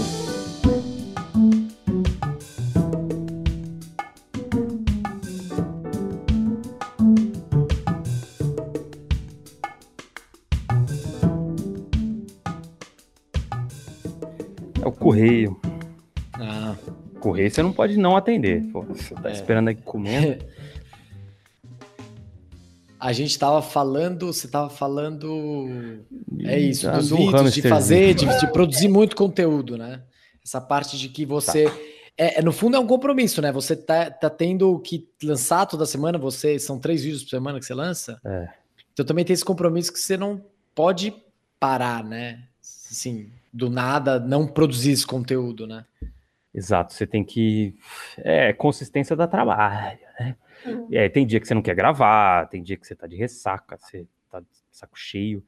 [14.82, 15.60] É o correio.
[16.34, 16.74] Ah.
[17.20, 18.64] Correio você não pode não atender.
[18.72, 19.32] Pô, você tá é.
[19.32, 20.44] esperando aqui comendo.
[23.04, 26.02] A gente estava falando, você estava falando,
[26.40, 30.00] é isso, dos vídeos, de fazer, de, de, produzir muito conteúdo, né?
[30.42, 31.76] Essa parte de que você, tá.
[32.16, 33.52] é, é, no fundo é um compromisso, né?
[33.52, 37.66] Você tá, tá tendo que lançar toda semana, você, são três vídeos por semana que
[37.66, 38.18] você lança?
[38.24, 38.48] É.
[38.94, 40.42] Então também tem esse compromisso que você não
[40.74, 41.12] pode
[41.60, 42.44] parar, né?
[42.90, 45.84] Assim, do nada não produzir esse conteúdo, né?
[46.54, 47.74] Exato, você tem que,
[48.16, 50.36] é, consistência da trabalho, né?
[50.64, 50.88] Uhum.
[50.90, 53.76] É, tem dia que você não quer gravar, tem dia que você tá de ressaca,
[53.76, 55.44] você tá de saco cheio.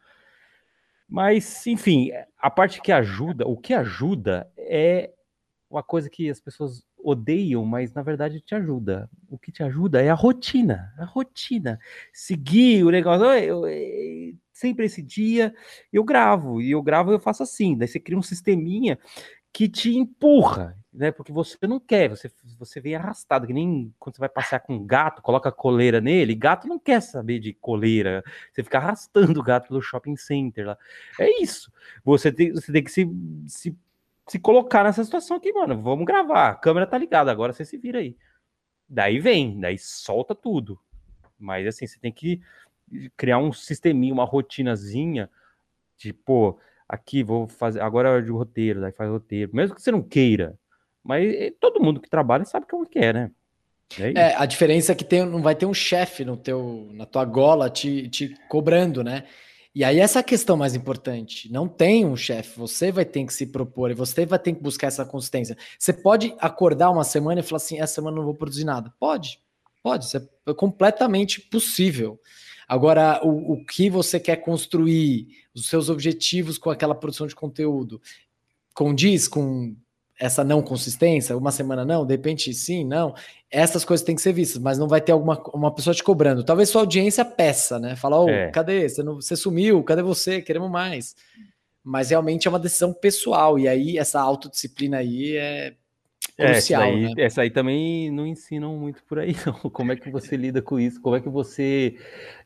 [1.09, 5.13] Mas, enfim, a parte que ajuda, o que ajuda é
[5.71, 9.09] uma coisa que as pessoas odeiam, mas na verdade te ajuda.
[9.29, 11.79] O que te ajuda é a rotina, a rotina.
[12.13, 15.55] Seguir o negócio, eu, eu, sempre esse dia
[15.93, 18.99] eu gravo, e eu gravo eu faço assim, daí você cria um sisteminha
[19.57, 21.11] que te empurra, né?
[21.11, 24.75] Porque você não quer, você, você vem arrastado, que nem quando você vai passear com
[24.75, 28.23] um gato, coloca coleira nele, gato não quer saber de coleira,
[28.53, 30.79] você fica arrastando o gato pelo shopping center lá.
[31.19, 31.73] É isso.
[32.05, 33.09] Você tem, você tem que se,
[33.47, 33.75] se,
[34.29, 35.81] se colocar nessa situação aqui, mano.
[35.81, 38.15] Vamos gravar, a câmera tá ligada, agora você se vira aí.
[38.87, 40.79] Daí vem, daí solta tudo.
[41.39, 42.43] Mas assim, você tem que
[43.17, 45.31] criar um sisteminha, uma rotinazinha,
[45.97, 49.91] tipo, aqui vou fazer, agora é hora de roteiro, daí faz roteiro, mesmo que você
[49.91, 50.59] não queira,
[51.03, 53.31] mas todo mundo que trabalha sabe como que é, né?
[53.99, 57.07] É, é, a diferença é que tem, não vai ter um chefe no teu, na
[57.07, 59.25] tua gola te, te cobrando, né?
[59.75, 61.53] E aí essa é a questão mais importante.
[61.53, 64.63] Não tem um chefe, você vai ter que se propor e você vai ter que
[64.63, 65.57] buscar essa consistência.
[65.79, 68.93] Você pode acordar uma semana e falar assim, essa semana não vou produzir nada.
[68.99, 69.39] Pode,
[69.83, 72.19] pode, isso é completamente possível.
[72.69, 78.01] Agora, o, o que você quer construir, os seus objetivos com aquela produção de conteúdo,
[78.75, 79.77] condiz com
[80.19, 83.15] essa não consistência, uma semana não, de repente sim, não.
[83.51, 86.43] Essas coisas têm que ser vistas, mas não vai ter alguma uma pessoa te cobrando.
[86.43, 87.95] Talvez sua audiência peça, né?
[87.97, 88.51] Fala, oh, é.
[88.51, 88.89] cadê?
[88.89, 90.41] Você, não, você sumiu, cadê você?
[90.43, 91.15] Queremos mais.
[91.85, 95.75] mas realmente é uma decisão pessoal, e aí essa autodisciplina aí é
[96.37, 96.83] crucial.
[96.83, 97.13] É, essa, aí, né?
[97.19, 99.71] essa aí também não ensinam muito por aí, não.
[99.71, 101.01] Como é que você lida com isso?
[101.01, 101.97] Como é que você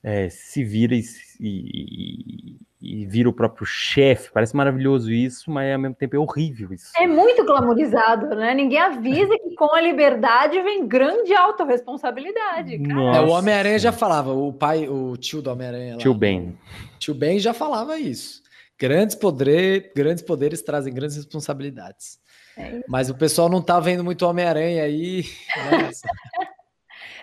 [0.02, 1.02] é, se vira e,
[1.40, 4.30] e, e, vira o próprio chefe?
[4.32, 6.92] Parece maravilhoso isso, mas ao mesmo tempo é horrível isso.
[6.96, 8.54] É muito glamorizado, né?
[8.54, 12.74] Ninguém avisa que com a liberdade vem grande autorresponsabilidade.
[12.74, 15.96] É, o Homem-Aranha já falava, o pai, o tio do Homem-Aranha.
[15.96, 16.56] Tio Ben.
[16.98, 18.40] Tio Ben já falava isso.
[18.78, 22.18] Grandes, poder, grandes poderes trazem grandes responsabilidades.
[22.60, 25.24] É Mas o pessoal não tá vendo muito Homem-Aranha aí.
[25.56, 25.90] Né?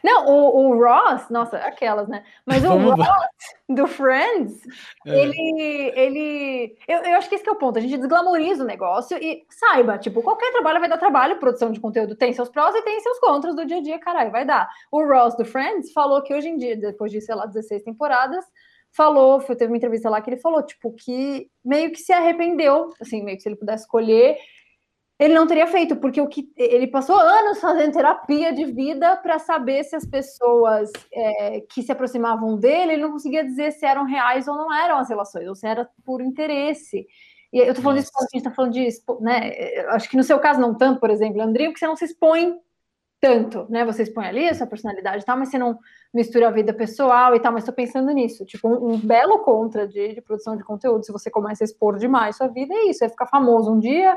[0.03, 2.23] Não, o, o, Ross, nossa, aquelas, né?
[2.45, 3.27] Mas o Vamos Ross
[3.67, 4.61] do Friends,
[5.05, 5.19] é.
[5.19, 5.91] ele.
[5.95, 7.77] ele eu, eu, acho que esse que é o ponto.
[7.77, 11.79] A gente desglamoriza o negócio e saiba, tipo, qualquer trabalho vai dar trabalho, produção de
[11.79, 14.69] conteúdo tem seus prós e tem seus contras do dia a dia, caralho, vai dar.
[14.91, 18.45] O Ross do Friends falou que hoje em dia, depois de, sei lá, 16 temporadas,
[18.91, 22.93] falou, foi, teve uma entrevista lá que ele falou, tipo, que meio que se arrependeu,
[23.01, 24.37] assim, meio que se ele pudesse escolher,
[25.19, 29.39] ele não teria feito, porque o que ele passou anos fazendo terapia de vida para
[29.39, 34.05] saber se as pessoas é, que se aproximavam dele, ele não conseguia dizer se eram
[34.05, 37.07] reais ou não eram as relações, ou se era por interesse.
[37.51, 39.51] E eu tô falando isso, a gente tá falando disso, né?
[39.89, 42.59] Acho que no seu caso não tanto, por exemplo, Andrinho, porque você não se expõe
[43.19, 43.83] tanto, né?
[43.85, 45.79] Você expõe ali a sua personalidade e tal, mas você não
[46.13, 48.45] mistura a vida pessoal e tal, mas estou pensando nisso.
[48.45, 51.97] Tipo, um, um belo contra de, de, produção de conteúdo, se você começa a expor
[51.97, 54.15] demais sua vida, é isso, é ficar famoso um dia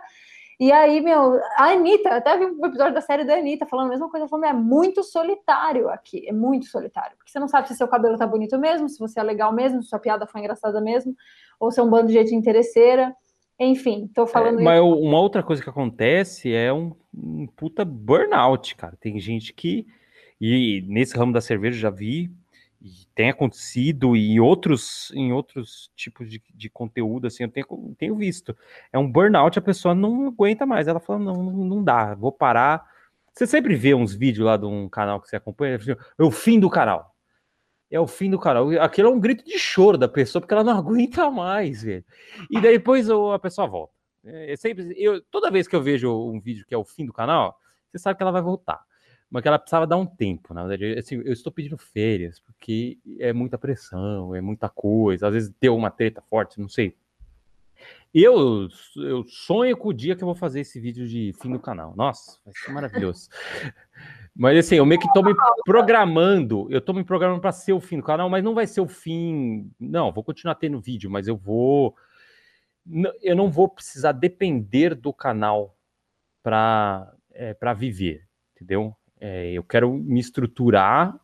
[0.61, 3.91] e aí, meu, a Anitta, até vi um episódio da série da Anitta falando a
[3.91, 7.75] mesma coisa, falando, é muito solitário aqui, é muito solitário, porque você não sabe se
[7.75, 10.79] seu cabelo tá bonito mesmo, se você é legal mesmo, se sua piada foi engraçada
[10.79, 11.17] mesmo,
[11.59, 13.17] ou se é um bando de gente interesseira,
[13.59, 14.99] enfim, tô falando é, Mas isso.
[14.99, 19.87] uma outra coisa que acontece é um, um puta burnout, cara, tem gente que,
[20.39, 22.31] e nesse ramo da cerveja já vi
[22.83, 27.67] e tem acontecido em outros em outros tipos de, de conteúdo assim eu tenho,
[27.99, 28.57] tenho visto.
[28.93, 30.89] É um burnout a pessoa não aguenta mais.
[30.89, 32.89] Ela fala não não dá vou parar.
[33.33, 35.79] Você sempre vê uns vídeos lá de um canal que você acompanha
[36.19, 37.15] é o fim do canal.
[37.91, 38.71] É o fim do canal.
[38.81, 42.05] Aquilo é um grito de choro da pessoa porque ela não aguenta mais velho.
[42.51, 43.93] E depois a pessoa volta.
[44.25, 47.07] É, é sempre eu toda vez que eu vejo um vídeo que é o fim
[47.07, 47.59] do canal
[47.91, 48.81] você sabe que ela vai voltar
[49.31, 50.99] mas que ela precisava dar um tempo, na verdade.
[50.99, 55.77] Assim, eu estou pedindo férias, porque é muita pressão, é muita coisa, às vezes deu
[55.77, 56.97] uma treta forte, não sei.
[58.13, 61.61] Eu, eu sonho com o dia que eu vou fazer esse vídeo de fim do
[61.61, 61.95] canal.
[61.97, 63.29] Nossa, vai ser maravilhoso.
[64.35, 65.33] mas assim, eu meio que estou me
[65.65, 68.81] programando, eu estou me programando para ser o fim do canal, mas não vai ser
[68.81, 69.71] o fim.
[69.79, 71.95] Não, vou continuar tendo vídeo, mas eu vou.
[73.23, 75.77] Eu não vou precisar depender do canal
[76.43, 78.27] para é, para viver,
[78.57, 78.97] entendeu?
[79.21, 81.15] É, eu quero me estruturar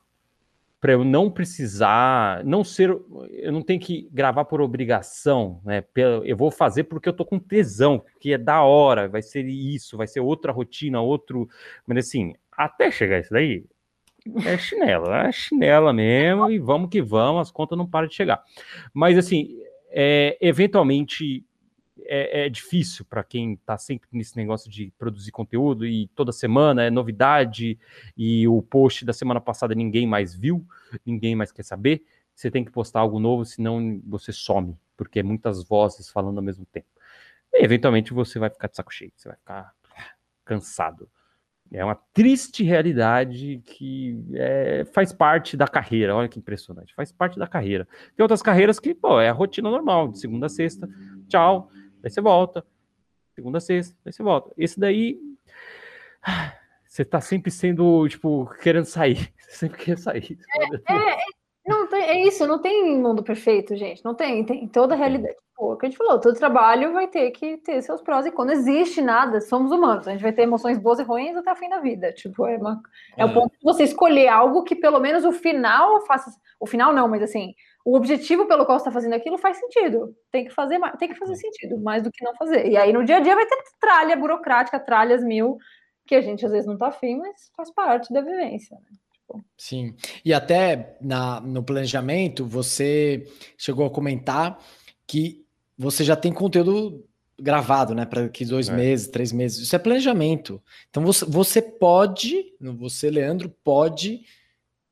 [0.81, 2.91] para eu não precisar, não ser,
[3.31, 5.83] eu não tenho que gravar por obrigação, né?
[6.25, 9.97] Eu vou fazer porque eu tô com tesão, que é da hora, vai ser isso,
[9.97, 11.49] vai ser outra rotina, outro,
[11.87, 13.65] mas assim, até chegar isso daí,
[14.45, 18.43] é chinela, é chinela mesmo, e vamos que vamos, as contas não param de chegar.
[18.93, 19.59] Mas assim,
[19.91, 21.45] é, eventualmente
[22.05, 26.83] é, é difícil para quem está sempre nesse negócio de produzir conteúdo e toda semana
[26.83, 27.79] é novidade
[28.17, 30.67] e o post da semana passada ninguém mais viu,
[31.05, 32.05] ninguém mais quer saber.
[32.35, 36.45] Você tem que postar algo novo, senão você some, porque é muitas vozes falando ao
[36.45, 36.89] mesmo tempo.
[37.53, 39.73] E, eventualmente você vai ficar de saco cheio, você vai ficar
[40.45, 41.09] cansado.
[41.73, 46.15] É uma triste realidade que é, faz parte da carreira.
[46.15, 47.89] Olha que impressionante, faz parte da carreira.
[48.15, 50.89] Tem outras carreiras que, pô, é a rotina normal, de segunda a sexta,
[51.29, 51.69] tchau,
[52.07, 52.65] Daí você volta.
[53.35, 54.53] Segunda sexta, daí você volta.
[54.57, 55.19] Esse daí.
[56.87, 59.33] Você tá sempre sendo, tipo, querendo sair.
[59.47, 60.39] Você sempre quer sair.
[60.89, 61.19] É, é,
[61.67, 64.05] não tem, é isso, não tem mundo perfeito, gente.
[64.05, 65.37] Não tem, tem toda a realidade.
[65.55, 68.31] Pô, o que a gente falou, todo trabalho vai ter que ter seus prós e
[68.31, 70.09] quando existe nada, somos humanos.
[70.09, 72.13] A gente vai ter emoções boas e ruins até o fim da vida.
[72.13, 72.81] Tipo, é, uma,
[73.17, 76.31] é, é o ponto de você escolher algo que pelo menos o final faça.
[76.59, 77.55] O final não, mas assim,
[77.87, 80.13] o objetivo pelo qual você está fazendo aquilo faz sentido.
[80.33, 82.67] Tem que fazer, tem que fazer sentido, mais do que não fazer.
[82.67, 85.57] E aí no dia a dia vai ter tralha burocrática, tralhas mil,
[86.05, 88.77] que a gente às vezes não está afim, mas faz parte da vivência.
[88.77, 88.99] Né?
[89.13, 89.45] Tipo...
[89.57, 89.95] Sim.
[90.25, 93.25] E até na, no planejamento, você
[93.57, 94.59] chegou a comentar
[95.07, 95.47] que
[95.79, 97.07] você já tem conteúdo
[97.41, 98.05] gravado, né?
[98.05, 98.75] Para que dois é.
[98.75, 99.59] meses, três meses.
[99.59, 100.61] Isso é planejamento.
[100.91, 104.23] Então você, você pode, você, Leandro, pode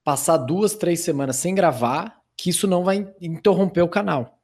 [0.05, 4.39] passar duas, três semanas sem gravar que isso não vai interromper o canal.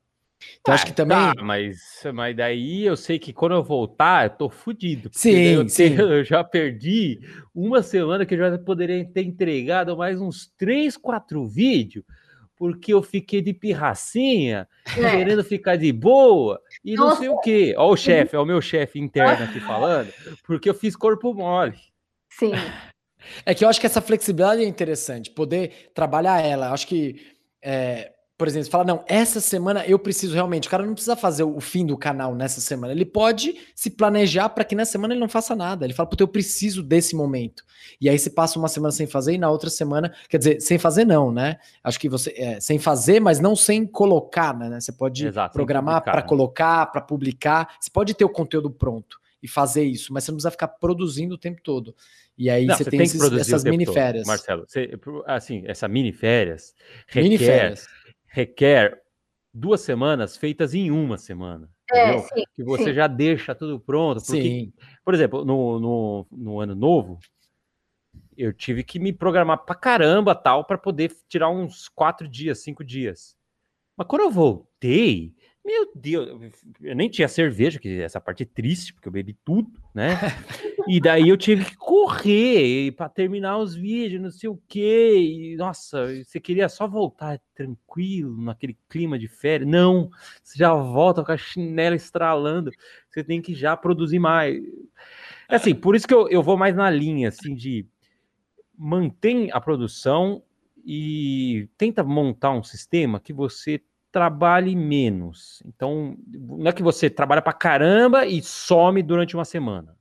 [0.58, 1.18] Então, ah, acho que também.
[1.18, 5.10] Tá, mas, mas daí eu sei que quando eu voltar, eu tô fudido.
[5.12, 5.92] Sim, eu, sim.
[6.00, 7.20] eu já perdi
[7.54, 12.02] uma semana que eu já poderia ter entregado mais uns três, quatro vídeos,
[12.56, 14.66] porque eu fiquei de pirracinha,
[14.96, 15.10] é.
[15.10, 17.10] querendo ficar de boa, e Nossa.
[17.10, 17.74] não sei o quê.
[17.76, 20.10] Ó, o chefe, é o meu chefe interno aqui falando,
[20.46, 21.76] porque eu fiz corpo mole.
[22.30, 22.52] Sim.
[23.44, 26.70] É que eu acho que essa flexibilidade é interessante, poder trabalhar ela.
[26.70, 30.66] Acho que é, por exemplo, você fala, não, essa semana eu preciso realmente.
[30.66, 32.90] O cara não precisa fazer o fim do canal nessa semana.
[32.90, 35.84] Ele pode se planejar para que nessa semana ele não faça nada.
[35.84, 37.62] Ele fala, puta, eu preciso desse momento.
[38.00, 40.78] E aí você passa uma semana sem fazer e na outra semana, quer dizer, sem
[40.78, 41.58] fazer não, né?
[41.84, 44.80] Acho que você, é, sem fazer, mas não sem colocar, né?
[44.80, 46.26] Você pode Exato, programar para né?
[46.26, 47.76] colocar, para publicar.
[47.78, 51.34] Você pode ter o conteúdo pronto e fazer isso, mas você não precisa ficar produzindo
[51.34, 51.94] o tempo todo.
[52.38, 54.26] E aí não, você, você, tem, tem esses, essas mini férias.
[54.26, 54.90] Marcelo, você,
[55.26, 56.74] assim, essa mini férias
[57.06, 57.22] requer...
[57.22, 57.86] Mini férias
[58.30, 59.02] requer
[59.52, 61.68] duas semanas feitas em uma semana.
[61.92, 62.94] É, sim, que você sim.
[62.94, 64.24] já deixa tudo pronto.
[64.24, 64.72] Porque, sim.
[65.04, 67.18] por exemplo, no, no, no, ano novo,
[68.36, 72.84] eu tive que me programar pra caramba tal para poder tirar uns quatro dias, cinco
[72.84, 73.36] dias.
[73.96, 75.34] Mas quando eu voltei,
[75.64, 79.70] meu Deus, eu nem tinha cerveja, que essa parte é triste, porque eu bebi tudo,
[79.94, 80.14] né?
[80.88, 85.14] E daí eu tive que correr para terminar os vídeos, não sei o quê.
[85.18, 89.70] E, nossa, você queria só voltar tranquilo, naquele clima de férias.
[89.70, 90.10] Não,
[90.42, 92.72] você já volta com a chinela estralando.
[93.08, 94.58] Você tem que já produzir mais.
[95.48, 97.86] É assim, por isso que eu, eu vou mais na linha, assim, de
[98.76, 100.42] mantém a produção
[100.84, 103.80] e tenta montar um sistema que você
[104.12, 105.62] trabalhe menos.
[105.64, 109.96] Então, não é que você trabalha para caramba e some durante uma semana.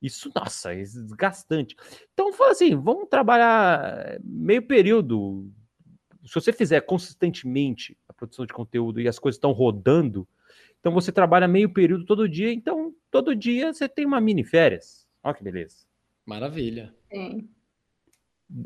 [0.00, 1.76] Isso, nossa, é desgastante.
[2.12, 5.50] Então, fala assim, vamos trabalhar meio período.
[6.24, 10.26] Se você fizer consistentemente a produção de conteúdo e as coisas estão rodando,
[10.78, 12.52] então você trabalha meio período todo dia.
[12.52, 15.06] Então, todo dia você tem uma mini férias.
[15.22, 15.84] Olha que beleza.
[16.24, 16.94] Maravilha.
[17.12, 17.50] Sim.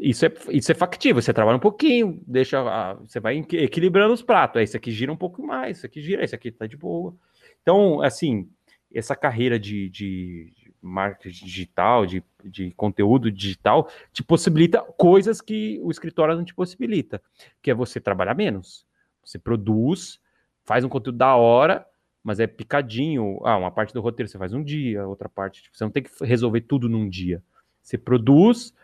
[0.01, 4.23] Isso é, isso é factível, você trabalha um pouquinho, deixa, a, você vai equilibrando os
[4.23, 6.77] pratos, aí esse aqui gira um pouco mais, esse aqui gira, esse aqui tá de
[6.77, 7.15] boa.
[7.61, 8.49] Então, assim,
[8.95, 15.91] essa carreira de, de marketing digital, de, de conteúdo digital, te possibilita coisas que o
[15.91, 17.21] escritório não te possibilita,
[17.61, 18.87] que é você trabalhar menos.
[19.25, 20.21] Você produz,
[20.65, 21.87] faz um conteúdo da hora,
[22.23, 23.41] mas é picadinho.
[23.45, 26.03] Ah, uma parte do roteiro você faz um dia, outra parte, tipo, você não tem
[26.03, 27.43] que resolver tudo num dia.
[27.83, 28.75] Você produz,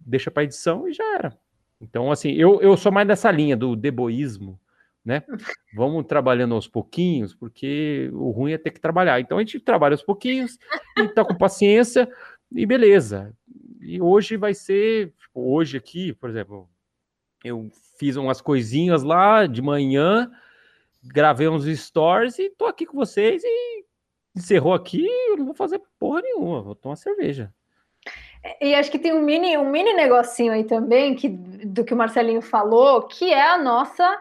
[0.00, 1.38] deixa para edição e já era.
[1.80, 4.58] Então, assim, eu, eu sou mais dessa linha do deboísmo,
[5.04, 5.22] né?
[5.74, 9.20] Vamos trabalhando aos pouquinhos, porque o ruim é ter que trabalhar.
[9.20, 10.58] Então a gente trabalha aos pouquinhos,
[10.98, 12.08] e tá com paciência
[12.50, 13.36] e beleza.
[13.80, 16.68] E hoje vai ser, tipo, hoje aqui, por exemplo,
[17.44, 20.30] eu fiz umas coisinhas lá de manhã,
[21.02, 23.84] gravei uns stories e tô aqui com vocês e
[24.34, 27.52] encerrou aqui, eu não vou fazer porra nenhuma, vou tomar cerveja.
[28.60, 31.96] E acho que tem um mini, um mini negocinho aí também, que, do que o
[31.96, 34.20] Marcelinho falou, que é a nossa.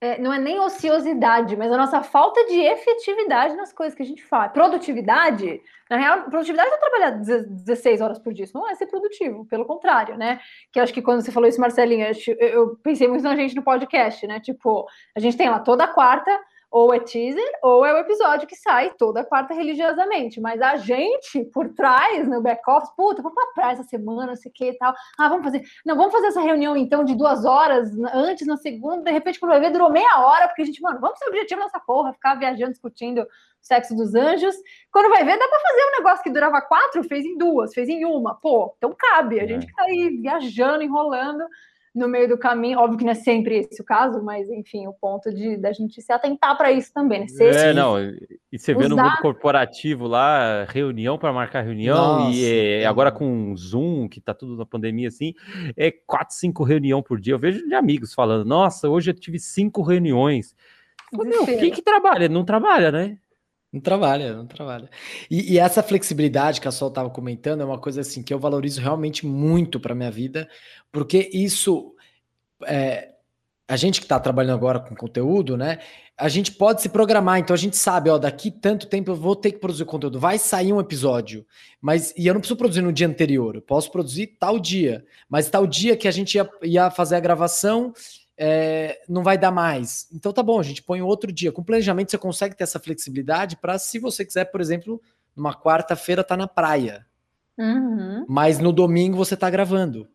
[0.00, 4.06] É, não é nem ociosidade, mas a nossa falta de efetividade nas coisas que a
[4.06, 4.50] gente faz.
[4.50, 9.64] Produtividade, na real, produtividade é trabalhar 16 horas por dia, não é ser produtivo, pelo
[9.64, 10.40] contrário, né?
[10.72, 13.62] Que acho que quando você falou isso, Marcelinho, eu, eu pensei muito na gente no
[13.62, 14.40] podcast, né?
[14.40, 16.36] Tipo, a gente tem lá toda quarta
[16.72, 20.40] ou é teaser, ou é o episódio que sai toda quarta religiosamente.
[20.40, 24.50] Mas a gente, por trás, no back-office, puta, vamos pra praia essa semana, não sei
[24.50, 24.94] o que e tal.
[25.18, 25.62] Ah, vamos fazer.
[25.84, 29.50] Não, vamos fazer essa reunião então de duas horas antes, na segunda, de repente, quando
[29.50, 32.36] vai ver, durou meia hora, porque a gente, mano, vamos ser objetivo nessa porra, ficar
[32.36, 33.26] viajando, discutindo
[33.60, 34.56] sexo dos anjos.
[34.90, 37.86] Quando vai ver, dá para fazer um negócio que durava quatro, fez em duas, fez
[37.88, 38.34] em uma.
[38.34, 39.40] Pô, então cabe.
[39.40, 39.66] A gente é.
[39.66, 41.44] que tá aí viajando, enrolando
[41.94, 42.78] no meio do caminho.
[42.78, 46.00] Óbvio que não é sempre esse o caso, mas enfim, o ponto de da gente
[46.00, 47.28] se atentar para isso também, né?
[47.28, 48.00] Ser, é, não.
[48.00, 48.82] E você usar...
[48.82, 54.08] vê no mundo corporativo lá, reunião para marcar reunião, Nossa, e é, agora com Zoom,
[54.08, 55.34] que tá tudo na pandemia assim,
[55.76, 57.34] é quatro, cinco reuniões por dia.
[57.34, 60.54] Eu vejo de amigos falando: Nossa, hoje eu tive cinco reuniões.
[61.12, 62.26] Meu, quem que trabalha?
[62.26, 63.18] Não trabalha, né?
[63.72, 64.90] Não trabalha, não trabalha.
[65.30, 68.38] E, e, essa flexibilidade que a Sol estava comentando é uma coisa assim que eu
[68.38, 70.46] valorizo realmente muito para minha vida,
[70.92, 71.94] porque isso
[72.66, 73.12] é,
[73.66, 75.78] a gente que está trabalhando agora com conteúdo, né?
[76.18, 79.34] A gente pode se programar, então a gente sabe, ó, daqui tanto tempo eu vou
[79.34, 81.46] ter que produzir conteúdo, vai sair um episódio,
[81.80, 85.48] mas e eu não preciso produzir no dia anterior, eu posso produzir tal dia, mas
[85.48, 87.94] tal dia que a gente ia, ia fazer a gravação
[88.44, 90.08] é, não vai dar mais.
[90.12, 91.52] Então tá bom, a gente põe outro dia.
[91.52, 95.00] Com planejamento você consegue ter essa flexibilidade para, se você quiser, por exemplo,
[95.36, 97.06] numa quarta-feira tá na praia,
[97.56, 98.26] uhum.
[98.28, 100.08] mas no domingo você tá gravando.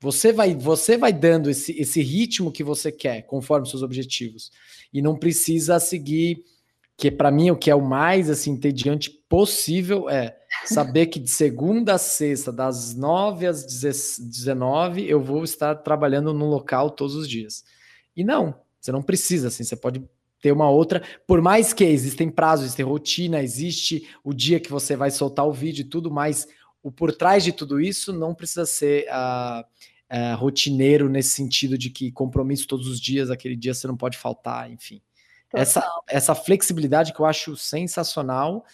[0.00, 4.50] Você vai, você vai dando esse, esse ritmo que você quer, conforme seus objetivos,
[4.90, 6.42] e não precisa seguir
[6.98, 11.30] que para mim o que é o mais assim entediante possível é saber que de
[11.30, 17.28] segunda a sexta, das 9 às 19, eu vou estar trabalhando no local todos os
[17.28, 17.64] dias.
[18.16, 20.02] E não, você não precisa, assim, você pode
[20.42, 24.96] ter uma outra, por mais que existem prazos, existe rotina, existe o dia que você
[24.96, 26.48] vai soltar o vídeo e tudo mais,
[26.82, 31.90] o por trás de tudo isso não precisa ser uh, uh, rotineiro nesse sentido de
[31.90, 35.00] que compromisso todos os dias, aquele dia você não pode faltar, enfim.
[35.54, 38.64] Essa, essa flexibilidade que eu acho sensacional,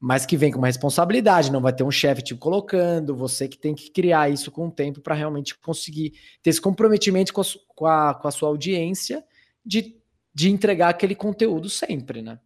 [0.00, 3.58] mas que vem com uma responsabilidade, não vai ter um chefe te colocando, você que
[3.58, 7.44] tem que criar isso com o tempo para realmente conseguir ter esse comprometimento com a,
[7.74, 9.24] com a, com a sua audiência
[9.64, 9.96] de,
[10.34, 12.38] de entregar aquele conteúdo sempre, né?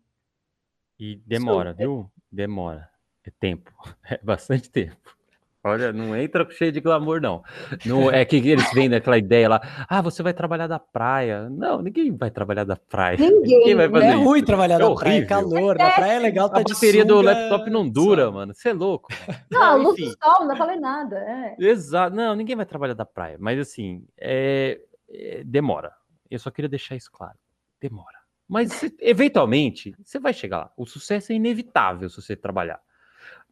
[0.99, 2.11] E demora, viu?
[2.31, 2.89] Demora.
[3.25, 3.73] É tempo.
[4.11, 5.18] É bastante tempo.
[5.65, 7.43] Olha, não entra cheio de glamour, não.
[7.85, 11.49] não é que eles vendem aquela ideia lá, ah, você vai trabalhar da praia.
[11.51, 13.19] Não, ninguém vai trabalhar da praia.
[13.19, 14.25] Ninguém, ninguém vai fazer é isso.
[14.25, 15.03] ruim trabalhar é da horrível.
[15.03, 15.79] praia, é calor.
[15.79, 18.55] Na praia é legal, tá a de bateria sunga, do laptop não dura, mano.
[18.55, 19.09] Você é louco.
[19.51, 21.17] Não, a luz do sol, não falei nada.
[21.17, 21.57] É.
[21.59, 22.15] Exato.
[22.15, 23.37] Não, ninguém vai trabalhar da praia.
[23.41, 24.79] Mas assim, é,
[25.11, 25.93] é, demora.
[26.31, 27.37] Eu só queria deixar isso claro.
[27.81, 28.19] Demora.
[28.47, 30.73] Mas eventualmente, você vai chegar lá.
[30.77, 32.81] O sucesso é inevitável se você trabalhar.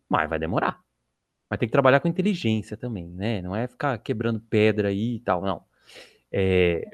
[0.08, 0.85] Mas vai demorar.
[1.48, 3.40] Mas tem que trabalhar com inteligência também, né?
[3.40, 5.62] Não é ficar quebrando pedra aí e tal, não.
[6.32, 6.84] É,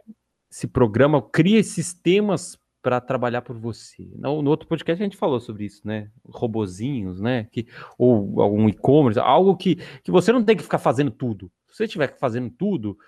[0.51, 4.11] se programa, cria sistemas para trabalhar por você.
[4.17, 6.11] No, no, outro podcast a gente falou sobre isso, né?
[6.29, 7.45] Robozinhos, né?
[7.53, 7.67] Que,
[7.97, 11.51] ou algum e-commerce, algo que, que você não tem que ficar fazendo tudo.
[11.69, 12.99] Se você estiver fazendo tudo,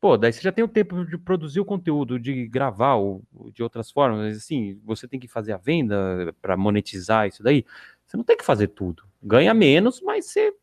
[0.00, 3.62] pô, daí você já tem o tempo de produzir o conteúdo, de gravar ou, de
[3.62, 7.64] outras formas, mas assim, você tem que fazer a venda para monetizar isso daí.
[8.04, 9.04] Você não tem que fazer tudo.
[9.22, 10.54] Ganha menos, mas você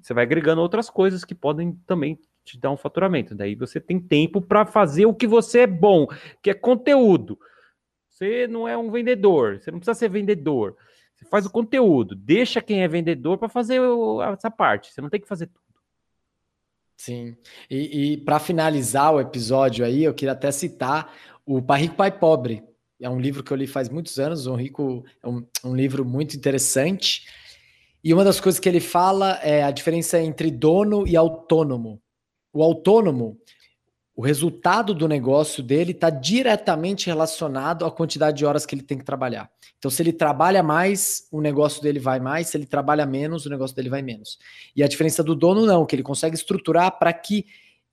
[0.00, 3.34] você vai agregando outras coisas que podem também te dar um faturamento.
[3.34, 6.06] Daí você tem tempo para fazer o que você é bom,
[6.40, 7.38] que é conteúdo.
[8.08, 10.76] Você não é um vendedor, você não precisa ser vendedor.
[11.14, 13.80] Você faz o conteúdo, deixa quem é vendedor para fazer
[14.32, 14.92] essa parte.
[14.92, 15.66] Você não tem que fazer tudo.
[16.96, 17.36] Sim.
[17.68, 21.12] E, e para finalizar o episódio aí, eu queria até citar
[21.44, 22.62] o Pai Rico, Pai Pobre.
[23.00, 26.04] É um livro que eu li faz muitos anos, um rico, é um, um livro
[26.04, 27.26] muito interessante.
[28.06, 32.00] E uma das coisas que ele fala é a diferença entre dono e autônomo.
[32.52, 33.36] O autônomo,
[34.14, 38.96] o resultado do negócio dele está diretamente relacionado à quantidade de horas que ele tem
[38.96, 39.50] que trabalhar.
[39.76, 43.50] Então, se ele trabalha mais, o negócio dele vai mais, se ele trabalha menos, o
[43.50, 44.38] negócio dele vai menos.
[44.76, 47.44] E a diferença do dono, não, que ele consegue estruturar para que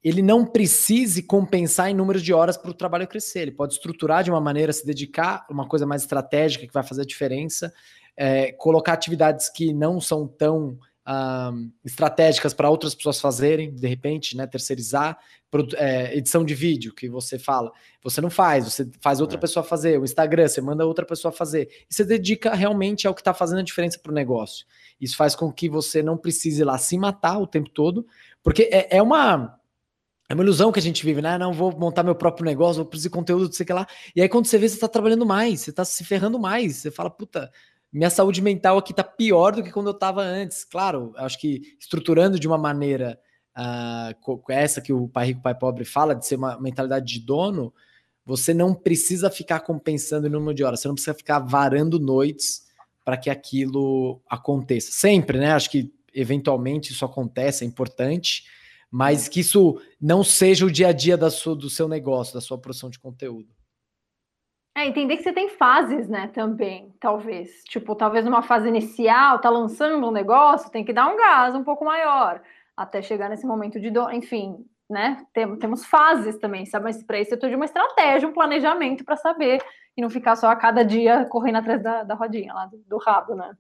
[0.04, 3.40] ele não precise compensar em número de horas para o trabalho crescer.
[3.40, 6.84] Ele pode estruturar de uma maneira, se dedicar a uma coisa mais estratégica que vai
[6.84, 7.74] fazer a diferença
[8.16, 10.78] é, colocar atividades que não são tão
[11.08, 15.18] um, estratégicas para outras pessoas fazerem, de repente, né, terceirizar,
[15.76, 17.72] é, edição de vídeo que você fala,
[18.02, 19.40] você não faz, você faz outra é.
[19.40, 23.22] pessoa fazer, o Instagram, você manda outra pessoa fazer, e você dedica realmente ao que
[23.22, 24.66] está fazendo a diferença para o negócio.
[25.00, 28.06] Isso faz com que você não precise ir lá se matar o tempo todo,
[28.42, 29.60] porque é, é uma
[30.30, 31.38] é uma ilusão que a gente vive, né?
[31.38, 33.86] Não vou montar meu próprio negócio, vou produzir conteúdo, não sei o que lá.
[34.16, 36.78] E aí, quando você vê, você está trabalhando mais, você está se ferrando mais.
[36.78, 37.52] Você fala, puta,
[37.94, 40.64] minha saúde mental aqui tá pior do que quando eu estava antes.
[40.64, 43.20] Claro, acho que estruturando de uma maneira
[43.56, 47.72] uh, essa que o pai rico, pai pobre fala, de ser uma mentalidade de dono,
[48.26, 52.64] você não precisa ficar compensando em número de horas, você não precisa ficar varando noites
[53.06, 54.92] para que aquilo aconteça.
[54.92, 55.52] Sempre, né?
[55.52, 58.46] Acho que eventualmente isso acontece, é importante,
[58.90, 62.42] mas que isso não seja o dia a dia da sua, do seu negócio, da
[62.42, 63.53] sua produção de conteúdo.
[64.76, 67.64] É, entender que você tem fases, né, também, talvez.
[67.66, 71.64] Tipo, talvez numa fase inicial, tá lançando um negócio, tem que dar um gás um
[71.64, 72.42] pouco maior,
[72.76, 75.24] até chegar nesse momento de dor, enfim, né?
[75.32, 76.86] Tem, temos fases também, sabe?
[76.86, 79.62] Mas para isso eu tô de uma estratégia, um planejamento para saber
[79.96, 82.98] e não ficar só a cada dia correndo atrás da, da rodinha lá, do, do
[82.98, 83.56] rabo, né?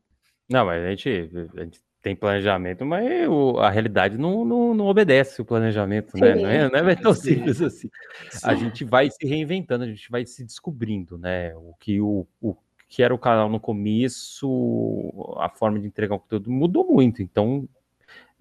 [0.49, 4.85] Não, mas a gente, a gente tem planejamento, mas o, a realidade não, não, não,
[4.87, 6.35] obedece o planejamento, né?
[6.35, 7.89] Não é, não é tão simples assim.
[8.29, 8.39] Sim.
[8.43, 11.55] A gente vai se reinventando, a gente vai se descobrindo, né?
[11.55, 12.57] O que o, o
[12.89, 17.67] que era o canal no começo, a forma de entregar o conteúdo mudou muito, então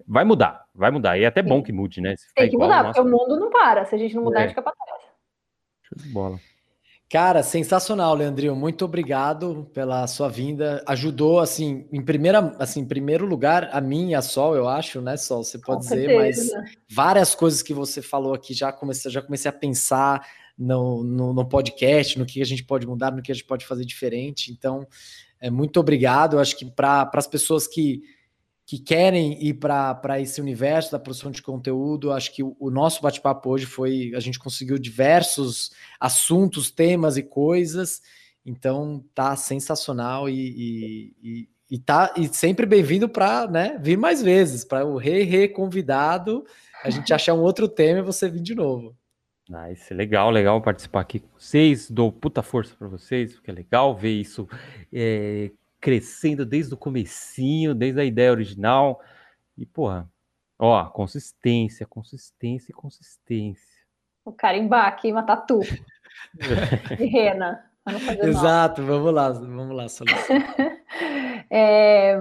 [0.05, 1.17] vai mudar, vai mudar.
[1.17, 1.47] E é até Sim.
[1.47, 2.15] bom que mude, né?
[2.35, 3.85] tem que mudar, porque o mundo não para.
[3.85, 4.43] Se a gente não mudar, é.
[4.43, 5.03] a gente fica para trás.
[5.83, 6.37] Show de bola.
[7.13, 8.55] Cara, sensacional, Leandrinho.
[8.55, 10.83] Muito obrigado pela sua vinda.
[10.87, 14.99] Ajudou, assim, em primeira, assim, em primeiro lugar, a mim e a Sol, eu acho,
[14.99, 15.43] né, Sol?
[15.43, 16.55] Você pode Com dizer, certeza.
[16.55, 20.27] mas várias coisas que você falou aqui já comecei, já comecei a pensar
[20.57, 23.63] no, no, no, podcast, no que a gente pode mudar, no que a gente pode
[23.63, 24.51] fazer diferente.
[24.51, 24.87] Então,
[25.39, 26.37] é, muito obrigado.
[26.37, 28.01] Eu acho que para as pessoas que
[28.65, 32.11] que querem ir para esse universo da produção de conteúdo.
[32.11, 34.13] Acho que o, o nosso bate-papo hoje foi.
[34.15, 38.01] A gente conseguiu diversos assuntos, temas e coisas.
[38.45, 44.21] Então tá sensacional e, e, e, e tá e sempre bem-vindo para né, vir mais
[44.21, 46.45] vezes, para o re-re convidado,
[46.83, 48.95] a gente achar um outro tema e você vir de novo.
[49.49, 51.89] Nice, legal, legal participar aqui com vocês.
[51.89, 54.47] Dou puta força para vocês, porque é legal ver isso
[54.91, 55.51] é,
[55.83, 59.01] crescendo desde o comecinho, desde a ideia original.
[59.57, 60.09] E, porra,
[60.57, 63.83] ó, consistência, consistência e consistência.
[64.23, 65.59] O carimbar aqui, uma tatu.
[66.97, 67.69] de rena.
[68.23, 69.85] Exato, vamos lá, vamos lá,
[71.51, 72.17] é,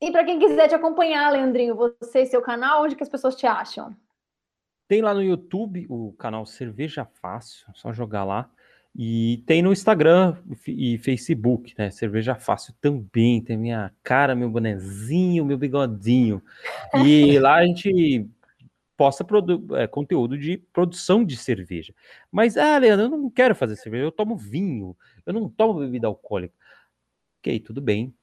[0.00, 3.34] E para quem quiser te acompanhar, Leandrinho, você e seu canal, onde que as pessoas
[3.34, 3.92] te acham?
[4.86, 8.48] Tem lá no YouTube o canal Cerveja Fácil, só jogar lá.
[8.94, 10.36] E tem no Instagram
[10.66, 11.90] e Facebook, né?
[11.90, 13.40] Cerveja Fácil também.
[13.40, 16.42] Tem minha cara, meu bonezinho, meu bigodinho.
[17.04, 18.28] E lá a gente
[18.96, 19.24] posta
[19.78, 21.94] é, conteúdo de produção de cerveja.
[22.30, 24.94] Mas, ah, Leandro, eu não quero fazer cerveja, eu tomo vinho,
[25.24, 26.54] eu não tomo bebida alcoólica.
[27.38, 28.14] Ok, tudo bem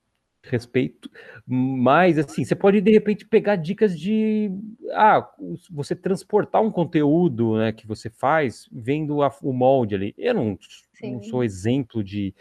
[0.50, 1.10] respeito,
[1.46, 4.52] mas assim, você pode de repente pegar dicas de
[4.92, 5.28] ah,
[5.70, 10.16] você transportar um conteúdo né, que você faz vendo a, o molde ali.
[10.18, 10.60] Eu não,
[11.04, 12.34] não, sou exemplo de,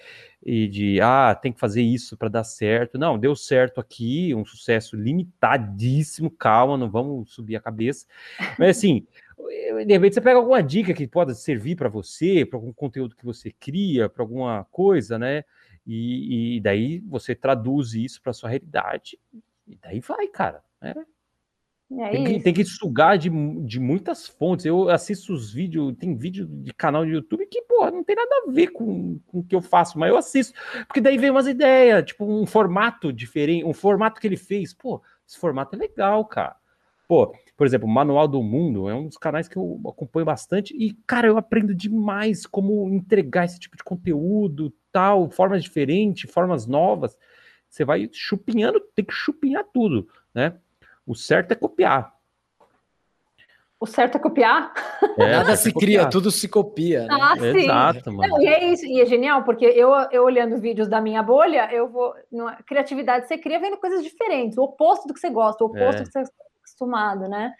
[0.44, 2.98] de ah, tem que fazer isso para dar certo.
[2.98, 8.06] Não, deu certo aqui, um sucesso limitadíssimo, calma, não vamos subir a cabeça.
[8.58, 9.06] Mas assim,
[9.86, 13.24] de repente você pega alguma dica que pode servir para você, para algum conteúdo que
[13.24, 15.44] você cria, para alguma coisa, né?
[15.86, 19.18] E, e daí você traduz isso para sua realidade,
[19.66, 20.62] e daí vai, cara.
[20.80, 20.94] Né?
[21.98, 23.30] É tem, que, tem, que, sugar de,
[23.64, 24.66] de muitas fontes.
[24.66, 28.44] Eu assisto os vídeos, tem vídeo de canal de YouTube que, pô, não tem nada
[28.44, 30.52] a ver com, com o que eu faço, mas eu assisto,
[30.86, 34.74] porque daí vem umas ideias, tipo um formato diferente, um formato que ele fez.
[34.74, 36.56] Pô, esse formato é legal, cara.
[37.06, 40.76] Pô, por exemplo, o Manual do Mundo é um dos canais que eu acompanho bastante
[40.76, 46.66] e, cara, eu aprendo demais como entregar esse tipo de conteúdo, tal, formas diferentes, formas
[46.66, 47.16] novas.
[47.68, 50.54] Você vai chupinhando, tem que chupinhar tudo, né?
[51.06, 52.14] O certo é copiar.
[53.78, 54.72] O certo é copiar?
[55.18, 57.06] É, Nada se cria, tudo se copia.
[57.06, 57.08] Né?
[57.10, 57.58] Ah, sim.
[57.58, 58.34] Exato, mano.
[58.34, 61.72] Não, e é isso, e é genial, porque eu, eu olhando vídeos da minha bolha,
[61.72, 62.14] eu vou.
[62.30, 66.00] Numa, criatividade, você cria vendo coisas diferentes, o oposto do que você gosta, o oposto
[66.00, 66.04] é.
[66.04, 66.24] do que você
[66.76, 67.52] acostumado, né?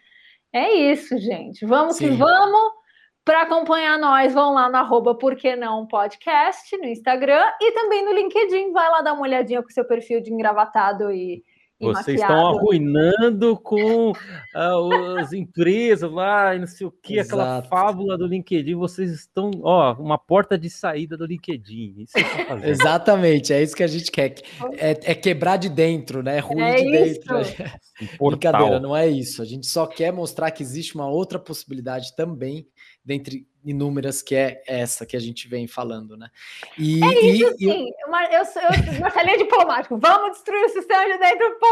[0.53, 1.65] É isso, gente.
[1.65, 2.09] Vamos sim.
[2.09, 2.77] que vamos.
[3.25, 8.13] Para acompanhar nós, vão lá no arroba Porque Não Podcast no Instagram e também no
[8.13, 8.71] LinkedIn.
[8.71, 11.43] Vai lá dar uma olhadinha com o seu perfil de engravatado e,
[11.79, 18.17] vocês estão arruinando com uh, as empresas lá e não sei o que, aquela fábula
[18.17, 18.75] do LinkedIn.
[18.75, 21.95] Vocês estão, ó, uma porta de saída do LinkedIn.
[21.99, 24.35] Isso é Exatamente, é isso que a gente quer.
[24.73, 26.37] É, é quebrar de dentro, né?
[26.37, 27.35] É ruim é de dentro.
[28.19, 29.41] Brincadeira, não é isso.
[29.41, 32.67] A gente só quer mostrar que existe uma outra possibilidade também
[33.07, 36.29] dentre inúmeras que é essa que a gente vem falando, né?
[36.77, 37.89] E, é isso, e, sim.
[38.03, 39.97] Eu, eu, eu, Marcelinha diplomático.
[39.97, 41.67] Vamos destruir o sistema de dentro, pô!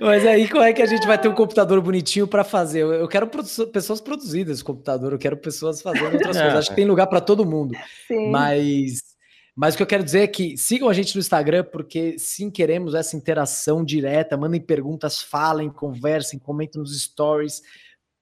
[0.00, 2.80] Mas aí, como é que a gente vai ter um computador bonitinho para fazer?
[2.80, 6.54] Eu, eu quero produ pessoas produzidas computador, eu quero pessoas fazendo outras coisas.
[6.54, 7.74] Acho que tem lugar para todo mundo.
[8.08, 8.30] Sim.
[8.30, 9.12] Mas
[9.54, 12.50] mas o que eu quero dizer é que sigam a gente no Instagram, porque sim,
[12.50, 14.34] queremos essa interação direta.
[14.34, 17.60] Mandem perguntas, falem, conversem, comentem nos stories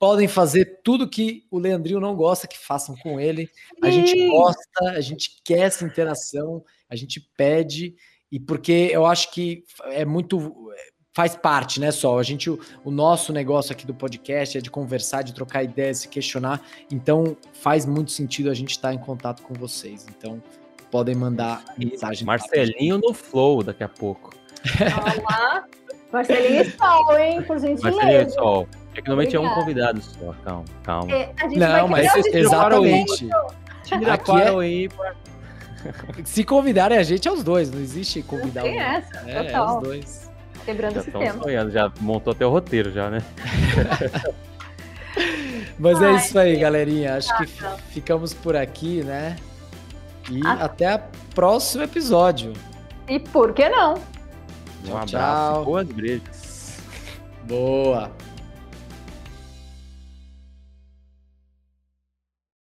[0.01, 3.51] podem fazer tudo que o Leandrinho não gosta que façam com ele.
[3.83, 7.95] A gente gosta, a gente quer essa interação, a gente pede,
[8.33, 10.73] e porque eu acho que é muito.
[11.13, 12.19] Faz parte, né, só?
[12.19, 15.99] A gente, o, o nosso negócio aqui do podcast é de conversar, de trocar ideias,
[15.99, 16.63] se questionar.
[16.91, 20.07] Então, faz muito sentido a gente estar em contato com vocês.
[20.09, 20.41] Então,
[20.89, 22.25] podem mandar mensagem.
[22.25, 24.40] Marcelinho no Flow daqui a pouco.
[25.25, 25.65] Olá,
[26.13, 27.43] Marcelinho Sol, hein?
[27.43, 27.97] Por gentileza.
[27.97, 28.69] Marcelinho Sol.
[28.95, 31.13] É que normalmente é um convidado só, calma, calma.
[31.13, 33.29] É, não, mas exatamente.
[33.85, 34.49] Tira Aqui é...
[34.49, 34.89] aí,
[36.25, 38.83] Se convidarem a gente, é os dois, não existe convidar não tem um.
[38.83, 39.69] essa, é, total.
[39.69, 40.31] é os dois.
[40.65, 41.43] Quebrando já sistema.
[41.43, 43.23] Sonhando, já montou até o roteiro, já, né?
[45.79, 47.17] Mas é Ai, é isso aí, galerinha.
[47.17, 47.47] Acho que
[47.91, 49.37] ficamos por aqui, né?
[50.31, 50.65] E ah.
[50.65, 51.01] até o
[51.35, 52.53] próximo episódio.
[53.09, 53.95] E por que não?
[54.89, 56.79] Um abraço, boas brejas.
[57.45, 58.11] Boa.